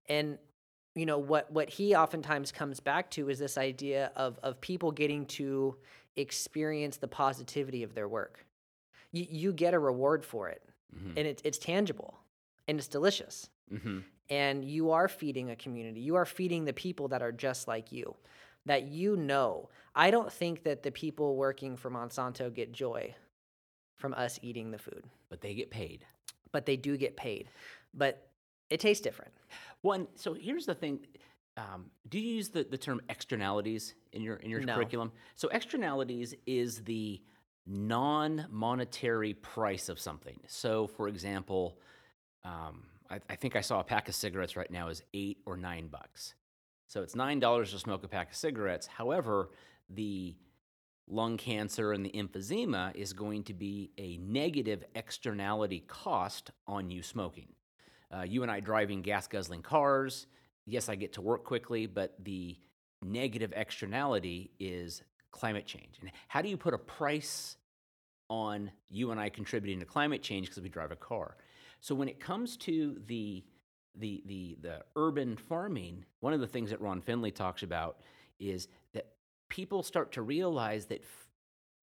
And 0.09 0.39
you 0.95 1.05
know 1.05 1.17
what 1.17 1.51
what 1.51 1.69
he 1.69 1.95
oftentimes 1.95 2.51
comes 2.51 2.79
back 2.79 3.09
to 3.11 3.29
is 3.29 3.39
this 3.39 3.57
idea 3.57 4.11
of 4.15 4.39
of 4.43 4.61
people 4.61 4.91
getting 4.91 5.25
to 5.25 5.75
experience 6.15 6.97
the 6.97 7.07
positivity 7.07 7.83
of 7.83 7.93
their 7.95 8.07
work. 8.07 8.45
You 9.11 9.25
you 9.29 9.53
get 9.53 9.73
a 9.73 9.79
reward 9.79 10.25
for 10.25 10.49
it, 10.49 10.61
Mhm. 10.95 11.13
and 11.17 11.27
it's 11.27 11.41
it's 11.43 11.57
tangible, 11.57 12.19
and 12.67 12.77
it's 12.79 12.87
delicious. 12.87 13.49
hmm 13.69 13.99
And 14.29 14.63
you 14.65 14.91
are 14.91 15.07
feeding 15.07 15.49
a 15.51 15.55
community. 15.55 15.99
You 16.01 16.15
are 16.15 16.25
feeding 16.25 16.65
the 16.65 16.73
people 16.73 17.07
that 17.09 17.21
are 17.21 17.31
just 17.31 17.67
like 17.67 17.91
you, 17.91 18.15
that 18.65 18.83
you 18.83 19.15
know. 19.17 19.69
I 19.95 20.11
don't 20.11 20.31
think 20.31 20.63
that 20.63 20.81
the 20.83 20.91
people 20.91 21.35
working 21.35 21.75
for 21.77 21.89
Monsanto 21.91 22.51
get 22.53 22.71
joy 22.71 23.13
from 23.95 24.13
us 24.13 24.39
eating 24.41 24.71
the 24.71 24.77
food, 24.79 25.05
but 25.29 25.41
they 25.41 25.53
get 25.53 25.69
paid 25.71 26.05
but 26.51 26.67
they 26.67 26.77
do 26.77 26.95
get 26.97 27.17
paid. 27.17 27.49
But 27.95 28.29
it 28.69 28.79
tastes 28.79 29.01
different. 29.01 29.33
One. 29.81 30.07
So 30.15 30.33
here's 30.35 30.67
the 30.67 30.75
thing. 30.75 30.99
Um, 31.55 31.91
do 32.09 32.19
you 32.19 32.35
use 32.35 32.49
the, 32.49 32.63
the 32.63 32.77
term 32.77 33.01
externalities 33.09 33.93
in 34.11 34.21
your 34.21 34.37
in 34.37 34.49
your 34.49 34.61
No. 34.61 34.75
curriculum? 34.75 35.11
So 35.35 35.49
externalities 35.49 36.33
is 36.45 36.83
the 36.83 37.21
non-monetary 37.65 39.35
price 39.35 39.87
of 39.89 39.99
something. 39.99 40.39
So, 40.47 40.87
for 40.87 41.07
example, 41.07 41.77
um, 42.43 42.83
I, 43.09 43.19
I 43.29 43.35
think 43.35 43.55
I 43.55 43.61
saw 43.61 43.79
a 43.79 43.83
pack 43.83 44.09
of 44.09 44.15
cigarettes 44.15 44.55
right 44.55 44.69
now 44.69 44.89
is 44.89 45.01
eight 45.13 45.37
or 45.45 45.55
nine 45.55 45.87
bucks. 45.87 46.33
So 46.87 47.01
it's 47.01 47.15
nine 47.15 47.39
dollars 47.39 47.71
to 47.71 47.79
smoke 47.79 48.03
a 48.03 48.07
pack 48.07 48.31
of 48.31 48.35
cigarettes. 48.35 48.87
However, 48.87 49.49
the 49.89 50.35
lung 51.07 51.37
cancer 51.37 51.91
and 51.91 52.05
the 52.05 52.11
emphysema 52.11 52.95
is 52.95 53.13
going 53.13 53.43
to 53.43 53.53
be 53.53 53.91
a 53.97 54.17
negative 54.17 54.83
externality 54.95 55.83
cost 55.87 56.51
on 56.67 56.89
you 56.89 57.01
smoking. 57.03 57.47
Uh, 58.15 58.21
you 58.21 58.41
and 58.43 58.51
I 58.51 58.59
driving 58.59 59.01
gas 59.01 59.27
guzzling 59.27 59.61
cars. 59.61 60.27
Yes, 60.65 60.89
I 60.89 60.95
get 60.95 61.13
to 61.13 61.21
work 61.21 61.43
quickly, 61.43 61.85
but 61.85 62.15
the 62.23 62.57
negative 63.01 63.53
externality 63.55 64.51
is 64.59 65.03
climate 65.31 65.65
change. 65.65 65.97
And 66.01 66.11
how 66.27 66.41
do 66.41 66.49
you 66.49 66.57
put 66.57 66.73
a 66.73 66.77
price 66.77 67.57
on 68.29 68.71
you 68.89 69.11
and 69.11 69.19
I 69.19 69.29
contributing 69.29 69.79
to 69.79 69.85
climate 69.85 70.21
change 70.21 70.47
because 70.47 70.63
we 70.63 70.69
drive 70.69 70.91
a 70.91 70.95
car? 70.95 71.37
So 71.81 71.93
when 71.93 72.07
it 72.07 72.19
comes 72.19 72.55
to 72.57 72.97
the 73.07 73.43
the 73.95 74.23
the 74.25 74.57
the 74.61 74.83
urban 74.95 75.35
farming, 75.35 76.05
one 76.21 76.33
of 76.33 76.39
the 76.39 76.47
things 76.47 76.69
that 76.69 76.81
Ron 76.81 77.01
Finley 77.01 77.31
talks 77.31 77.61
about 77.61 77.99
is 78.39 78.67
that 78.93 79.07
people 79.49 79.83
start 79.83 80.11
to 80.13 80.21
realize 80.21 80.85
that 80.85 81.01
f- 81.01 81.27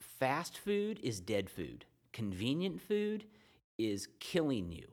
fast 0.00 0.58
food 0.58 0.98
is 1.02 1.20
dead 1.20 1.48
food. 1.48 1.84
Convenient 2.12 2.80
food 2.80 3.26
is 3.78 4.08
killing 4.18 4.72
you. 4.72 4.88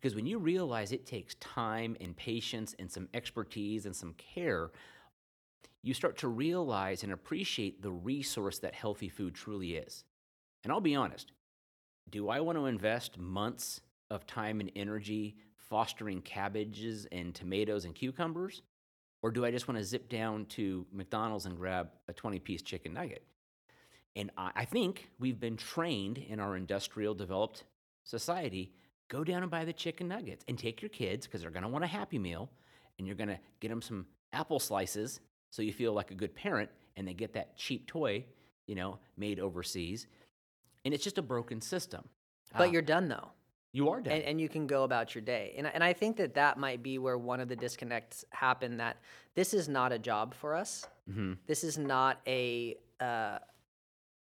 Because 0.00 0.14
when 0.14 0.26
you 0.26 0.38
realize 0.38 0.92
it 0.92 1.06
takes 1.06 1.34
time 1.36 1.96
and 2.00 2.16
patience 2.16 2.74
and 2.78 2.90
some 2.90 3.08
expertise 3.14 3.84
and 3.84 3.96
some 3.96 4.14
care, 4.14 4.70
you 5.82 5.92
start 5.92 6.16
to 6.18 6.28
realize 6.28 7.02
and 7.02 7.12
appreciate 7.12 7.82
the 7.82 7.90
resource 7.90 8.60
that 8.60 8.74
healthy 8.74 9.08
food 9.08 9.34
truly 9.34 9.74
is. 9.74 10.04
And 10.62 10.72
I'll 10.72 10.80
be 10.80 10.94
honest, 10.94 11.32
do 12.08 12.28
I 12.28 12.40
want 12.40 12.58
to 12.58 12.66
invest 12.66 13.18
months 13.18 13.80
of 14.08 14.24
time 14.24 14.60
and 14.60 14.70
energy 14.76 15.36
fostering 15.56 16.22
cabbages 16.22 17.06
and 17.10 17.34
tomatoes 17.34 17.84
and 17.84 17.94
cucumbers? 17.94 18.62
Or 19.20 19.32
do 19.32 19.44
I 19.44 19.50
just 19.50 19.66
want 19.66 19.78
to 19.78 19.84
zip 19.84 20.08
down 20.08 20.46
to 20.50 20.86
McDonald's 20.92 21.46
and 21.46 21.56
grab 21.56 21.90
a 22.06 22.12
20 22.12 22.38
piece 22.38 22.62
chicken 22.62 22.94
nugget? 22.94 23.24
And 24.14 24.30
I, 24.36 24.52
I 24.54 24.64
think 24.64 25.10
we've 25.18 25.40
been 25.40 25.56
trained 25.56 26.18
in 26.18 26.38
our 26.38 26.56
industrial 26.56 27.14
developed 27.14 27.64
society 28.04 28.72
go 29.08 29.24
down 29.24 29.42
and 29.42 29.50
buy 29.50 29.64
the 29.64 29.72
chicken 29.72 30.08
nuggets 30.08 30.44
and 30.48 30.58
take 30.58 30.80
your 30.82 30.88
kids 30.90 31.26
because 31.26 31.40
they're 31.42 31.50
going 31.50 31.62
to 31.62 31.68
want 31.68 31.84
a 31.84 31.88
happy 31.88 32.18
meal 32.18 32.50
and 32.98 33.06
you're 33.06 33.16
going 33.16 33.28
to 33.28 33.38
get 33.60 33.68
them 33.68 33.80
some 33.82 34.06
apple 34.32 34.58
slices 34.60 35.20
so 35.50 35.62
you 35.62 35.72
feel 35.72 35.92
like 35.92 36.10
a 36.10 36.14
good 36.14 36.34
parent 36.34 36.68
and 36.96 37.08
they 37.08 37.14
get 37.14 37.32
that 37.32 37.56
cheap 37.56 37.86
toy, 37.86 38.24
you 38.66 38.74
know, 38.74 38.98
made 39.16 39.40
overseas. 39.40 40.06
And 40.84 40.92
it's 40.92 41.02
just 41.04 41.16
a 41.18 41.22
broken 41.22 41.60
system. 41.60 42.04
But 42.56 42.68
Ah, 42.68 42.70
you're 42.72 42.82
done 42.82 43.08
though. 43.08 43.28
you 43.72 43.88
are 43.90 44.00
done. 44.00 44.12
and, 44.14 44.22
and 44.24 44.40
you 44.40 44.48
can 44.48 44.66
go 44.66 44.84
about 44.84 45.14
your 45.14 45.22
day. 45.22 45.54
And, 45.56 45.66
I- 45.66 45.70
and 45.70 45.82
I 45.84 45.92
think 45.94 46.16
that 46.18 46.34
that 46.34 46.58
might 46.58 46.82
be 46.82 46.98
where 46.98 47.16
one 47.16 47.40
of 47.40 47.48
the 47.48 47.56
disconnects 47.56 48.24
happen 48.30 48.76
that 48.78 48.96
this 49.34 49.54
is 49.54 49.68
not 49.68 49.92
a 49.92 49.98
job 49.98 50.34
for 50.34 50.54
us. 50.54 50.86
hmm 51.10 51.34
This 51.46 51.64
is 51.64 51.78
not 51.78 52.20
a 52.26 52.76
uh, 53.00 53.38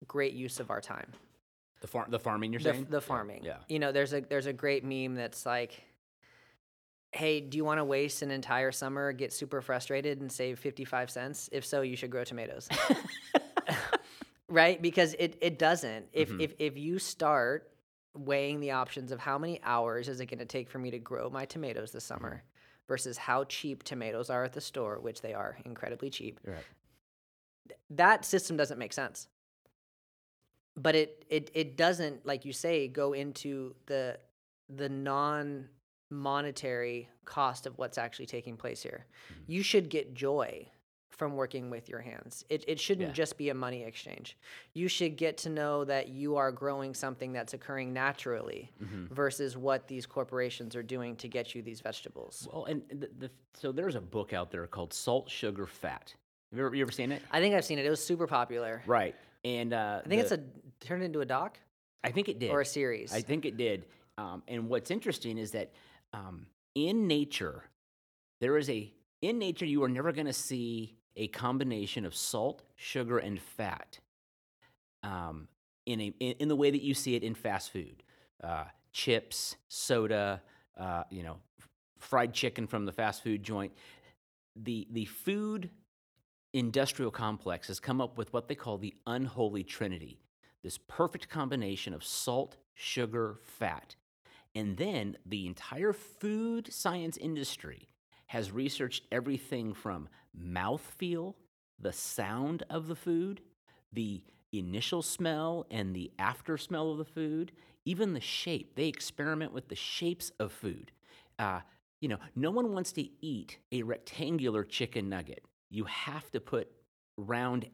great 0.06 0.34
use 0.34 0.60
of 0.60 0.70
our 0.70 0.80
time. 0.80 1.10
The 1.84 1.88
farm, 1.88 2.10
the 2.10 2.18
farming 2.18 2.50
you're 2.54 2.62
the, 2.62 2.72
saying? 2.72 2.86
the 2.88 3.00
farming. 3.02 3.42
Yeah. 3.44 3.58
You 3.68 3.78
know, 3.78 3.92
there's 3.92 4.14
a 4.14 4.22
there's 4.22 4.46
a 4.46 4.54
great 4.54 4.84
meme 4.84 5.16
that's 5.16 5.44
like, 5.44 5.82
"Hey, 7.12 7.40
do 7.42 7.58
you 7.58 7.64
want 7.64 7.76
to 7.78 7.84
waste 7.84 8.22
an 8.22 8.30
entire 8.30 8.72
summer, 8.72 9.12
get 9.12 9.34
super 9.34 9.60
frustrated, 9.60 10.18
and 10.22 10.32
save 10.32 10.58
55 10.58 11.10
cents? 11.10 11.50
If 11.52 11.66
so, 11.66 11.82
you 11.82 11.94
should 11.94 12.08
grow 12.10 12.24
tomatoes." 12.24 12.70
right? 14.48 14.80
Because 14.80 15.14
it 15.18 15.36
it 15.42 15.58
doesn't. 15.58 16.06
If 16.14 16.30
Mhm. 16.30 16.40
if 16.40 16.54
if 16.58 16.78
you 16.78 16.98
start 16.98 17.70
weighing 18.16 18.60
the 18.60 18.70
options 18.70 19.12
of 19.12 19.20
how 19.20 19.36
many 19.36 19.60
hours 19.62 20.08
is 20.08 20.20
it 20.20 20.26
going 20.26 20.38
to 20.38 20.44
take 20.46 20.70
for 20.70 20.78
me 20.78 20.90
to 20.90 20.98
grow 20.98 21.28
my 21.28 21.44
tomatoes 21.44 21.92
this 21.92 22.04
summer 22.04 22.44
versus 22.88 23.18
how 23.18 23.44
cheap 23.44 23.82
tomatoes 23.82 24.30
are 24.30 24.44
at 24.44 24.54
the 24.54 24.60
store, 24.62 25.00
which 25.00 25.20
they 25.20 25.34
are 25.34 25.58
incredibly 25.66 26.08
cheap. 26.08 26.40
Right. 26.46 26.56
th- 27.68 27.78
that 27.90 28.24
system 28.24 28.56
doesn't 28.56 28.78
make 28.78 28.92
sense. 28.92 29.28
But 30.76 30.94
it 30.94 31.24
it 31.28 31.50
it 31.54 31.76
doesn't, 31.76 32.26
like 32.26 32.44
you 32.44 32.52
say, 32.52 32.88
go 32.88 33.12
into 33.12 33.74
the 33.86 34.18
the 34.68 34.88
non 34.88 35.68
monetary 36.10 37.08
cost 37.24 37.66
of 37.66 37.76
what's 37.78 37.98
actually 37.98 38.26
taking 38.26 38.56
place 38.56 38.82
here. 38.82 39.06
Mm-hmm. 39.32 39.52
You 39.52 39.62
should 39.62 39.88
get 39.88 40.14
joy 40.14 40.68
from 41.10 41.36
working 41.36 41.70
with 41.70 41.88
your 41.88 42.00
hands. 42.00 42.44
It, 42.48 42.64
it 42.66 42.80
shouldn't 42.80 43.08
Yeah. 43.10 43.14
just 43.14 43.38
be 43.38 43.48
a 43.48 43.54
money 43.54 43.84
exchange. 43.84 44.36
You 44.72 44.88
should 44.88 45.16
get 45.16 45.38
to 45.38 45.48
know 45.48 45.84
that 45.84 46.08
you 46.08 46.36
are 46.36 46.50
growing 46.50 46.92
something 46.92 47.32
that's 47.32 47.54
occurring 47.54 47.92
naturally 47.92 48.72
mm-hmm. 48.82 49.14
versus 49.14 49.56
what 49.56 49.86
these 49.86 50.06
corporations 50.06 50.74
are 50.74 50.82
doing 50.82 51.14
to 51.16 51.28
get 51.28 51.54
you 51.54 51.62
these 51.62 51.80
vegetables. 51.80 52.48
Well, 52.52 52.64
and 52.64 52.82
the, 52.88 53.08
the, 53.18 53.30
so 53.54 53.70
there's 53.70 53.94
a 53.94 54.00
book 54.00 54.32
out 54.32 54.50
there 54.50 54.66
called 54.66 54.92
Salt, 54.92 55.30
Sugar, 55.30 55.66
Fat. 55.66 56.14
Have 56.50 56.58
you 56.58 56.66
ever, 56.66 56.74
you 56.74 56.82
ever 56.82 56.92
seen 56.92 57.12
it? 57.12 57.22
I 57.30 57.40
think 57.40 57.54
I've 57.54 57.64
seen 57.64 57.78
it. 57.78 57.86
It 57.86 57.90
was 57.90 58.04
super 58.04 58.26
popular. 58.26 58.82
Right. 58.86 59.14
And 59.44 59.72
uh, 59.72 60.00
I 60.04 60.08
think 60.08 60.26
the- 60.26 60.34
it's 60.34 60.44
a 60.82 60.86
turned 60.86 61.02
into 61.02 61.20
a 61.20 61.26
doc 61.26 61.58
I 62.02 62.10
think 62.10 62.28
it 62.28 62.38
did. 62.38 62.50
or 62.50 62.60
a 62.60 62.66
series. 62.66 63.12
I 63.12 63.20
think 63.20 63.44
it 63.46 63.56
did. 63.56 63.86
Um, 64.18 64.42
and 64.46 64.68
what's 64.68 64.90
interesting 64.90 65.38
is 65.38 65.52
that 65.52 65.72
um, 66.12 66.46
in 66.74 67.06
nature, 67.06 67.64
there 68.40 68.56
is 68.56 68.68
a 68.70 68.92
in 69.22 69.38
nature 69.38 69.64
you 69.64 69.82
are 69.82 69.88
never 69.88 70.12
going 70.12 70.26
to 70.26 70.32
see 70.32 70.96
a 71.16 71.28
combination 71.28 72.04
of 72.04 72.14
salt, 72.14 72.62
sugar, 72.76 73.18
and 73.18 73.40
fat 73.40 73.98
um, 75.02 75.48
in 75.86 76.00
a 76.00 76.14
in, 76.20 76.32
in 76.40 76.48
the 76.48 76.56
way 76.56 76.70
that 76.70 76.82
you 76.82 76.94
see 76.94 77.14
it 77.14 77.22
in 77.22 77.34
fast 77.34 77.72
food, 77.72 78.02
uh, 78.42 78.64
chips, 78.92 79.56
soda, 79.68 80.42
uh, 80.78 81.04
you 81.10 81.22
know, 81.22 81.36
fried 81.98 82.32
chicken 82.32 82.66
from 82.66 82.84
the 82.84 82.92
fast 82.92 83.22
food 83.22 83.42
joint. 83.42 83.72
The 84.56 84.86
the 84.90 85.06
food 85.06 85.70
industrial 86.54 87.10
complex 87.10 87.66
has 87.66 87.80
come 87.80 88.00
up 88.00 88.16
with 88.16 88.32
what 88.32 88.48
they 88.48 88.54
call 88.54 88.78
the 88.78 88.94
unholy 89.06 89.64
trinity 89.64 90.20
this 90.62 90.78
perfect 90.88 91.28
combination 91.28 91.92
of 91.92 92.02
salt, 92.02 92.56
sugar, 92.72 93.38
fat. 93.42 93.96
And 94.54 94.78
then 94.78 95.18
the 95.26 95.46
entire 95.46 95.92
food 95.92 96.72
science 96.72 97.18
industry 97.18 97.86
has 98.28 98.50
researched 98.50 99.04
everything 99.12 99.74
from 99.74 100.08
mouthfeel, 100.34 101.34
the 101.78 101.92
sound 101.92 102.62
of 102.70 102.88
the 102.88 102.96
food, 102.96 103.42
the 103.92 104.22
initial 104.52 105.02
smell 105.02 105.66
and 105.70 105.94
the 105.94 106.10
after 106.18 106.56
smell 106.56 106.90
of 106.90 106.96
the 106.96 107.04
food, 107.04 107.52
even 107.84 108.14
the 108.14 108.20
shape. 108.20 108.74
They 108.74 108.88
experiment 108.88 109.52
with 109.52 109.68
the 109.68 109.76
shapes 109.76 110.32
of 110.40 110.50
food. 110.50 110.92
Uh, 111.38 111.60
you 112.00 112.08
know, 112.08 112.18
no 112.34 112.50
one 112.50 112.72
wants 112.72 112.92
to 112.92 113.06
eat 113.20 113.58
a 113.70 113.82
rectangular 113.82 114.64
chicken 114.64 115.10
nugget. 115.10 115.44
You 115.74 115.84
have 115.84 116.30
to 116.30 116.40
put 116.40 116.70
round 117.16 117.68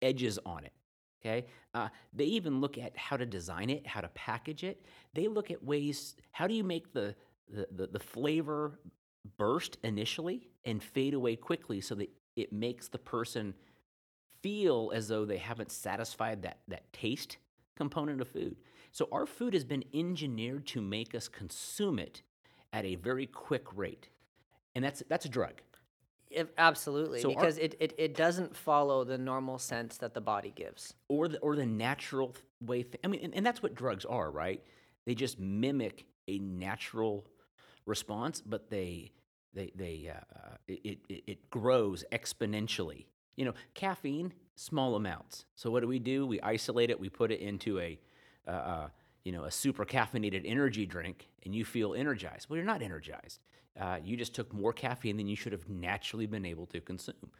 edges 0.00 0.38
on 0.46 0.64
it. 0.64 0.72
Okay. 1.20 1.46
Uh, 1.74 1.88
they 2.12 2.24
even 2.24 2.60
look 2.60 2.78
at 2.78 2.96
how 2.96 3.16
to 3.16 3.26
design 3.26 3.70
it, 3.70 3.84
how 3.86 4.00
to 4.00 4.08
package 4.10 4.62
it. 4.62 4.86
They 5.14 5.26
look 5.26 5.50
at 5.50 5.62
ways. 5.64 6.14
How 6.30 6.46
do 6.46 6.54
you 6.54 6.62
make 6.62 6.92
the 6.92 7.16
the, 7.50 7.66
the, 7.74 7.86
the 7.88 7.98
flavor 7.98 8.78
burst 9.36 9.78
initially 9.82 10.48
and 10.64 10.82
fade 10.82 11.14
away 11.14 11.34
quickly 11.34 11.80
so 11.80 11.94
that 11.96 12.10
it 12.36 12.52
makes 12.52 12.88
the 12.88 12.98
person 12.98 13.54
feel 14.42 14.92
as 14.94 15.08
though 15.08 15.24
they 15.24 15.38
haven't 15.38 15.72
satisfied 15.72 16.42
that 16.42 16.58
that 16.68 16.92
taste 16.92 17.38
component 17.76 18.20
of 18.20 18.28
food. 18.28 18.56
So 18.92 19.08
our 19.10 19.26
food 19.26 19.54
has 19.54 19.64
been 19.64 19.82
engineered 19.92 20.66
to 20.68 20.80
make 20.80 21.16
us 21.16 21.26
consume 21.26 21.98
it 21.98 22.22
at 22.72 22.84
a 22.84 22.94
very 22.94 23.26
quick 23.26 23.66
rate, 23.74 24.08
and 24.76 24.84
that's 24.84 25.02
that's 25.08 25.24
a 25.24 25.28
drug. 25.28 25.62
If, 26.30 26.48
absolutely, 26.58 27.20
So 27.22 27.30
our- 27.30 27.40
because 27.40 27.58
it, 27.58 27.74
it, 27.80 27.94
it 27.98 28.14
doesn't 28.14 28.54
follow 28.56 29.04
the 29.04 29.18
normal 29.18 29.58
sense 29.58 29.96
that 29.98 30.14
the 30.14 30.20
body 30.20 30.52
gives. 30.54 30.94
or 31.08 31.28
the 31.28 31.38
or 31.38 31.56
the 31.56 31.66
natural 31.66 32.34
way. 32.60 32.82
Th- 32.82 33.00
I 33.04 33.08
mean, 33.08 33.20
and, 33.24 33.34
and 33.34 33.46
that's 33.46 33.62
what 33.62 33.74
drugs 33.74 34.04
are, 34.04 34.30
right? 34.30 34.62
They 35.06 35.14
just 35.14 35.38
mimic 35.38 36.04
a 36.26 36.38
natural 36.38 37.24
response, 37.86 38.42
but 38.44 38.68
they 38.70 39.12
they 39.54 39.72
they 39.74 40.10
uh, 40.14 40.56
it, 40.66 40.98
it 41.08 41.22
it 41.26 41.50
grows 41.50 42.04
exponentially. 42.12 43.06
You 43.36 43.44
know, 43.46 43.54
caffeine, 43.74 44.32
small 44.56 44.96
amounts. 44.96 45.46
So 45.54 45.70
what 45.70 45.80
do 45.80 45.88
we 45.88 45.98
do? 45.98 46.26
We 46.26 46.40
isolate 46.40 46.90
it. 46.90 46.98
We 47.00 47.08
put 47.08 47.30
it 47.30 47.40
into 47.40 47.78
a 47.78 47.98
uh, 48.46 48.50
uh, 48.50 48.88
you 49.28 49.32
know 49.32 49.44
a 49.44 49.50
super 49.50 49.84
caffeinated 49.84 50.40
energy 50.46 50.86
drink, 50.86 51.28
and 51.44 51.54
you 51.54 51.62
feel 51.62 51.92
energized. 51.92 52.48
Well, 52.48 52.56
you're 52.56 52.64
not 52.64 52.80
energized. 52.80 53.40
Uh, 53.78 53.98
you 54.02 54.16
just 54.16 54.34
took 54.34 54.54
more 54.54 54.72
caffeine 54.72 55.18
than 55.18 55.26
you 55.26 55.36
should 55.36 55.52
have 55.52 55.68
naturally 55.68 56.24
been 56.24 56.46
able 56.46 56.64
to 56.68 56.80
consume. 56.80 57.30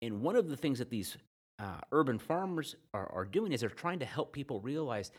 And 0.00 0.22
one 0.22 0.34
of 0.34 0.48
the 0.48 0.56
things 0.56 0.78
that 0.78 0.88
these 0.88 1.18
uh, 1.58 1.80
urban 1.92 2.18
farmers 2.18 2.74
are, 2.94 3.06
are 3.12 3.26
doing 3.26 3.52
is 3.52 3.60
they're 3.60 3.68
trying 3.68 3.98
to 3.98 4.06
help 4.06 4.32
people 4.32 4.62
realize 4.62 5.12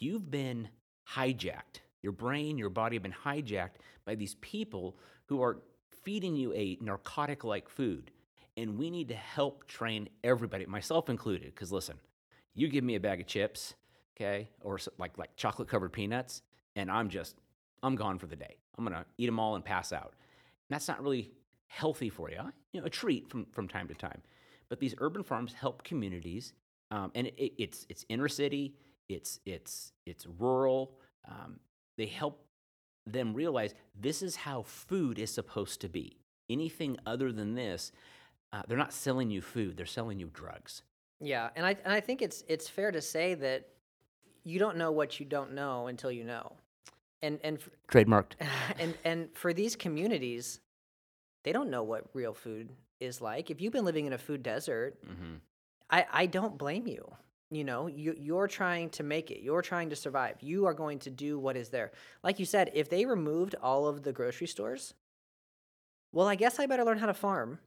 you've 0.00 0.32
been 0.32 0.68
hijacked. 1.14 1.78
Your 2.02 2.10
brain, 2.10 2.58
your 2.58 2.68
body 2.68 2.96
have 2.96 3.04
been 3.04 3.12
hijacked 3.24 3.78
by 4.04 4.16
these 4.16 4.34
people 4.40 4.96
who 5.26 5.40
are 5.42 5.62
feeding 6.02 6.34
you 6.34 6.52
a 6.54 6.76
narcotic 6.80 7.44
like 7.44 7.68
food. 7.68 8.10
And 8.56 8.76
we 8.76 8.90
need 8.90 9.06
to 9.10 9.14
help 9.14 9.68
train 9.68 10.08
everybody, 10.24 10.66
myself 10.66 11.08
included, 11.08 11.54
because 11.54 11.70
listen, 11.70 11.98
you 12.52 12.66
give 12.66 12.82
me 12.82 12.96
a 12.96 13.00
bag 13.00 13.20
of 13.20 13.28
chips, 13.28 13.74
okay, 14.16 14.48
or 14.62 14.78
like, 14.98 15.18
like 15.18 15.36
chocolate 15.36 15.68
covered 15.68 15.92
peanuts, 15.92 16.42
and 16.74 16.90
I'm 16.90 17.08
just, 17.08 17.36
I'm 17.82 17.96
gone 17.96 18.18
for 18.18 18.26
the 18.26 18.36
day. 18.36 18.56
I'm 18.76 18.84
gonna 18.84 19.04
eat 19.18 19.26
them 19.26 19.38
all 19.38 19.54
and 19.54 19.64
pass 19.64 19.92
out. 19.92 20.14
And 20.68 20.74
that's 20.74 20.88
not 20.88 21.02
really 21.02 21.30
healthy 21.68 22.08
for 22.08 22.30
you. 22.30 22.40
You 22.72 22.80
know, 22.80 22.86
a 22.86 22.90
treat 22.90 23.30
from, 23.30 23.46
from 23.52 23.68
time 23.68 23.88
to 23.88 23.94
time. 23.94 24.22
But 24.68 24.80
these 24.80 24.94
urban 24.98 25.22
farms 25.22 25.52
help 25.52 25.84
communities, 25.84 26.52
um, 26.90 27.12
and 27.14 27.28
it, 27.28 27.52
it's 27.58 27.86
it's 27.88 28.04
inner 28.08 28.28
city, 28.28 28.74
it's 29.08 29.40
it's 29.46 29.92
it's 30.06 30.26
rural. 30.38 30.98
Um, 31.28 31.60
they 31.96 32.06
help 32.06 32.44
them 33.06 33.32
realize 33.34 33.74
this 33.94 34.22
is 34.22 34.36
how 34.36 34.62
food 34.62 35.18
is 35.18 35.32
supposed 35.32 35.80
to 35.82 35.88
be. 35.88 36.18
Anything 36.50 36.96
other 37.06 37.32
than 37.32 37.54
this, 37.54 37.92
uh, 38.52 38.62
they're 38.66 38.76
not 38.76 38.92
selling 38.92 39.30
you 39.30 39.40
food; 39.40 39.76
they're 39.76 39.86
selling 39.86 40.18
you 40.18 40.30
drugs. 40.32 40.82
Yeah, 41.20 41.50
and 41.54 41.64
I 41.64 41.76
and 41.84 41.94
I 41.94 42.00
think 42.00 42.22
it's 42.22 42.42
it's 42.48 42.68
fair 42.68 42.90
to 42.90 43.00
say 43.00 43.34
that 43.34 43.68
you 44.46 44.58
don't 44.58 44.76
know 44.76 44.92
what 44.92 45.18
you 45.18 45.26
don't 45.26 45.52
know 45.52 45.88
until 45.88 46.10
you 46.12 46.24
know, 46.24 46.52
and 47.20 47.38
and 47.44 47.58
f- 47.58 47.68
Trademarked. 47.92 48.32
and 48.78 48.94
and 49.04 49.28
for 49.34 49.52
these 49.52 49.74
communities, 49.76 50.60
they 51.44 51.52
don't 51.52 51.68
know 51.70 51.82
what 51.82 52.04
real 52.14 52.32
food 52.32 52.70
is 53.00 53.20
like. 53.20 53.50
If 53.50 53.60
you've 53.60 53.72
been 53.72 53.84
living 53.84 54.06
in 54.06 54.12
a 54.12 54.18
food 54.18 54.42
desert, 54.42 54.96
hmm 55.04 55.34
I 55.90 56.06
I 56.22 56.26
don't 56.26 56.56
blame 56.56 56.86
you. 56.86 57.04
You 57.50 57.64
know, 57.64 57.86
you 57.86 58.14
you're 58.18 58.48
trying 58.48 58.90
to 58.90 59.02
make 59.02 59.30
it. 59.30 59.40
You're 59.42 59.62
trying 59.62 59.90
to 59.90 59.96
survive. 59.96 60.36
You 60.40 60.66
are 60.66 60.74
going 60.74 60.98
to 61.00 61.10
do 61.10 61.38
what 61.38 61.56
is 61.56 61.68
there. 61.68 61.92
Like 62.24 62.38
you 62.40 62.44
said, 62.46 62.70
if 62.74 62.88
they 62.88 63.04
removed 63.04 63.54
all 63.62 63.86
of 63.86 64.02
the 64.02 64.12
grocery 64.12 64.46
stores, 64.48 64.94
well, 66.12 66.26
I 66.26 66.34
guess 66.34 66.58
I 66.58 66.66
better 66.66 66.84
learn 66.84 66.98
how 66.98 67.06
to 67.06 67.14
farm. 67.14 67.58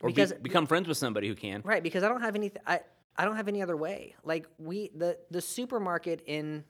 Or 0.00 0.08
Because- 0.08 0.32
be, 0.34 0.38
become 0.42 0.66
friends 0.66 0.86
with 0.88 0.98
somebody 0.98 1.26
who 1.28 1.34
can. 1.34 1.62
Right, 1.64 1.82
because 1.82 2.02
I 2.04 2.08
don't 2.08 2.20
have 2.20 2.36
any 2.36 2.52
I 2.66 2.80
I 3.16 3.24
don't 3.24 3.36
have 3.36 3.48
any 3.48 3.62
other 3.62 3.76
way. 3.76 4.14
Like 4.24 4.46
we 4.58 4.90
the 4.94 5.18
the 5.30 5.40
supermarket 5.40 6.22
in 6.26 6.64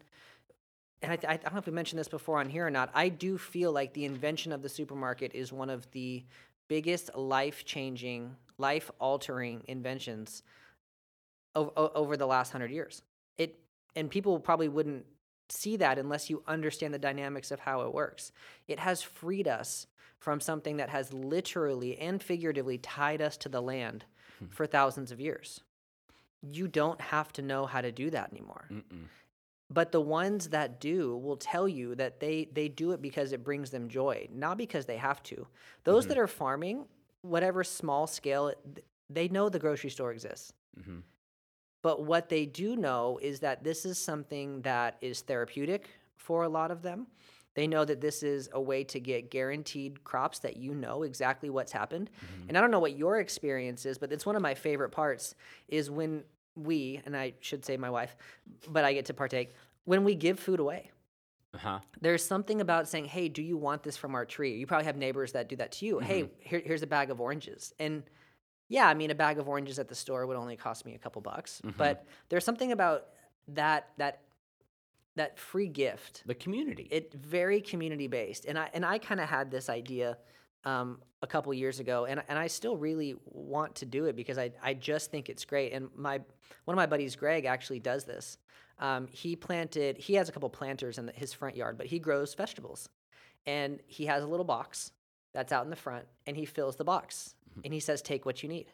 and 1.03 1.13
I, 1.13 1.33
I 1.33 1.37
don't 1.37 1.53
know 1.53 1.59
if 1.59 1.67
we 1.67 1.73
mentioned 1.73 1.99
this 1.99 2.09
before 2.09 2.41
on 2.41 2.49
here 2.49 2.67
or 2.67 2.71
not. 2.71 2.91
I 2.95 3.09
do 3.09 3.37
feel 3.37 3.73
like 3.73 3.93
the 3.93 4.05
invention 4.05 4.53
of 4.53 4.63
the 4.63 4.69
supermarket 4.69 5.35
is 5.35 5.53
one 5.53 5.69
of 5.71 5.91
the 5.91 6.25
biggest 6.69 7.15
life 7.15 7.65
changing, 7.65 8.35
life 8.57 8.91
altering 8.99 9.63
inventions 9.69 10.43
over, 11.55 11.71
over 11.77 12.17
the 12.17 12.27
last 12.27 12.53
hundred 12.53 12.71
years. 12.71 13.03
It 13.39 13.59
and 13.97 14.11
people 14.11 14.39
probably 14.41 14.69
wouldn't 14.69 15.05
see 15.49 15.77
that 15.77 15.99
unless 15.99 16.31
you 16.31 16.43
understand 16.47 16.95
the 16.95 16.99
dynamics 16.99 17.51
of 17.51 17.61
how 17.61 17.83
it 17.83 17.93
works. 17.93 18.33
It 18.67 18.79
has 18.79 19.03
freed 19.03 19.47
us 19.47 19.87
from 20.19 20.41
something 20.41 20.79
that 20.79 20.89
has 20.89 21.13
literally 21.13 21.99
and 21.99 22.23
figuratively 22.23 22.79
tied 22.79 23.21
us 23.21 23.37
to 23.37 23.49
the 23.49 23.61
land 23.61 24.05
hmm. 24.39 24.47
for 24.47 24.67
thousands 24.67 25.13
of 25.13 25.21
years. 25.21 25.61
You 26.53 26.69
don't 26.69 27.01
have 27.01 27.33
to 27.35 27.43
know 27.43 27.67
how 27.67 27.81
to 27.81 27.93
do 27.93 28.11
that 28.11 28.31
anymore. 28.33 28.67
Mm-mm. 28.71 29.07
But 29.71 29.93
the 29.93 30.01
ones 30.01 30.51
that 30.51 30.81
do 30.81 31.17
will 31.17 31.37
tell 31.37 31.67
you 31.67 31.95
that 31.95 32.21
they 32.21 32.49
they 32.53 32.69
do 32.69 32.93
it 32.93 33.01
because 33.01 33.33
it 33.33 33.43
brings 33.43 33.71
them 33.71 33.89
joy, 33.89 34.29
not 34.31 34.59
because 34.59 34.87
they 34.87 34.99
have 34.99 35.23
to. 35.25 35.47
Those 35.85 36.07
that 36.07 36.19
are 36.19 36.27
farming, 36.27 36.85
whatever 37.23 37.65
small 37.65 38.07
scale, 38.07 38.53
they 39.09 39.29
know 39.29 39.49
the 39.49 39.59
grocery 39.59 39.91
store 39.91 40.13
exists. 40.13 40.53
Mhm. 40.79 41.03
But 41.83 42.05
what 42.05 42.29
they 42.29 42.47
do 42.47 42.77
know 42.77 43.19
is 43.23 43.41
that 43.41 43.65
this 43.65 43.85
is 43.85 43.99
something 43.99 44.63
that 44.63 44.97
is 45.01 45.23
therapeutic 45.23 45.89
for 46.17 46.43
a 46.45 46.49
lot 46.49 46.71
of 46.71 46.83
them. 46.83 47.07
They 47.55 47.67
know 47.67 47.85
that 47.85 48.01
this 48.01 48.23
is 48.23 48.49
a 48.53 48.61
way 48.61 48.85
to 48.85 48.99
get 48.99 49.31
guaranteed 49.31 50.03
crops 50.03 50.41
that 50.41 50.57
you 50.57 50.75
know 50.75 51.05
exactly 51.05 51.51
what's 51.51 51.73
happened. 51.73 52.11
And 52.49 52.59
I 52.59 52.61
don't 52.61 52.71
know 52.71 52.81
what 52.81 52.97
your 52.97 53.21
experience 53.21 53.87
is, 53.87 53.97
but 53.97 54.13
it's 54.13 54.27
one 54.27 54.35
of 54.35 54.43
my 54.43 54.55
favorite 54.55 54.91
parts 54.91 55.35
is 55.69 55.91
when 55.91 56.25
we, 56.57 57.01
and 57.05 57.17
I 57.17 57.35
should 57.41 57.65
say 57.65 57.77
my 57.77 57.91
wife, 57.91 58.17
but 58.69 58.85
I 58.85 58.93
get 58.93 59.07
to 59.07 59.15
partake, 59.15 59.55
when 59.85 60.05
we 60.05 60.15
give 60.15 60.39
food 60.39 60.61
away. 60.61 60.91
Uh-huh. 61.55 61.79
There's 62.01 62.25
something 62.25 62.61
about 62.61 62.89
saying, 62.89 63.05
"Hey, 63.05 63.29
do 63.29 63.41
you 63.41 63.57
want 63.57 63.85
this 63.85 63.97
from 63.97 64.15
our 64.17 64.25
tree?" 64.25 64.57
You 64.57 64.67
probably 64.67 64.87
have 64.87 64.97
neighbors 64.97 65.33
that 65.33 65.49
do 65.49 65.55
that 65.57 65.71
to 65.73 65.87
you. 65.87 65.99
Hey, 66.01 66.29
here, 66.41 66.61
here's 66.65 66.83
a 66.83 66.87
bag 66.87 67.11
of 67.11 67.21
oranges, 67.21 67.73
and 67.79 68.03
yeah, 68.69 68.89
I 68.89 68.95
mean, 68.95 69.11
a 69.13 69.15
bag 69.15 69.39
of 69.39 69.49
oranges 69.49 69.79
at 69.79 69.87
the 69.89 69.95
store 69.95 70.27
would 70.27 70.37
only 70.37 70.57
cost 70.57 70.85
me 70.85 70.95
a 70.95 70.99
couple 70.99 71.23
bucks, 71.23 71.61
Mm-hmm. 71.65 71.79
but 71.79 72.07
there's 72.29 72.45
something 72.45 72.73
about 72.73 73.07
that 73.49 73.91
that 73.99 74.23
that 75.15 75.39
free 75.39 75.69
gift. 75.69 76.25
The 76.27 76.35
community. 76.35 76.89
It 76.91 77.15
very 77.15 77.61
community 77.61 78.09
based, 78.09 78.47
and 78.47 78.59
I 78.59 78.69
and 78.75 78.85
I 78.85 78.99
kind 78.99 79.21
of 79.21 79.29
had 79.29 79.51
this 79.53 79.69
idea 79.69 80.19
um, 80.65 80.99
a 81.23 81.27
couple 81.27 81.53
years 81.55 81.81
ago, 81.81 82.07
and 82.07 82.23
and 82.29 82.39
I 82.39 82.47
still 82.47 82.77
really 82.77 83.17
want 83.25 83.75
to 83.77 83.87
do 83.87 84.07
it 84.07 84.17
because 84.17 84.39
I 84.39 84.51
I 84.63 84.75
just 84.75 85.11
think 85.11 85.29
it's 85.29 85.45
great. 85.45 85.73
And 85.73 85.89
my 85.97 86.21
one 86.65 86.75
of 86.75 86.77
my 86.77 86.87
buddies, 86.87 87.17
Greg, 87.17 87.45
actually 87.45 87.81
does 87.81 88.05
this. 88.05 88.39
Um, 88.79 89.07
he 89.11 89.37
planted. 89.37 89.99
He 89.99 90.15
has 90.15 90.29
a 90.29 90.33
couple 90.33 90.49
planters 90.51 90.99
in 90.99 91.07
the, 91.07 91.13
his 91.13 91.33
front 91.33 91.57
yard, 91.57 91.79
but 91.79 91.87
he 91.87 91.99
grows 91.99 92.35
vegetables, 92.35 92.89
and 93.47 93.81
he 93.87 94.07
has 94.07 94.23
a 94.23 94.27
little 94.27 94.45
box 94.45 94.93
that's 95.33 95.53
out 95.53 95.65
in 95.65 95.71
the 95.71 95.77
front, 95.77 96.07
and 96.27 96.37
he 96.37 96.45
fills 96.45 96.77
the 96.77 96.85
box, 96.85 97.35
and 97.65 97.73
he 97.73 97.81
says, 97.81 98.03
"Take 98.03 98.27
what 98.27 98.43
you 98.43 98.49
need." 98.49 98.67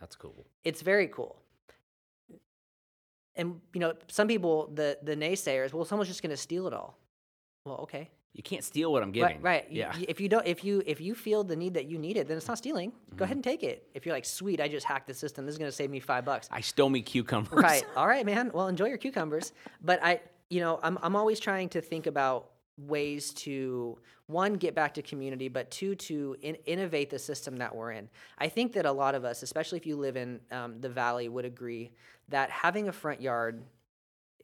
That's 0.00 0.14
cool. 0.14 0.46
it's 0.64 0.80
very 0.82 1.08
cool. 1.08 1.42
And 3.34 3.60
you 3.72 3.80
know, 3.80 3.94
some 4.08 4.28
people, 4.28 4.70
the 4.74 4.98
the 5.02 5.16
naysayers, 5.16 5.72
well, 5.72 5.84
someone's 5.84 6.08
just 6.08 6.22
going 6.22 6.30
to 6.30 6.36
steal 6.36 6.66
it 6.66 6.72
all. 6.72 6.98
Well, 7.64 7.78
okay, 7.78 8.10
You 8.38 8.44
can't 8.44 8.62
steal 8.62 8.92
what 8.92 9.02
I'm 9.02 9.10
giving. 9.10 9.42
right, 9.42 9.64
right. 9.64 9.66
Yeah. 9.68 9.92
If 10.08 10.20
you 10.20 10.28
don't, 10.28 10.46
if 10.46 10.62
you 10.62 10.80
if 10.86 11.00
you 11.00 11.16
feel 11.16 11.42
the 11.42 11.56
need 11.56 11.74
that 11.74 11.86
you 11.86 11.98
need 11.98 12.16
it, 12.16 12.28
then 12.28 12.36
it's 12.36 12.46
not 12.46 12.56
stealing. 12.56 12.92
Mm-hmm. 12.92 13.16
Go 13.16 13.24
ahead 13.24 13.36
and 13.36 13.42
take 13.42 13.64
it. 13.64 13.88
If 13.94 14.06
you're 14.06 14.14
like, 14.14 14.24
sweet, 14.24 14.60
I 14.60 14.68
just 14.68 14.86
hacked 14.86 15.08
the 15.08 15.14
system. 15.14 15.44
This 15.44 15.54
is 15.54 15.58
going 15.58 15.68
to 15.68 15.76
save 15.76 15.90
me 15.90 15.98
five 15.98 16.24
bucks. 16.24 16.48
I 16.52 16.60
stole 16.60 16.88
me 16.88 17.02
cucumbers. 17.02 17.60
Right. 17.60 17.82
All 17.96 18.06
right, 18.06 18.24
man. 18.24 18.52
Well, 18.54 18.68
enjoy 18.68 18.86
your 18.86 18.96
cucumbers. 18.96 19.52
But 19.82 19.98
I, 20.04 20.20
you 20.50 20.60
know, 20.60 20.78
I'm 20.84 20.98
I'm 21.02 21.16
always 21.16 21.40
trying 21.40 21.68
to 21.70 21.80
think 21.80 22.06
about 22.06 22.50
ways 22.76 23.32
to 23.32 23.98
one 24.28 24.54
get 24.54 24.72
back 24.72 24.94
to 24.94 25.02
community, 25.02 25.48
but 25.48 25.68
two 25.72 25.96
to 25.96 26.36
in, 26.40 26.54
innovate 26.64 27.10
the 27.10 27.18
system 27.18 27.56
that 27.56 27.74
we're 27.74 27.90
in. 27.90 28.08
I 28.38 28.48
think 28.48 28.72
that 28.74 28.86
a 28.86 28.92
lot 28.92 29.16
of 29.16 29.24
us, 29.24 29.42
especially 29.42 29.78
if 29.78 29.86
you 29.86 29.96
live 29.96 30.16
in 30.16 30.38
um, 30.52 30.80
the 30.80 30.88
valley, 30.88 31.28
would 31.28 31.44
agree 31.44 31.90
that 32.28 32.50
having 32.50 32.86
a 32.86 32.92
front 32.92 33.20
yard 33.20 33.64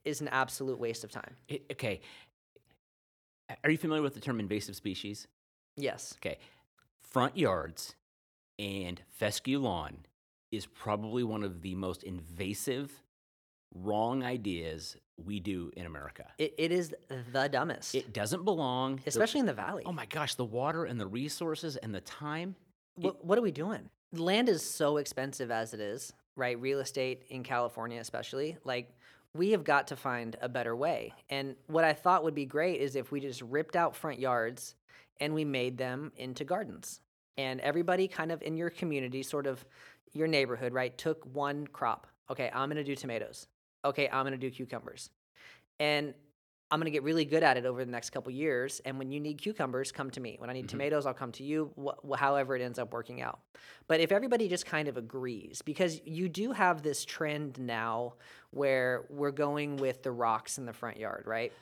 is 0.05 0.21
an 0.21 0.29
absolute 0.29 0.79
waste 0.79 1.05
of 1.05 1.11
time. 1.11 1.35
It- 1.49 1.65
okay. 1.73 2.01
Are 3.63 3.71
you 3.71 3.79
familiar 3.79 4.03
with 4.03 4.15
the 4.15 4.21
term 4.21 4.41
invasive 4.41 4.77
species? 4.77 5.27
Yes. 5.77 6.15
Okay. 6.19 6.39
Front 7.03 7.37
yards 7.37 7.95
and 8.59 9.01
fescue 9.11 9.59
lawn 9.59 9.99
is 10.51 10.67
probably 10.67 11.23
one 11.25 11.43
of 11.43 11.63
the 11.63 11.75
most 11.75 12.03
invasive, 12.05 13.03
wrong 13.75 14.23
ideas 14.23 14.97
we 15.23 15.41
do 15.41 15.71
in 15.77 15.87
America. 15.87 16.27
It, 16.39 16.55
it 16.59 16.73
is 16.73 16.95
the 17.33 17.49
dumbest, 17.49 17.95
It 17.95 18.13
doesn't 18.13 18.45
belong. 18.45 18.97
The- 18.97 19.09
especially 19.09 19.41
in 19.41 19.47
the 19.47 19.53
valley. 19.53 19.83
oh 19.87 19.93
my 19.93 20.07
gosh, 20.07 20.35
the 20.37 20.45
water 20.45 20.85
and 20.85 20.99
the 20.99 21.07
resources 21.07 21.77
and 21.77 21.95
the 21.95 22.01
time. 22.01 22.55
what, 22.97 23.25
what 23.25 23.39
are 23.39 23.43
we 23.43 23.51
doing? 23.53 23.91
Land 24.13 24.49
is 24.49 24.65
so 24.69 24.97
expensive 24.99 25.51
as 25.51 25.75
it 25.75 25.81
is, 25.81 26.13
right? 26.37 26.59
Real 26.61 26.79
estate 26.81 27.25
in 27.31 27.43
California, 27.43 28.01
especially. 28.01 28.57
Like, 28.65 28.93
we 29.35 29.51
have 29.51 29.65
got 29.65 29.89
to 29.89 29.97
find 29.97 30.37
a 30.41 30.49
better 30.49 30.75
way. 30.77 31.13
And 31.29 31.57
what 31.67 31.85
I 31.85 31.93
thought 31.93 32.23
would 32.25 32.35
be 32.35 32.47
great 32.47 32.81
is 32.81 32.95
if 32.95 33.11
we 33.11 33.21
just 33.21 33.43
ripped 33.43 33.77
out 33.77 33.97
front 33.97 34.21
yards 34.21 34.77
and 35.21 35.35
we 35.35 35.45
made 35.45 35.77
them 35.77 36.13
into 36.17 36.45
gardens. 36.45 37.01
And 37.37 37.61
everybody 37.61 38.07
kind 38.07 38.31
of 38.31 38.43
in 38.43 38.57
your 38.57 38.71
community, 38.71 39.23
sort 39.23 39.47
of 39.47 39.65
your 40.13 40.29
neighborhood, 40.29 40.73
right, 40.73 40.97
took 40.97 41.25
one 41.35 41.67
crop. 41.67 42.07
Okay, 42.31 42.51
I'm 42.55 42.69
going 42.69 42.77
to 42.77 42.85
do 42.85 42.95
tomatoes. 42.95 43.49
Okay, 43.85 44.09
I'm 44.09 44.23
going 44.23 44.33
to 44.33 44.39
do 44.39 44.51
cucumbers. 44.51 45.11
And 45.81 46.15
I'm 46.75 46.81
going 46.81 46.87
to 46.87 46.91
get 46.91 47.05
really 47.05 47.25
good 47.25 47.45
at 47.45 47.57
it 47.57 47.67
over 47.67 47.85
the 47.85 47.91
next 47.93 48.11
couple 48.11 48.33
years. 48.33 48.81
And 48.85 48.99
when 48.99 49.13
you 49.13 49.21
need 49.21 49.41
cucumbers, 49.41 49.93
come 49.93 50.11
to 50.11 50.19
me. 50.19 50.35
When 50.41 50.51
I 50.51 50.55
need 50.55 50.63
mm-hmm. 50.63 50.71
tomatoes, 50.71 51.07
I'll 51.07 51.15
come 51.15 51.31
to 51.31 51.45
you, 51.45 51.71
wh- 51.81 52.19
however 52.19 52.57
it 52.57 52.63
ends 52.63 52.81
up 52.81 52.93
working 52.93 53.23
out. 53.23 53.39
But 53.87 54.01
if 54.01 54.11
everybody 54.11 54.49
just 54.49 54.67
kind 54.67 54.89
of 54.89 54.97
agrees, 54.97 55.63
because 55.63 56.01
you 56.05 56.29
do 56.29 56.51
have 56.51 56.83
this 56.83 57.05
trend 57.05 57.61
now 57.61 58.15
where 58.51 59.05
we're 59.09 59.31
going 59.31 59.77
with 59.77 60.03
the 60.03 60.11
rocks 60.11 60.59
in 60.59 60.67
the 60.67 60.73
front 60.73 60.97
yard, 60.97 61.23
right? 61.27 61.53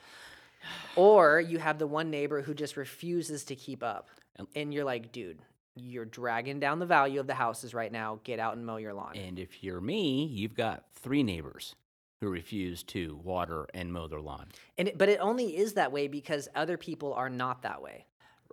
Or 0.95 1.39
you 1.39 1.59
have 1.59 1.77
the 1.77 1.85
one 1.85 2.09
neighbor 2.09 2.41
who 2.41 2.55
just 2.55 2.75
refuses 2.75 3.43
to 3.43 3.55
keep 3.55 3.83
up. 3.83 4.09
And 4.55 4.73
you're 4.73 4.83
like, 4.83 5.11
dude, 5.11 5.37
you're 5.75 6.05
dragging 6.05 6.59
down 6.59 6.79
the 6.79 6.87
value 6.87 7.19
of 7.19 7.27
the 7.27 7.35
houses 7.35 7.75
right 7.75 7.91
now. 7.91 8.19
Get 8.23 8.39
out 8.39 8.57
and 8.57 8.65
mow 8.65 8.77
your 8.77 8.95
lawn. 8.95 9.15
And 9.15 9.37
if 9.37 9.63
you're 9.63 9.79
me, 9.79 10.25
you've 10.25 10.55
got 10.55 10.85
three 10.95 11.21
neighbors 11.21 11.75
who 12.23 12.29
refuse 12.29 12.83
to 12.83 13.19
water 13.21 13.67
and 13.73 13.91
mow 13.91 14.07
their 14.07 14.21
lawn. 14.21 14.47
And 14.77 14.87
it, 14.87 14.97
but 14.97 15.09
it 15.09 15.19
only 15.19 15.57
is 15.57 15.73
that 15.73 15.91
way 15.91 16.07
because 16.07 16.47
other 16.55 16.77
people 16.77 17.13
are 17.13 17.29
not 17.29 17.63
that 17.63 17.81
way. 17.81 18.05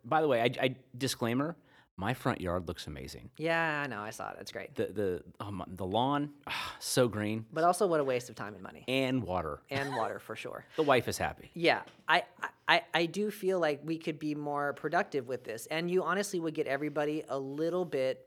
By 0.05 0.21
the 0.23 0.29
way, 0.29 0.41
I, 0.43 0.65
I 0.65 0.75
disclaimer: 0.99 1.57
my 1.97 2.15
front 2.15 2.41
yard 2.41 2.67
looks 2.67 2.87
amazing. 2.89 3.31
Yeah, 3.37 3.83
I 3.85 3.87
know. 3.87 4.01
I 4.01 4.11
saw 4.11 4.31
it. 4.31 4.39
It's 4.41 4.51
great. 4.51 4.75
The 4.75 4.87
the 4.87 5.23
um, 5.39 5.63
the 5.69 5.87
lawn, 5.87 6.31
ah, 6.49 6.75
so 6.81 7.07
green, 7.07 7.47
But 7.53 7.63
also, 7.65 7.87
what 7.87 8.01
a 8.01 8.05
waste 8.05 8.29
of 8.29 8.35
time 8.35 8.55
and 8.55 8.63
money 8.63 8.85
and 8.89 9.23
water. 9.23 9.61
and 9.71 9.95
water 10.01 10.19
for 10.19 10.35
sure. 10.35 10.65
The 10.77 10.83
wife 10.83 11.07
is 11.07 11.17
happy. 11.19 11.51
Yeah, 11.55 11.83
I, 12.09 12.25
I, 12.67 12.83
I 12.93 13.07
do 13.07 13.31
feel 13.31 13.61
like 13.61 13.83
we 13.85 13.99
could 13.99 14.19
be 14.19 14.35
more 14.35 14.73
productive 14.73 15.29
with 15.29 15.45
this, 15.45 15.67
and 15.67 15.89
you 15.91 16.03
honestly 16.03 16.41
would 16.41 16.55
get 16.55 16.67
everybody 16.67 17.23
a 17.29 17.39
little 17.39 17.85
bit 17.85 18.27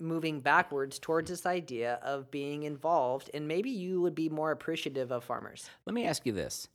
moving 0.00 0.40
backwards 0.40 0.98
towards 0.98 1.30
this 1.30 1.46
idea 1.46 1.98
of 2.02 2.30
being 2.30 2.64
involved, 2.64 3.30
and 3.34 3.46
maybe 3.48 3.70
you 3.70 4.00
would 4.00 4.14
be 4.14 4.28
more 4.28 4.50
appreciative 4.50 5.10
of 5.10 5.24
farmers. 5.24 5.68
Let 5.86 5.94
me 5.94 6.04
ask 6.06 6.26
you 6.26 6.32
this, 6.32 6.68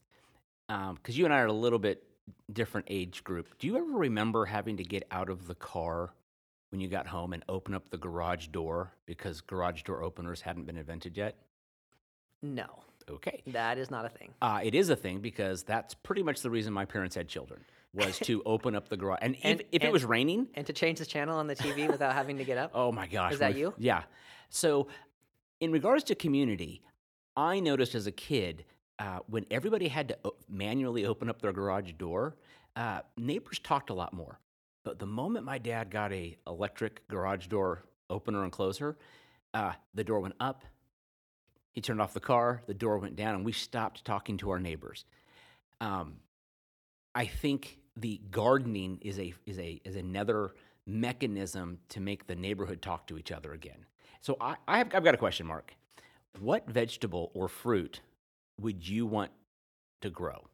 because 0.68 1.18
you 1.18 1.26
and 1.26 1.34
I 1.34 1.40
are 1.40 1.48
a 1.48 1.54
little 1.54 1.80
bit 1.80 2.04
different 2.52 2.88
age 2.90 3.24
group. 3.24 3.48
Do 3.60 3.68
you 3.68 3.78
ever 3.78 3.92
remember 3.98 4.46
having 4.46 4.78
to 4.78 4.84
get 4.84 5.04
out 5.12 5.30
of 5.30 5.48
the 5.48 5.56
car 5.56 6.14
when 6.72 6.80
you 6.80 6.88
got 6.88 7.08
home 7.08 7.34
and 7.34 7.44
open 7.50 7.74
up 7.74 7.90
the 7.90 7.98
garage 7.98 8.48
door 8.48 8.94
because 9.06 9.42
garage 9.42 9.82
door 9.84 10.04
openers 10.04 10.42
hadn't 10.42 10.66
been 10.66 10.78
invented 10.78 11.18
yet? 11.18 11.36
No, 12.42 12.68
Okay. 13.10 13.42
that 13.48 13.78
is 13.80 13.90
not 13.90 14.06
a 14.06 14.10
thing. 14.10 14.32
Uh, 14.42 14.62
it 14.64 14.76
is 14.76 14.90
a 14.90 14.96
thing 14.96 15.20
because 15.20 15.64
that's 15.64 15.94
pretty 15.96 16.22
much 16.24 16.42
the 16.42 16.50
reason 16.50 16.72
my 16.72 16.86
parents 16.86 17.16
had 17.16 17.28
children 17.28 17.62
was 17.94 18.20
to 18.20 18.42
open 18.46 18.76
up 18.76 18.88
the 18.90 18.98
garage. 18.98 19.20
And, 19.22 19.36
And- 19.44 19.62
if, 19.62 19.68
if 19.72 19.84
it 19.84 19.92
was 19.92 20.06
raining, 20.06 20.48
And 20.54 20.66
to 20.68 20.74
change 20.74 21.00
the 21.00 21.06
channel 21.06 21.38
on 21.38 21.48
the 21.48 21.56
TV 21.56 21.88
without 21.90 22.14
having 22.14 22.38
to 22.38 22.44
get 22.46 22.58
up. 22.58 22.72
oh 22.74 22.92
my 22.92 23.08
gosh. 23.08 23.34
Is 23.34 23.40
that 23.40 23.56
you? 23.56 23.74
Yeah. 23.78 24.04
So, 24.50 24.88
in 25.60 25.72
regards 25.72 26.04
to 26.06 26.16
community, 26.16 26.82
I 27.36 27.60
noticed 27.60 27.96
as 27.96 28.08
a 28.08 28.12
kid 28.12 28.66
uh, 29.00 29.20
when 29.28 29.46
everybody 29.52 29.88
had 29.88 30.10
to 30.10 30.18
o- 30.26 30.36
manually 30.50 31.06
open 31.06 31.30
up 31.30 31.42
their 31.42 31.52
garage 31.54 31.92
door, 31.94 32.36
uh, 32.76 33.02
neighbors 33.18 33.60
talked 33.60 33.90
a 33.90 33.94
lot 33.94 34.14
more. 34.14 34.40
But 34.84 35.00
the 35.00 35.06
moment 35.06 35.46
my 35.46 35.58
dad 35.58 35.90
got 35.92 36.12
a 36.14 36.38
electric 36.48 37.08
garage 37.08 37.48
door 37.48 37.84
opener 38.10 38.44
and 38.44 38.52
closer, 38.52 38.98
uh, 39.54 39.74
the 39.94 40.04
door 40.04 40.20
went 40.20 40.36
up. 40.40 40.64
He 41.72 41.82
turned 41.82 42.02
off 42.02 42.14
the 42.14 42.20
car. 42.20 42.62
The 42.68 42.74
door 42.74 42.98
went 42.98 43.16
down, 43.16 43.36
and 43.36 43.46
we 43.46 43.52
stopped 43.52 44.04
talking 44.06 44.38
to 44.38 44.50
our 44.50 44.60
neighbors. 44.60 45.06
Um, 45.82 46.16
I 47.20 47.26
think 47.26 47.80
the 47.98 48.22
gardening 48.32 48.98
is 49.02 49.20
a 49.20 49.34
is 49.46 49.60
a 49.60 49.82
is 49.84 49.98
another 49.98 50.52
mechanism 50.88 51.78
to 51.90 52.00
make 52.00 52.28
the 52.28 52.36
neighborhood 52.36 52.82
talk 52.82 53.08
to 53.08 53.18
each 53.18 53.34
other 53.34 53.52
again. 53.52 53.86
So 54.22 54.38
I, 54.40 54.56
I 54.70 54.78
have 54.78 54.96
I've 54.96 55.04
got 55.04 55.16
a 55.16 55.18
question, 55.18 55.46
Mark. 55.46 55.76
What 56.40 56.70
vegetable 56.70 57.30
or 57.34 57.50
fruit 57.50 58.00
would 58.62 58.88
you 58.88 59.06
want 59.06 59.32
to 60.00 60.10
grow? 60.10 60.48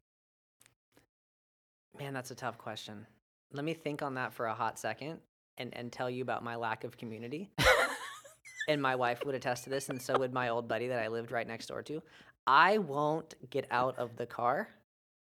Man, 2.00 2.12
that's 2.12 2.32
a 2.32 2.34
tough 2.34 2.58
question. 2.58 3.06
Let 3.52 3.64
me 3.64 3.72
think 3.72 4.02
on 4.02 4.14
that 4.14 4.34
for 4.34 4.46
a 4.46 4.54
hot 4.54 4.76
second 4.76 5.20
and, 5.58 5.72
and 5.72 5.92
tell 5.92 6.10
you 6.10 6.22
about 6.22 6.42
my 6.42 6.56
lack 6.56 6.82
of 6.82 6.96
community. 6.96 7.48
and 8.68 8.82
my 8.82 8.96
wife 8.96 9.24
would 9.24 9.36
attest 9.36 9.62
to 9.64 9.70
this, 9.70 9.88
and 9.88 10.02
so 10.02 10.18
would 10.18 10.32
my 10.32 10.48
old 10.48 10.66
buddy 10.66 10.88
that 10.88 11.00
I 11.00 11.06
lived 11.06 11.30
right 11.30 11.46
next 11.46 11.68
door 11.68 11.82
to. 11.84 12.02
I 12.44 12.78
won't 12.78 13.36
get 13.50 13.68
out 13.70 13.96
of 13.98 14.16
the 14.16 14.26
car 14.26 14.68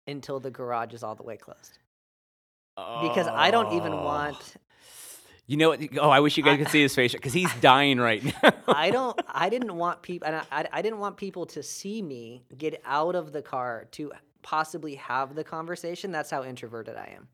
until 0.07 0.41
the 0.41 0.51
garage 0.51 0.93
is 0.95 1.03
all 1.03 1.15
the 1.15 1.23
way 1.23 1.37
closed. 1.37 1.79
Because 2.77 3.27
I 3.29 3.51
don't 3.51 3.75
even 3.75 3.93
Oh. 3.93 4.05
want 4.05 4.57
You 5.47 5.57
know 5.57 5.69
what? 5.71 5.81
Oh, 5.99 6.09
I 6.09 6.21
wish 6.21 6.37
you 6.39 6.43
guys 6.43 6.57
could 6.59 6.69
see 6.69 6.81
his 6.83 6.95
face 6.95 7.13
because 7.13 7.33
he's 7.33 7.53
dying 7.61 7.99
right 7.99 8.25
now. 8.25 8.53
I 8.69 8.91
don't 8.91 9.21
I 9.29 9.49
didn't 9.51 9.75
want 9.77 10.01
people 10.03 10.27
and 10.29 10.37
I, 10.51 10.67
I, 10.73 10.81
didn't 10.83 10.99
want 11.01 11.17
people 11.17 11.45
to 11.47 11.63
see 11.63 12.01
me 12.01 12.45
get 12.57 12.81
out 12.87 13.15
of 13.15 13.33
the 13.33 13.43
car 13.43 13.87
to 13.93 14.13
possibly 14.43 14.95
have 14.95 15.35
the 15.35 15.45
conversation. 15.45 16.13
That's 16.13 16.31
how 16.31 16.45
introverted 16.45 16.97
I 16.97 17.13
am. 17.17 17.29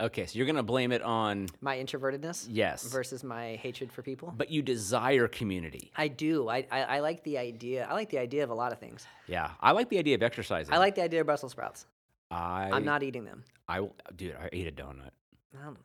okay, 0.00 0.26
so 0.26 0.36
you're 0.38 0.46
gonna 0.46 0.62
blame 0.64 0.90
it 0.90 1.02
on 1.02 1.46
My 1.60 1.76
introvertedness 1.76 2.48
yes, 2.50 2.82
versus 2.90 3.22
my 3.22 3.56
hatred 3.62 3.92
for 3.92 4.02
people. 4.02 4.32
but 4.36 4.50
you 4.50 4.60
desire 4.62 5.28
community. 5.28 5.92
I 5.96 6.08
do. 6.08 6.48
I, 6.48 6.66
I, 6.72 6.80
I 6.96 6.98
like 7.00 7.22
the 7.22 7.38
idea. 7.38 7.86
I 7.88 7.92
like 7.92 8.10
the 8.10 8.18
idea 8.18 8.42
of 8.42 8.50
a 8.50 8.54
lot 8.54 8.72
of 8.72 8.80
things. 8.80 9.06
Yeah, 9.28 9.50
I 9.60 9.70
like 9.72 9.88
the 9.90 9.98
idea 9.98 10.16
of 10.16 10.22
exercising. 10.22 10.74
I 10.74 10.78
like 10.78 10.96
the 10.96 11.02
idea 11.02 11.20
of 11.20 11.26
Brussels 11.26 11.52
sprouts. 11.52 11.86
I 12.34 12.70
I'm 12.72 12.84
not 12.84 13.02
eating 13.02 13.24
them. 13.24 13.44
I 13.68 13.80
will- 13.80 13.94
dude, 14.16 14.34
I 14.36 14.48
ate 14.52 14.66
a 14.66 14.72
donut. 14.72 15.10
Don't- 15.52 15.78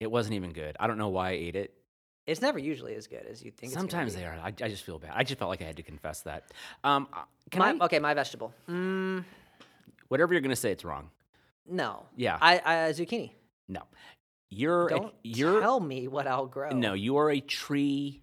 It 0.00 0.10
wasn't 0.10 0.34
even 0.34 0.52
good. 0.52 0.76
I 0.80 0.86
don't 0.86 0.98
know 0.98 1.08
why 1.10 1.28
I 1.30 1.32
ate 1.32 1.56
it. 1.56 1.74
It's 2.26 2.40
never 2.40 2.58
usually 2.58 2.94
as 2.94 3.06
good 3.06 3.26
as 3.28 3.42
you 3.42 3.50
think. 3.50 3.72
Sometimes 3.72 4.14
they 4.14 4.24
are. 4.24 4.34
I, 4.42 4.48
I 4.48 4.68
just 4.68 4.84
feel 4.84 4.98
bad. 4.98 5.12
I 5.14 5.22
just 5.24 5.38
felt 5.38 5.48
like 5.48 5.60
I 5.62 5.64
had 5.64 5.76
to 5.76 5.82
confess 5.82 6.22
that. 6.22 6.52
Um, 6.84 7.08
can 7.50 7.58
My, 7.60 7.70
I? 7.80 7.84
okay, 7.86 7.98
my 7.98 8.14
vegetable. 8.14 8.52
Mm, 8.68 9.24
Whatever 10.08 10.34
you're 10.34 10.40
gonna 10.42 10.56
say, 10.56 10.70
it's 10.72 10.84
wrong. 10.84 11.10
no. 11.66 12.06
Yeah. 12.16 12.38
I, 12.40 12.60
I 12.64 12.74
zucchini. 12.92 13.30
No. 13.68 13.82
you're 14.50 14.88
Don't 14.88 15.14
you're 15.22 15.60
tell 15.60 15.80
me 15.80 16.06
what 16.08 16.26
I'll 16.26 16.46
grow. 16.46 16.70
no, 16.70 16.92
you 16.94 17.16
are 17.16 17.30
a 17.30 17.40
tree 17.40 18.22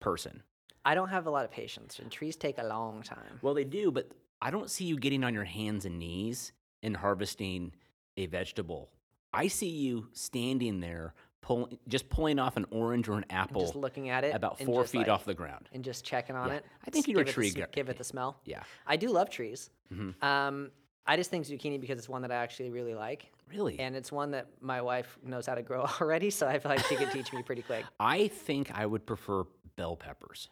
person. 0.00 0.42
I 0.84 0.94
don't 0.94 1.08
have 1.10 1.26
a 1.26 1.30
lot 1.30 1.44
of 1.44 1.50
patience, 1.50 1.98
and 1.98 2.10
trees 2.10 2.36
take 2.36 2.58
a 2.58 2.64
long 2.64 3.02
time. 3.02 3.38
Well, 3.42 3.54
they 3.54 3.64
do, 3.64 3.90
but 3.90 4.10
I 4.40 4.50
don't 4.50 4.70
see 4.70 4.84
you 4.86 4.98
getting 4.98 5.22
on 5.24 5.34
your 5.34 5.44
hands 5.44 5.84
and 5.84 5.98
knees 5.98 6.52
and 6.82 6.96
harvesting 6.96 7.72
a 8.16 8.26
vegetable. 8.26 8.90
I 9.32 9.48
see 9.48 9.68
you 9.68 10.08
standing 10.12 10.80
there, 10.80 11.14
pulling, 11.42 11.78
just 11.88 12.08
pulling 12.08 12.38
off 12.38 12.56
an 12.56 12.66
orange 12.70 13.08
or 13.08 13.12
an 13.18 13.24
And 13.28 13.32
apple 13.40 13.60
just 13.62 13.76
looking 13.76 14.08
at 14.08 14.24
it 14.24 14.34
about 14.34 14.58
four 14.58 14.84
feet 14.84 15.00
like- 15.00 15.08
off 15.08 15.24
the 15.24 15.34
ground. 15.34 15.68
and 15.72 15.84
just 15.84 16.04
checking 16.04 16.34
on 16.36 16.48
Yeah. 16.48 16.54
it. 16.56 16.64
I 16.86 16.90
think 16.90 17.08
you're 17.08 17.20
a 17.20 17.24
tree 17.24 17.50
guy. 17.50 17.66
Give 17.72 17.88
it 17.88 17.98
the 17.98 18.04
smell. 18.04 18.40
Yeah, 18.44 18.62
I 18.86 18.96
do 18.96 19.08
love 19.10 19.30
trees. 19.30 19.70
Mhm. 19.92 20.22
Um, 20.22 20.70
I 21.06 21.16
just 21.16 21.30
think 21.30 21.46
zucchini 21.46 21.80
because 21.80 21.98
it's 21.98 22.08
one 22.08 22.22
that 22.22 22.30
I 22.30 22.36
actually 22.36 22.70
really 22.70 22.94
like, 22.94 23.30
really. 23.50 23.78
and 23.80 23.96
it's 23.96 24.12
one 24.12 24.32
that 24.32 24.48
my 24.60 24.82
wife 24.82 25.18
knows 25.22 25.46
how 25.46 25.54
to 25.54 25.62
grow 25.62 25.82
already. 26.00 26.30
So 26.30 26.46
I 26.46 26.58
feel 26.58 26.70
like 26.70 26.84
she 26.86 26.96
could 26.96 27.10
teach 27.10 27.32
me 27.32 27.42
pretty 27.42 27.62
quick. 27.62 27.84
I 28.00 28.28
think 28.28 28.70
I 28.76 28.84
would 28.86 29.06
prefer 29.06 29.44
bell 29.76 29.96
peppers. 29.96 30.48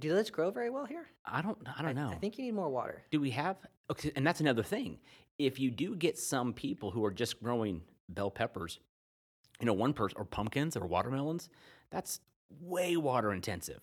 Do 0.00 0.10
those 0.10 0.30
grow 0.30 0.50
very 0.50 0.70
well 0.70 0.84
here? 0.84 1.06
I 1.24 1.40
don't. 1.40 1.58
I 1.76 1.82
don't 1.82 1.94
know. 1.94 2.10
I 2.10 2.16
think 2.16 2.38
you 2.38 2.44
need 2.44 2.54
more 2.54 2.68
water. 2.68 3.02
Do 3.10 3.20
we 3.20 3.30
have? 3.30 3.56
Okay, 3.90 4.12
and 4.16 4.26
that's 4.26 4.40
another 4.40 4.62
thing. 4.62 4.98
If 5.38 5.58
you 5.58 5.70
do 5.70 5.96
get 5.96 6.18
some 6.18 6.52
people 6.52 6.90
who 6.90 7.04
are 7.04 7.10
just 7.10 7.42
growing 7.42 7.82
bell 8.08 8.30
peppers, 8.30 8.80
you 9.60 9.66
know, 9.66 9.72
one 9.72 9.92
person 9.94 10.18
or 10.18 10.24
pumpkins 10.24 10.76
or 10.76 10.86
watermelons, 10.86 11.48
that's 11.90 12.20
way 12.60 12.96
water 12.96 13.32
intensive. 13.32 13.80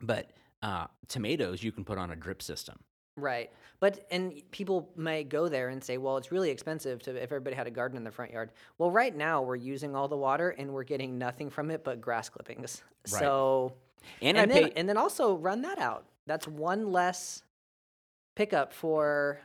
But 0.00 0.30
uh, 0.62 0.86
tomatoes 1.08 1.62
you 1.62 1.70
can 1.70 1.84
put 1.84 1.98
on 1.98 2.10
a 2.10 2.16
drip 2.16 2.40
system. 2.42 2.78
Right. 3.16 3.50
But 3.80 4.06
and 4.10 4.42
people 4.50 4.90
may 4.96 5.22
go 5.22 5.48
there 5.48 5.68
and 5.68 5.82
say, 5.82 5.98
well, 5.98 6.16
it's 6.16 6.32
really 6.32 6.50
expensive 6.50 7.02
to 7.02 7.10
if 7.10 7.24
everybody 7.24 7.54
had 7.54 7.66
a 7.66 7.70
garden 7.70 7.96
in 7.96 8.02
their 8.02 8.12
front 8.12 8.32
yard. 8.32 8.50
Well, 8.78 8.90
right 8.90 9.14
now 9.14 9.42
we're 9.42 9.56
using 9.56 9.94
all 9.94 10.08
the 10.08 10.16
water 10.16 10.50
and 10.50 10.72
we're 10.72 10.84
getting 10.84 11.18
nothing 11.18 11.50
from 11.50 11.70
it 11.70 11.84
but 11.84 12.00
grass 12.00 12.28
clippings. 12.28 12.82
Right. 13.12 13.20
So 13.20 13.74
And, 14.20 14.36
and 14.36 14.50
I 14.50 14.54
then 14.54 14.70
pay. 14.70 14.72
and 14.76 14.88
then 14.88 14.96
also 14.96 15.36
run 15.36 15.62
that 15.62 15.78
out. 15.78 16.06
That's 16.26 16.48
one 16.48 16.92
less 16.92 17.42
pickup 18.34 18.72
for 18.72 19.38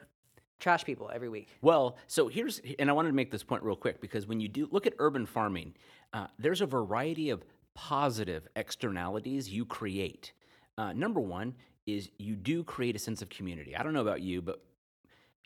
trash 0.59 0.83
people 0.83 1.09
every 1.13 1.29
week. 1.29 1.47
Well, 1.61 1.97
so 2.07 2.27
here's, 2.27 2.61
and 2.79 2.89
I 2.89 2.93
wanted 2.93 3.09
to 3.09 3.15
make 3.15 3.31
this 3.31 3.43
point 3.43 3.63
real 3.63 3.75
quick 3.75 4.01
because 4.01 4.27
when 4.27 4.39
you 4.39 4.47
do 4.47 4.67
look 4.71 4.85
at 4.85 4.93
urban 4.99 5.25
farming, 5.25 5.73
uh, 6.13 6.27
there's 6.37 6.61
a 6.61 6.65
variety 6.65 7.29
of 7.29 7.43
positive 7.75 8.47
externalities 8.55 9.49
you 9.49 9.65
create. 9.65 10.33
Uh, 10.77 10.93
number 10.93 11.19
one 11.19 11.55
is 11.85 12.09
you 12.17 12.35
do 12.35 12.63
create 12.63 12.95
a 12.95 12.99
sense 12.99 13.21
of 13.21 13.29
community. 13.29 13.75
I 13.75 13.83
don't 13.83 13.93
know 13.93 14.01
about 14.01 14.21
you, 14.21 14.41
but 14.41 14.61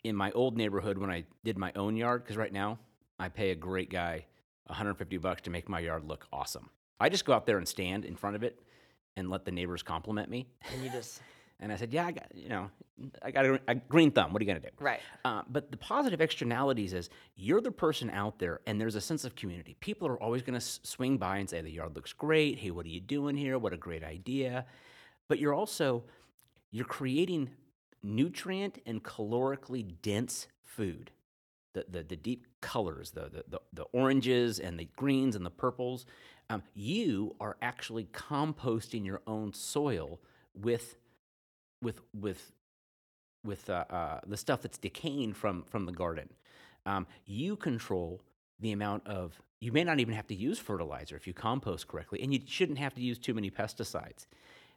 in 0.02 0.14
my 0.16 0.30
old 0.32 0.56
neighborhood 0.56 0.98
when 0.98 1.10
I 1.10 1.24
did 1.44 1.56
my 1.58 1.72
own 1.76 1.96
yard, 1.96 2.22
because 2.24 2.36
right 2.36 2.52
now 2.52 2.78
I 3.18 3.28
pay 3.28 3.50
a 3.50 3.54
great 3.54 3.90
guy 3.90 4.26
150 4.66 5.16
bucks 5.18 5.42
to 5.42 5.50
make 5.50 5.68
my 5.68 5.80
yard 5.80 6.04
look 6.04 6.26
awesome. 6.32 6.70
I 7.00 7.08
just 7.08 7.24
go 7.24 7.32
out 7.32 7.46
there 7.46 7.58
and 7.58 7.68
stand 7.68 8.04
in 8.04 8.16
front 8.16 8.36
of 8.36 8.42
it 8.42 8.60
and 9.16 9.30
let 9.30 9.44
the 9.44 9.52
neighbors 9.52 9.82
compliment 9.82 10.28
me. 10.28 10.46
And 10.72 10.82
you 10.82 10.90
just 10.90 11.20
And 11.60 11.72
I 11.72 11.76
said, 11.76 11.92
"Yeah, 11.92 12.06
I 12.06 12.12
got 12.12 12.26
you 12.34 12.48
know, 12.48 12.70
I 13.22 13.30
got 13.30 13.46
a, 13.46 13.60
a 13.68 13.74
green 13.76 14.10
thumb. 14.10 14.32
What 14.32 14.42
are 14.42 14.44
you 14.44 14.48
gonna 14.48 14.60
do?" 14.60 14.68
right. 14.80 15.00
Uh, 15.24 15.42
but 15.48 15.70
the 15.70 15.76
positive 15.76 16.20
externalities 16.20 16.92
is 16.92 17.10
you're 17.36 17.60
the 17.60 17.70
person 17.70 18.10
out 18.10 18.38
there, 18.38 18.60
and 18.66 18.80
there's 18.80 18.96
a 18.96 19.00
sense 19.00 19.24
of 19.24 19.36
community. 19.36 19.76
People 19.80 20.08
are 20.08 20.20
always 20.20 20.42
going 20.42 20.54
to 20.54 20.64
s- 20.64 20.80
swing 20.82 21.16
by 21.16 21.38
and 21.38 21.48
say 21.48 21.60
the 21.62 21.70
yard 21.70 21.94
looks 21.94 22.12
great. 22.12 22.58
Hey, 22.58 22.70
what 22.70 22.84
are 22.86 22.90
you 22.90 23.00
doing 23.00 23.36
here? 23.36 23.56
What 23.58 23.72
a 23.72 23.76
great 23.76 24.02
idea! 24.02 24.66
But 25.28 25.38
you're 25.38 25.54
also 25.54 26.04
you're 26.70 26.84
creating 26.84 27.50
nutrient 28.02 28.80
and 28.84 29.02
calorically 29.02 29.94
dense 30.02 30.48
food. 30.64 31.12
The, 31.74 31.84
the, 31.88 32.02
the 32.02 32.16
deep 32.16 32.46
colors, 32.60 33.10
the, 33.10 33.28
the, 33.28 33.44
the, 33.48 33.60
the 33.72 33.82
oranges 33.92 34.58
and 34.58 34.78
the 34.78 34.88
greens 34.96 35.36
and 35.36 35.44
the 35.44 35.50
purples, 35.50 36.06
um, 36.48 36.62
you 36.74 37.36
are 37.40 37.56
actually 37.60 38.04
composting 38.12 39.04
your 39.04 39.20
own 39.26 39.52
soil 39.52 40.20
with, 40.54 40.96
with, 41.82 42.00
with 42.18 42.52
with 43.44 43.68
uh, 43.68 43.84
uh, 43.90 44.20
the 44.26 44.36
stuff 44.36 44.62
that's 44.62 44.78
decaying 44.78 45.34
from 45.34 45.64
from 45.68 45.86
the 45.86 45.92
garden. 45.92 46.28
Um, 46.86 47.06
you 47.26 47.56
control 47.56 48.22
the 48.58 48.72
amount 48.72 49.06
of. 49.06 49.40
You 49.60 49.72
may 49.72 49.84
not 49.84 50.00
even 50.00 50.14
have 50.14 50.26
to 50.26 50.34
use 50.34 50.58
fertilizer 50.58 51.16
if 51.16 51.26
you 51.26 51.32
compost 51.32 51.88
correctly, 51.88 52.20
and 52.22 52.32
you 52.32 52.40
shouldn't 52.46 52.78
have 52.78 52.94
to 52.94 53.00
use 53.00 53.18
too 53.18 53.32
many 53.32 53.50
pesticides. 53.50 54.26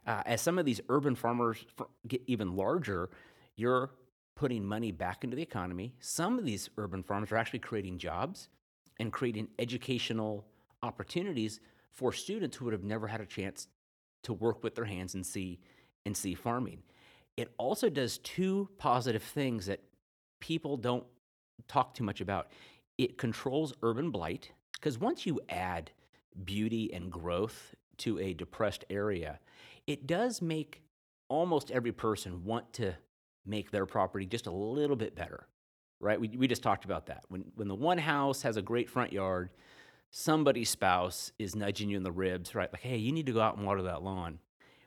Uh, 0.06 0.24
as 0.26 0.42
some 0.42 0.58
of 0.58 0.66
these 0.66 0.80
urban 0.88 1.16
farmers 1.16 1.66
get 2.08 2.22
even 2.28 2.56
larger, 2.56 3.10
you're 3.56 3.90
putting 4.38 4.64
money 4.64 4.92
back 4.92 5.24
into 5.24 5.36
the 5.36 5.42
economy. 5.42 5.94
Some 6.00 6.38
of 6.38 6.46
these 6.46 6.70
urban 6.78 7.04
farms 7.04 7.32
are 7.32 7.38
actually 7.38 7.60
creating 7.60 7.98
jobs 7.98 8.50
and 9.00 9.12
creating 9.12 9.50
educational 9.58 10.46
opportunities 10.84 11.60
for 11.92 12.14
students 12.14 12.56
who 12.56 12.66
would 12.66 12.74
have 12.74 12.84
never 12.84 13.08
had 13.08 13.20
a 13.20 13.26
chance 13.26 13.68
to 14.24 14.34
work 14.34 14.64
with 14.64 14.76
their 14.76 14.86
hands 14.86 15.16
and 15.16 15.26
see 15.26 15.60
and 16.06 16.16
see 16.16 16.36
farming. 16.36 16.84
It 17.36 17.52
also 17.58 17.90
does 17.90 18.20
two 18.20 18.70
positive 18.78 19.24
things 19.24 19.66
that 19.66 19.82
people 20.40 20.78
don't 20.78 21.06
talk 21.68 21.96
too 21.96 22.04
much 22.04 22.22
about. 22.22 22.52
It 22.98 23.18
controls 23.18 23.74
urban 23.82 24.12
blight 24.12 24.52
because 24.74 25.00
once 25.00 25.26
you 25.26 25.42
add 25.50 25.92
beauty 26.46 26.94
and 26.94 27.12
growth 27.12 27.74
to 27.98 28.20
a 28.20 28.34
depressed 28.34 28.86
area, 28.92 29.40
it 29.88 30.06
does 30.06 30.42
make 30.42 30.84
almost 31.28 31.72
every 31.72 31.92
person 31.92 32.44
want 32.46 32.72
to 32.74 32.96
make 33.48 33.72
their 33.72 33.86
property 33.86 34.26
just 34.26 34.48
a 34.48 34.52
little 34.52 34.96
bit 34.96 35.16
better. 35.16 35.48
Right? 36.00 36.20
We, 36.20 36.30
we 36.30 36.48
just 36.48 36.62
talked 36.62 36.86
about 36.86 37.08
that. 37.08 37.24
When 37.30 37.46
when 37.56 37.68
the 37.68 37.76
one 37.76 37.98
house 37.98 38.44
has 38.44 38.58
a 38.58 38.62
great 38.62 38.90
front 38.90 39.12
yard, 39.12 39.50
somebody's 40.12 40.70
spouse 40.70 41.32
is 41.40 41.56
nudging 41.56 41.90
you 41.90 41.98
in 41.98 42.04
the 42.04 42.12
ribs, 42.12 42.54
right? 42.54 42.72
Like, 42.72 42.82
hey, 42.82 42.98
you 42.98 43.12
need 43.12 43.26
to 43.26 43.34
go 43.34 43.42
out 43.42 43.58
and 43.58 43.66
water 43.66 43.82
that 43.84 44.04
lawn. 44.04 44.40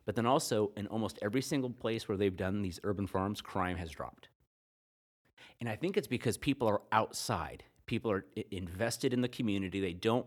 But 0.06 0.16
then 0.16 0.26
also, 0.26 0.72
in 0.76 0.86
almost 0.86 1.18
every 1.20 1.42
single 1.42 1.70
place 1.70 2.08
where 2.08 2.16
they've 2.16 2.36
done 2.36 2.62
these 2.62 2.80
urban 2.84 3.06
farms, 3.06 3.40
crime 3.40 3.76
has 3.76 3.90
dropped. 3.90 4.28
And 5.60 5.68
I 5.68 5.76
think 5.76 5.96
it's 5.96 6.08
because 6.08 6.38
people 6.38 6.68
are 6.68 6.80
outside. 6.90 7.64
People 7.86 8.10
are 8.10 8.24
invested 8.50 9.12
in 9.12 9.20
the 9.20 9.28
community. 9.28 9.80
They 9.80 9.92
don't, 9.92 10.26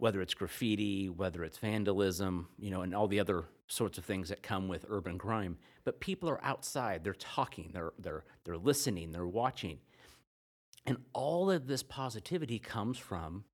whether 0.00 0.20
it's 0.20 0.34
graffiti, 0.34 1.08
whether 1.08 1.44
it's 1.44 1.58
vandalism, 1.58 2.48
you 2.58 2.70
know, 2.70 2.82
and 2.82 2.94
all 2.94 3.06
the 3.06 3.20
other 3.20 3.44
sorts 3.68 3.98
of 3.98 4.04
things 4.04 4.30
that 4.30 4.42
come 4.42 4.66
with 4.66 4.86
urban 4.88 5.18
crime. 5.18 5.58
But 5.84 6.00
people 6.00 6.28
are 6.28 6.42
outside. 6.44 7.04
They're 7.04 7.14
talking. 7.14 7.70
They're 7.72 7.92
they're 7.98 8.24
they're 8.44 8.56
listening. 8.56 9.12
They're 9.12 9.26
watching. 9.26 9.78
And 10.86 10.98
all 11.12 11.50
of 11.50 11.66
this 11.66 11.82
positivity 11.82 12.58
comes 12.58 12.98
from 12.98 13.44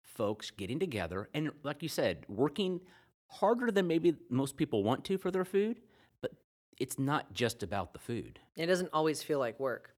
folks 0.00 0.50
getting 0.50 0.78
together 0.78 1.28
and, 1.34 1.50
like 1.62 1.82
you 1.82 1.88
said, 1.88 2.24
working 2.28 2.80
harder 3.26 3.70
than 3.70 3.86
maybe 3.86 4.16
most 4.30 4.56
people 4.56 4.82
want 4.82 5.04
to 5.04 5.18
for 5.18 5.30
their 5.30 5.44
food. 5.44 5.80
But 6.22 6.32
it's 6.78 6.98
not 6.98 7.34
just 7.34 7.62
about 7.62 7.92
the 7.92 7.98
food. 7.98 8.40
It 8.56 8.66
doesn't 8.66 8.90
always 8.92 9.22
feel 9.22 9.38
like 9.38 9.60
work. 9.60 9.95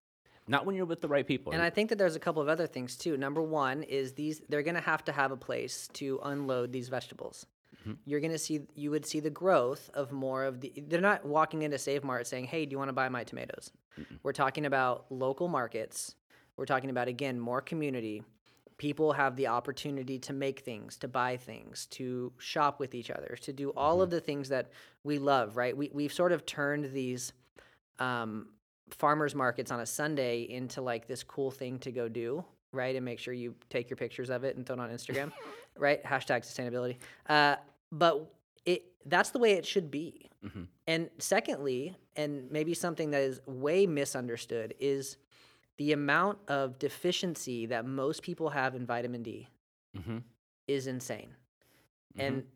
Not 0.48 0.64
when 0.66 0.74
you're 0.74 0.86
with 0.86 1.00
the 1.00 1.08
right 1.08 1.26
people. 1.26 1.52
And 1.52 1.62
I 1.62 1.70
think 1.70 1.90
that 1.90 1.98
there's 1.98 2.16
a 2.16 2.20
couple 2.20 2.42
of 2.42 2.48
other 2.48 2.66
things 2.66 2.96
too. 2.96 3.16
Number 3.16 3.42
one 3.42 3.82
is 3.82 4.14
these 4.14 4.40
they're 4.48 4.62
going 4.62 4.74
to 4.74 4.80
have 4.80 5.04
to 5.04 5.12
have 5.12 5.30
a 5.30 5.36
place 5.36 5.88
to 5.94 6.18
unload 6.24 6.72
these 6.72 6.88
vegetables. 6.88 7.46
You're 8.04 8.20
going 8.20 8.32
to 8.32 8.38
see 8.38 8.60
you 8.74 8.90
would 8.90 9.06
see 9.06 9.20
the 9.20 9.30
growth 9.30 9.88
of 9.94 10.12
more 10.12 10.44
of 10.44 10.60
the 10.60 10.72
they're 10.88 11.00
not 11.00 11.24
walking 11.24 11.62
into 11.62 11.78
Save 11.78 12.04
Mart 12.04 12.26
saying, 12.26 12.44
"Hey, 12.44 12.66
do 12.66 12.72
you 12.72 12.78
want 12.78 12.88
to 12.90 12.94
buy 12.94 13.08
my 13.08 13.24
tomatoes?" 13.24 13.70
We're 14.22 14.32
talking 14.32 14.66
about 14.66 15.06
local 15.10 15.48
markets. 15.48 16.14
We're 16.56 16.66
talking 16.66 16.90
about 16.90 17.08
again 17.08 17.38
more 17.38 17.60
community. 17.60 18.22
People 18.76 19.12
have 19.12 19.36
the 19.36 19.48
opportunity 19.48 20.18
to 20.20 20.32
make 20.32 20.60
things, 20.60 20.96
to 20.98 21.08
buy 21.08 21.36
things, 21.36 21.86
to 21.92 22.32
shop 22.38 22.78
with 22.78 22.94
each 22.94 23.10
other, 23.10 23.36
to 23.42 23.52
do 23.52 23.70
all 23.70 24.02
of 24.02 24.10
the 24.10 24.20
things 24.20 24.50
that 24.50 24.70
we 25.02 25.18
love, 25.18 25.56
right? 25.56 25.76
We 25.76 25.90
we've 25.92 26.12
sort 26.12 26.32
of 26.32 26.44
turned 26.44 26.92
these 26.92 27.32
um, 27.98 28.48
farmers 28.94 29.34
markets 29.34 29.70
on 29.70 29.80
a 29.80 29.86
Sunday 29.86 30.42
into 30.42 30.80
like 30.82 31.06
this 31.06 31.22
cool 31.22 31.50
thing 31.50 31.78
to 31.80 31.92
go 31.92 32.08
do, 32.08 32.44
right? 32.72 32.94
And 32.96 33.04
make 33.04 33.18
sure 33.18 33.32
you 33.34 33.54
take 33.70 33.90
your 33.90 33.96
pictures 33.96 34.30
of 34.30 34.44
it 34.44 34.56
and 34.56 34.66
throw 34.66 34.74
it 34.76 34.80
on 34.80 34.90
Instagram, 34.90 35.32
right? 35.78 36.02
Hashtag 36.04 36.42
sustainability. 36.42 36.96
Uh, 37.28 37.56
but 37.92 38.32
it 38.64 38.84
that's 39.06 39.30
the 39.30 39.38
way 39.38 39.52
it 39.52 39.64
should 39.66 39.90
be. 39.90 40.28
Mhm. 40.44 40.66
And 40.86 41.10
secondly, 41.18 41.96
and 42.16 42.50
maybe 42.50 42.74
something 42.74 43.10
that 43.10 43.22
is 43.22 43.40
way 43.46 43.86
misunderstood 43.86 44.74
is 44.78 45.16
the 45.78 45.92
amount 45.92 46.38
of 46.48 46.78
deficiency 46.78 47.66
that 47.66 47.84
most 47.86 48.22
people 48.22 48.50
have 48.50 48.74
in 48.74 48.84
vitamin 48.84 49.22
D 49.22 49.48
Mhm. 49.96 50.22
is 50.66 50.86
insane. 50.86 51.34
Mm-hmm. 52.14 52.20
And 52.20 52.46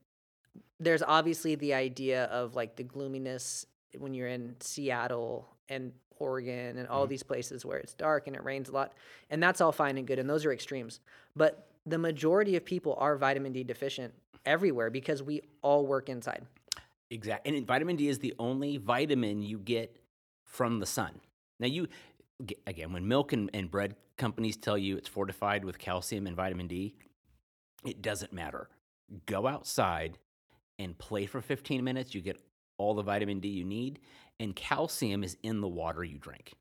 there's 0.81 1.03
obviously 1.03 1.55
the 1.55 1.73
idea 1.75 2.25
of 2.25 2.55
like 2.57 2.77
the 2.77 2.83
gloominess 2.83 3.67
when 3.99 4.13
you're 4.15 4.29
in 4.29 4.57
Seattle 4.61 5.49
and 5.69 5.93
Oregon 6.23 6.79
and 6.79 6.89
all 6.89 7.03
mm-hmm. 7.03 7.11
these 7.11 7.23
places 7.23 7.65
where 7.65 7.79
it's 7.79 7.95
dark 7.95 8.27
and 8.27 8.37
it 8.37 8.45
rains 8.45 8.69
a 8.69 8.73
lot. 8.73 8.93
And 9.31 9.43
that's 9.43 9.61
all 9.61 9.73
fine 9.73 9.99
and 9.99 10.07
good. 10.07 10.19
And 10.19 10.29
those 10.29 10.45
are 10.45 10.53
extremes. 10.53 11.01
But 11.37 11.67
the 11.85 11.99
majority 11.99 12.57
of 12.57 12.65
people 12.65 12.95
are 12.99 13.17
vitamin 13.17 13.53
D 13.53 13.65
deficient 13.65 14.15
everywhere 14.47 14.91
because 14.91 15.23
we 15.23 15.43
all 15.63 15.87
work 15.87 16.09
inside. 16.09 16.43
Exactly. 17.11 17.57
And 17.57 17.67
vitamin 17.67 17.97
D 17.97 18.09
is 18.09 18.19
the 18.19 18.35
only 18.39 18.77
vitamin 18.77 19.43
you 19.43 19.59
get 19.59 19.99
from 20.45 20.81
the 20.81 20.87
sun. 20.87 21.21
Now 21.61 21.67
you 21.67 21.89
again, 22.67 22.93
when 22.93 23.07
milk 23.07 23.33
and, 23.33 23.51
and 23.55 23.71
bread 23.71 23.97
companies 24.17 24.57
tell 24.57 24.79
you 24.79 24.97
it's 24.97 25.09
fortified 25.09 25.65
with 25.65 25.79
calcium 25.79 26.27
and 26.27 26.37
vitamin 26.37 26.67
D, 26.67 26.95
it 27.85 28.03
doesn't 28.03 28.33
matter. 28.33 28.69
Go 29.27 29.47
outside 29.47 30.19
and 30.79 30.97
play 30.97 31.27
for 31.27 31.41
15 31.41 31.85
minutes. 31.85 32.15
You 32.15 32.21
get 32.21 32.41
all 32.79 32.95
the 32.95 33.03
vitamin 33.03 33.41
D 33.41 33.49
you 33.49 33.65
need, 33.65 34.01
and 34.41 34.55
calcium 34.57 35.23
is 35.25 35.37
in 35.43 35.61
the 35.61 35.69
water 35.69 36.03
you 36.05 36.19
drink. 36.19 36.53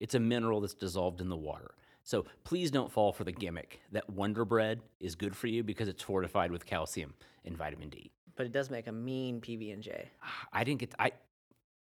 It's 0.00 0.14
a 0.14 0.20
mineral 0.20 0.60
that's 0.60 0.74
dissolved 0.74 1.20
in 1.20 1.28
the 1.28 1.36
water. 1.36 1.72
So 2.02 2.24
please 2.44 2.70
don't 2.70 2.90
fall 2.90 3.12
for 3.12 3.24
the 3.24 3.32
gimmick 3.32 3.80
that 3.92 4.08
Wonder 4.08 4.44
Bread 4.44 4.80
is 5.00 5.14
good 5.14 5.36
for 5.36 5.46
you 5.46 5.62
because 5.62 5.88
it's 5.88 6.02
fortified 6.02 6.50
with 6.50 6.64
calcium 6.66 7.14
and 7.44 7.56
vitamin 7.56 7.90
D. 7.90 8.10
But 8.36 8.46
it 8.46 8.52
does 8.52 8.70
make 8.70 8.86
a 8.86 8.92
mean 8.92 9.40
PB 9.40 9.72
and 9.72 9.82
J. 9.82 10.08
I 10.52 10.64
didn't 10.64 10.80
get 10.80 10.94
I 10.98 11.12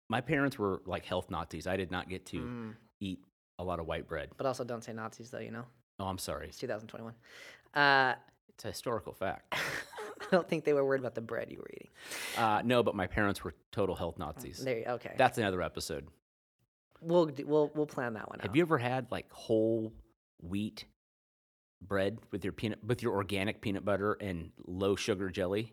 my 0.09 0.21
parents 0.21 0.59
were 0.59 0.83
like 0.87 1.05
health 1.05 1.31
Nazis. 1.31 1.67
I 1.67 1.77
did 1.77 1.91
not 1.91 2.09
get 2.09 2.27
to 2.27 2.39
Mm. 2.39 2.75
eat 3.01 3.21
a 3.59 3.65
lot 3.65 3.79
of 3.79 3.87
white 3.87 4.09
bread. 4.09 4.31
But 4.37 4.47
also, 4.47 4.65
don't 4.65 4.83
say 4.83 4.93
Nazis 4.93 5.31
though. 5.31 5.39
You 5.39 5.51
know, 5.53 5.65
Oh, 6.01 6.07
I'm 6.07 6.19
sorry. 6.19 6.49
it's 6.49 6.59
2021. 6.59 7.15
Uh, 7.75 8.15
It's 8.49 8.65
a 8.65 8.69
historical 8.69 9.13
fact. 9.13 9.55
I 10.31 10.31
don't 10.37 10.49
think 10.49 10.65
they 10.65 10.73
were 10.73 10.85
worried 10.85 11.01
about 11.01 11.15
the 11.15 11.21
bread 11.21 11.51
you 11.51 11.59
were 11.59 11.71
eating. 11.73 11.89
Uh, 12.37 12.63
no, 12.65 12.83
but 12.83 12.95
my 12.95 13.07
parents 13.07 13.43
were 13.43 13.55
total 13.73 13.95
health 13.95 14.19
Nazis. 14.19 14.59
There, 14.59 14.79
you- 14.79 14.85
okay. 14.87 15.15
That's 15.17 15.39
another 15.39 15.63
episode. 15.63 16.07
we'll 17.01 17.31
we'll 17.45 17.71
we'll 17.75 17.87
plan 17.87 18.15
that 18.15 18.29
one 18.29 18.41
out. 18.41 18.47
Have 18.47 18.57
you 18.57 18.63
ever 18.63 18.79
had 18.79 19.07
like 19.11 19.31
whole 19.33 19.93
wheat 20.41 20.85
bread 21.81 22.19
with 22.33 22.45
your 22.45 22.53
peanut 22.53 22.83
with 22.85 23.03
your 23.03 23.15
organic 23.15 23.61
peanut 23.61 23.85
butter 23.85 24.15
and 24.21 24.51
low 24.67 24.97
sugar 24.97 25.31
jelly? 25.31 25.73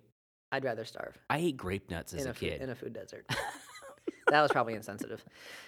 I'd 0.52 0.64
rather 0.64 0.86
starve 0.86 1.18
I 1.30 1.40
ate 1.40 1.58
grape 1.58 1.90
nuts 1.90 2.14
as 2.14 2.22
in 2.22 2.28
a, 2.28 2.32
a, 2.32 2.34
food, 2.34 2.50
kid. 2.50 2.62
in 2.62 2.70
a 2.70 2.76
food 2.76 2.94
desert. 2.94 3.26
that 4.30 4.42
was 4.42 4.52
probably 4.52 4.76
insensitive. 4.76 5.24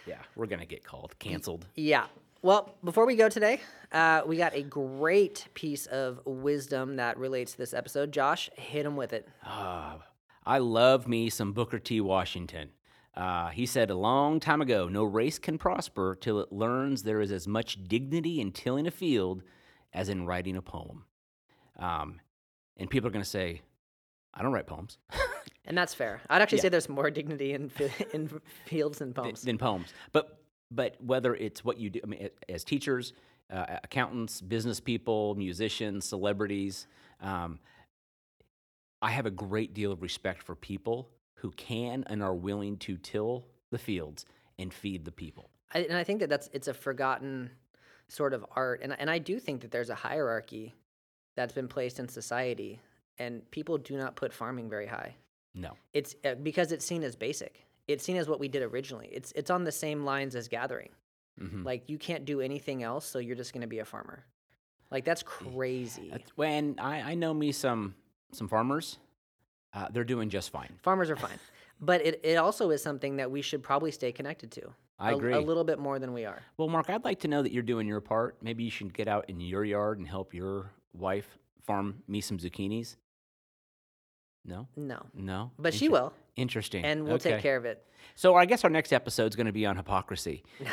yeah, 0.05 0.19
we're 0.35 0.45
gonna 0.45 0.65
get 0.65 0.83
called 0.83 1.17
canceled. 1.19 1.65
Yeah. 1.75 2.05
Well, 2.41 2.75
before 2.83 3.05
we 3.05 3.15
go 3.15 3.29
today, 3.29 3.61
uh, 3.91 4.21
we 4.25 4.38
got 4.38 4.53
a 4.55 4.61
great 4.61 5.47
piece 5.53 5.85
of 5.88 6.19
wisdom 6.25 6.97
that 6.97 7.17
relates 7.17 7.53
to 7.53 7.57
this 7.57 7.73
episode. 7.73 8.11
Josh, 8.11 8.49
hit 8.55 8.85
him 8.85 8.95
with 8.95 9.11
it. 9.13 9.27
Ah, 9.43 9.97
I 10.45 10.59
love 10.59 11.07
me 11.07 11.29
some 11.29 11.51
Booker 11.53 11.79
T. 11.79 11.99
Washington. 11.99 12.69
Uh, 13.15 13.49
he 13.49 13.65
said 13.65 13.89
a 13.89 13.95
long 13.95 14.39
time 14.39 14.61
ago, 14.61 14.88
no 14.88 15.03
race 15.03 15.39
can 15.39 15.57
prosper 15.57 16.15
till 16.19 16.39
it 16.39 16.51
learns 16.51 17.01
there 17.03 17.19
is 17.21 17.31
as 17.31 17.47
much 17.47 17.83
dignity 17.88 18.39
in 18.39 18.51
tilling 18.51 18.85
a 18.85 18.91
field 18.91 19.41
as 19.91 20.07
in 20.07 20.25
writing 20.27 20.55
a 20.55 20.61
poem. 20.61 21.05
Um, 21.79 22.19
and 22.77 22.88
people 22.89 23.07
are 23.07 23.11
going 23.11 23.23
to 23.23 23.29
say, 23.29 23.61
I 24.33 24.43
don't 24.43 24.51
write 24.51 24.67
poems 24.67 24.99
And 25.65 25.75
that's 25.75 25.95
fair. 25.95 26.21
I'd 26.29 26.41
actually 26.43 26.59
Yeah. 26.59 26.61
say 26.63 26.69
there's 26.69 26.89
more 26.89 27.09
dignity 27.09 27.53
in 27.53 27.71
in 28.13 28.29
fields 28.65 28.99
than 28.99 29.09
th- 29.13 29.15
poems. 29.23 29.41
than 29.41 29.57
poems. 29.57 29.88
But, 30.11 30.39
but 30.72 30.95
whether 30.99 31.36
it's 31.36 31.63
what 31.63 31.80
you 31.80 31.89
do, 31.89 31.99
I 32.03 32.07
mean, 32.07 32.30
as 32.49 32.63
teachers, 32.63 33.13
uh, 33.51 33.65
accountants, 33.84 34.41
business 34.41 34.80
people, 34.80 35.36
musicians, 35.36 36.05
celebrities, 36.05 36.88
um, 37.22 37.59
I 39.01 39.11
have 39.11 39.26
a 39.26 39.32
great 39.32 39.74
deal 39.74 39.91
of 39.91 40.01
respect 40.01 40.43
for 40.43 40.55
people 40.55 41.09
who 41.36 41.51
can 41.51 42.03
and 42.07 42.24
are 42.24 42.34
willing 42.34 42.78
to 42.78 42.97
till 42.97 43.45
the 43.72 43.78
fields 43.78 44.26
and 44.57 44.74
feed 44.74 45.05
the 45.05 45.11
people. 45.11 45.49
I, 45.74 45.80
and 45.80 45.97
I 45.97 46.03
think 46.03 46.20
that 46.22 46.30
that's 46.30 46.49
it's 46.53 46.68
a 46.68 46.74
forgotten 46.74 47.51
sort 48.07 48.34
of 48.34 48.45
art, 48.55 48.82
and 48.82 48.95
and 48.99 49.09
I 49.09 49.20
do 49.20 49.39
think 49.39 49.61
that 49.61 49.72
there's 49.72 49.89
a 49.89 49.95
hierarchy 49.95 50.74
that's 51.36 51.53
been 51.53 51.68
placed 51.68 51.99
in 51.99 52.07
society, 52.07 52.80
and 53.20 53.49
people 53.51 53.78
do 53.78 53.97
not 53.97 54.15
put 54.15 54.34
farming 54.34 54.70
very 54.70 54.88
high. 54.88 55.15
No. 55.53 55.74
It's 55.93 56.15
uh, 56.26 56.36
because 56.36 56.72
it's 56.72 56.86
seen 56.86 57.03
as 57.03 57.15
basic. 57.15 57.66
It's 57.88 58.03
seen 58.03 58.17
as 58.17 58.27
what 58.27 58.39
we 58.39 58.47
did 58.47 58.63
originally. 58.63 59.09
It's 59.11 59.31
it's 59.33 59.49
on 59.49 59.63
the 59.63 59.71
same 59.71 60.03
lines 60.03 60.35
as 60.35 60.47
gathering. 60.47 60.89
Mhm. 61.41 61.63
Like 61.65 61.89
you 61.89 61.97
can't 61.97 62.25
do 62.25 62.41
anything 62.41 62.83
else, 62.83 63.05
so 63.05 63.19
you're 63.19 63.35
just 63.35 63.53
going 63.53 63.61
to 63.61 63.67
be 63.67 63.79
a 63.79 63.85
farmer. 63.85 64.25
Like 64.91 65.05
that's 65.05 65.23
crazy. 65.23 66.13
When 66.35 66.75
I, 66.79 67.01
I 67.11 67.15
know 67.15 67.33
me 67.33 67.51
some 67.51 67.95
some 68.31 68.47
farmers, 68.47 68.97
uh, 69.73 69.88
they're 69.91 70.03
doing 70.03 70.29
just 70.29 70.49
fine. 70.49 70.79
Farmers 70.81 71.09
are 71.09 71.15
fine, 71.27 71.39
but 71.79 72.05
it, 72.05 72.19
it 72.23 72.35
also 72.35 72.71
is 72.71 72.81
something 72.81 73.17
that 73.17 73.29
we 73.29 73.41
should 73.41 73.63
probably 73.63 73.91
stay 73.91 74.11
connected 74.11 74.51
to. 74.51 74.73
I 74.99 75.11
a, 75.11 75.15
agree. 75.15 75.33
a 75.33 75.39
little 75.39 75.63
bit 75.63 75.77
more 75.77 75.99
than 75.99 76.11
we 76.11 76.25
are. 76.25 76.41
Well, 76.57 76.67
Mark, 76.69 76.89
I'd 76.89 77.03
like 77.05 77.19
to 77.19 77.27
know 77.27 77.43
that 77.43 77.51
you're 77.51 77.61
doing 77.61 77.88
your 77.88 78.01
part. 78.01 78.38
Maybe 78.41 78.63
you 78.63 78.71
should 78.71 78.93
get 78.93 79.07
out 79.07 79.29
in 79.29 79.39
your 79.39 79.63
yard 79.63 79.99
and 79.99 80.07
help 80.07 80.33
your 80.33 80.71
wife 80.93 81.38
farm 81.65 82.01
me 82.07 82.19
some 82.19 82.39
zucchinis. 82.39 82.95
No, 84.47 84.67
No, 84.75 85.05
no, 85.13 85.51
but 85.59 85.73
she 85.73 85.89
will, 85.89 86.13
Interesting. 86.35 86.85
and 86.85 87.03
we'll 87.05 87.19
take 87.19 87.41
care 87.41 87.57
of 87.57 87.65
it. 87.65 87.83
So 88.15 88.35
I 88.35 88.45
guess 88.45 88.63
our 88.63 88.69
next 88.69 88.93
episode 88.93 89.27
is 89.31 89.35
going 89.35 89.47
to 89.47 89.51
be 89.51 89.65
on 89.65 89.75
hypocrisy. 89.75 90.43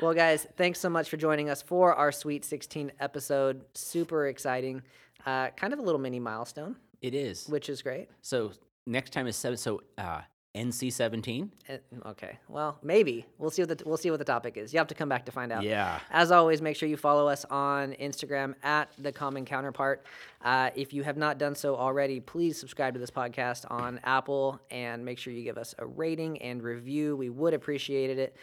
well, 0.00 0.14
guys, 0.14 0.46
thanks 0.56 0.78
so 0.80 0.88
much 0.88 1.08
for 1.08 1.16
joining 1.16 1.50
us 1.50 1.62
for 1.62 1.94
our 1.94 2.12
Sweet 2.12 2.44
16 2.44 2.92
episode. 3.00 3.62
Super 3.74 4.26
exciting. 4.28 4.82
Uh, 5.26 5.50
kind 5.50 5.72
of 5.72 5.78
a 5.78 5.82
little 5.82 6.00
mini 6.00 6.20
milestone, 6.20 6.76
It 7.00 7.14
is. 7.14 7.46
which 7.48 7.68
is 7.68 7.82
great. 7.82 8.08
So 8.22 8.52
next 8.86 9.12
time 9.12 9.26
is 9.26 9.36
seven. 9.36 9.56
So 9.56 9.80
uh, 9.98 10.20
NC 10.54 10.92
seventeen. 10.92 11.50
Uh, 11.68 11.78
Okay, 12.06 12.38
well, 12.48 12.78
maybe 12.82 13.26
we'll 13.38 13.50
see 13.50 13.62
what 13.62 13.76
the 13.76 13.84
we'll 13.84 13.96
see 13.96 14.10
what 14.10 14.18
the 14.18 14.24
topic 14.24 14.56
is. 14.56 14.72
You 14.72 14.78
have 14.78 14.86
to 14.88 14.94
come 14.94 15.08
back 15.08 15.26
to 15.26 15.32
find 15.32 15.50
out. 15.50 15.62
Yeah. 15.64 15.98
As 16.10 16.30
always, 16.30 16.62
make 16.62 16.76
sure 16.76 16.88
you 16.88 16.96
follow 16.96 17.26
us 17.28 17.44
on 17.46 17.92
Instagram 17.94 18.54
at 18.62 18.92
the 18.98 19.10
Common 19.10 19.44
Counterpart. 19.44 20.04
Uh, 20.42 20.70
if 20.76 20.92
you 20.92 21.02
have 21.02 21.16
not 21.16 21.38
done 21.38 21.54
so 21.54 21.74
already, 21.76 22.20
please 22.20 22.58
subscribe 22.58 22.94
to 22.94 23.00
this 23.00 23.10
podcast 23.10 23.68
on 23.70 23.98
Apple 24.04 24.60
and 24.70 25.04
make 25.04 25.18
sure 25.18 25.32
you 25.32 25.42
give 25.42 25.58
us 25.58 25.74
a 25.78 25.86
rating 25.86 26.40
and 26.40 26.62
review. 26.62 27.16
We 27.16 27.30
would 27.30 27.54
appreciate 27.54 28.16
it. 28.18 28.36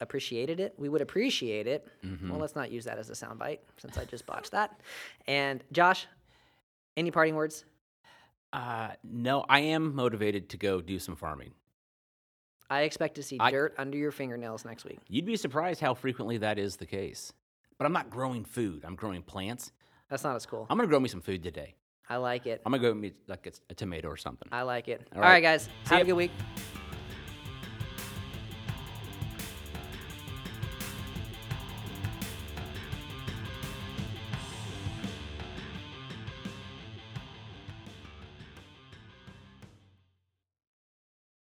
Appreciated 0.00 0.60
it. 0.60 0.74
We 0.78 0.88
would 0.88 1.00
appreciate 1.02 1.66
it. 1.66 1.86
Mm-hmm. 2.04 2.30
Well, 2.30 2.40
let's 2.40 2.56
not 2.56 2.70
use 2.70 2.84
that 2.84 2.98
as 2.98 3.10
a 3.10 3.12
soundbite 3.12 3.58
since 3.76 3.96
I 3.96 4.04
just 4.04 4.26
botched 4.26 4.50
that. 4.52 4.80
And 5.26 5.62
Josh, 5.72 6.06
any 6.96 7.10
parting 7.10 7.34
words? 7.36 7.64
Uh, 8.54 8.90
no, 9.02 9.44
I 9.48 9.60
am 9.60 9.94
motivated 9.96 10.48
to 10.50 10.56
go 10.56 10.80
do 10.80 10.98
some 11.00 11.16
farming. 11.16 11.52
I 12.70 12.82
expect 12.82 13.16
to 13.16 13.22
see 13.22 13.36
I- 13.40 13.50
dirt 13.50 13.74
under 13.76 13.98
your 13.98 14.12
fingernails 14.12 14.64
next 14.64 14.84
week. 14.84 15.00
You'd 15.08 15.26
be 15.26 15.36
surprised 15.36 15.80
how 15.80 15.94
frequently 15.94 16.38
that 16.38 16.58
is 16.58 16.76
the 16.76 16.86
case. 16.86 17.32
But 17.78 17.86
I'm 17.86 17.92
not 17.92 18.10
growing 18.10 18.44
food. 18.44 18.84
I'm 18.84 18.94
growing 18.94 19.22
plants. 19.22 19.72
That's 20.08 20.22
not 20.22 20.36
as 20.36 20.46
cool. 20.46 20.66
I'm 20.70 20.76
gonna 20.78 20.88
grow 20.88 21.00
me 21.00 21.08
some 21.08 21.20
food 21.20 21.42
today. 21.42 21.74
I 22.08 22.16
like 22.16 22.46
it. 22.46 22.62
I'm 22.64 22.70
gonna 22.70 22.82
go 22.82 22.94
me 22.94 23.12
like 23.26 23.46
a, 23.48 23.52
a 23.70 23.74
tomato 23.74 24.08
or 24.08 24.16
something. 24.16 24.48
I 24.52 24.62
like 24.62 24.86
it. 24.88 25.08
All 25.14 25.20
right, 25.20 25.42
guys. 25.42 25.64
See 25.64 25.94
Have 25.94 26.02
a 26.02 26.04
good 26.04 26.12
week. 26.12 26.30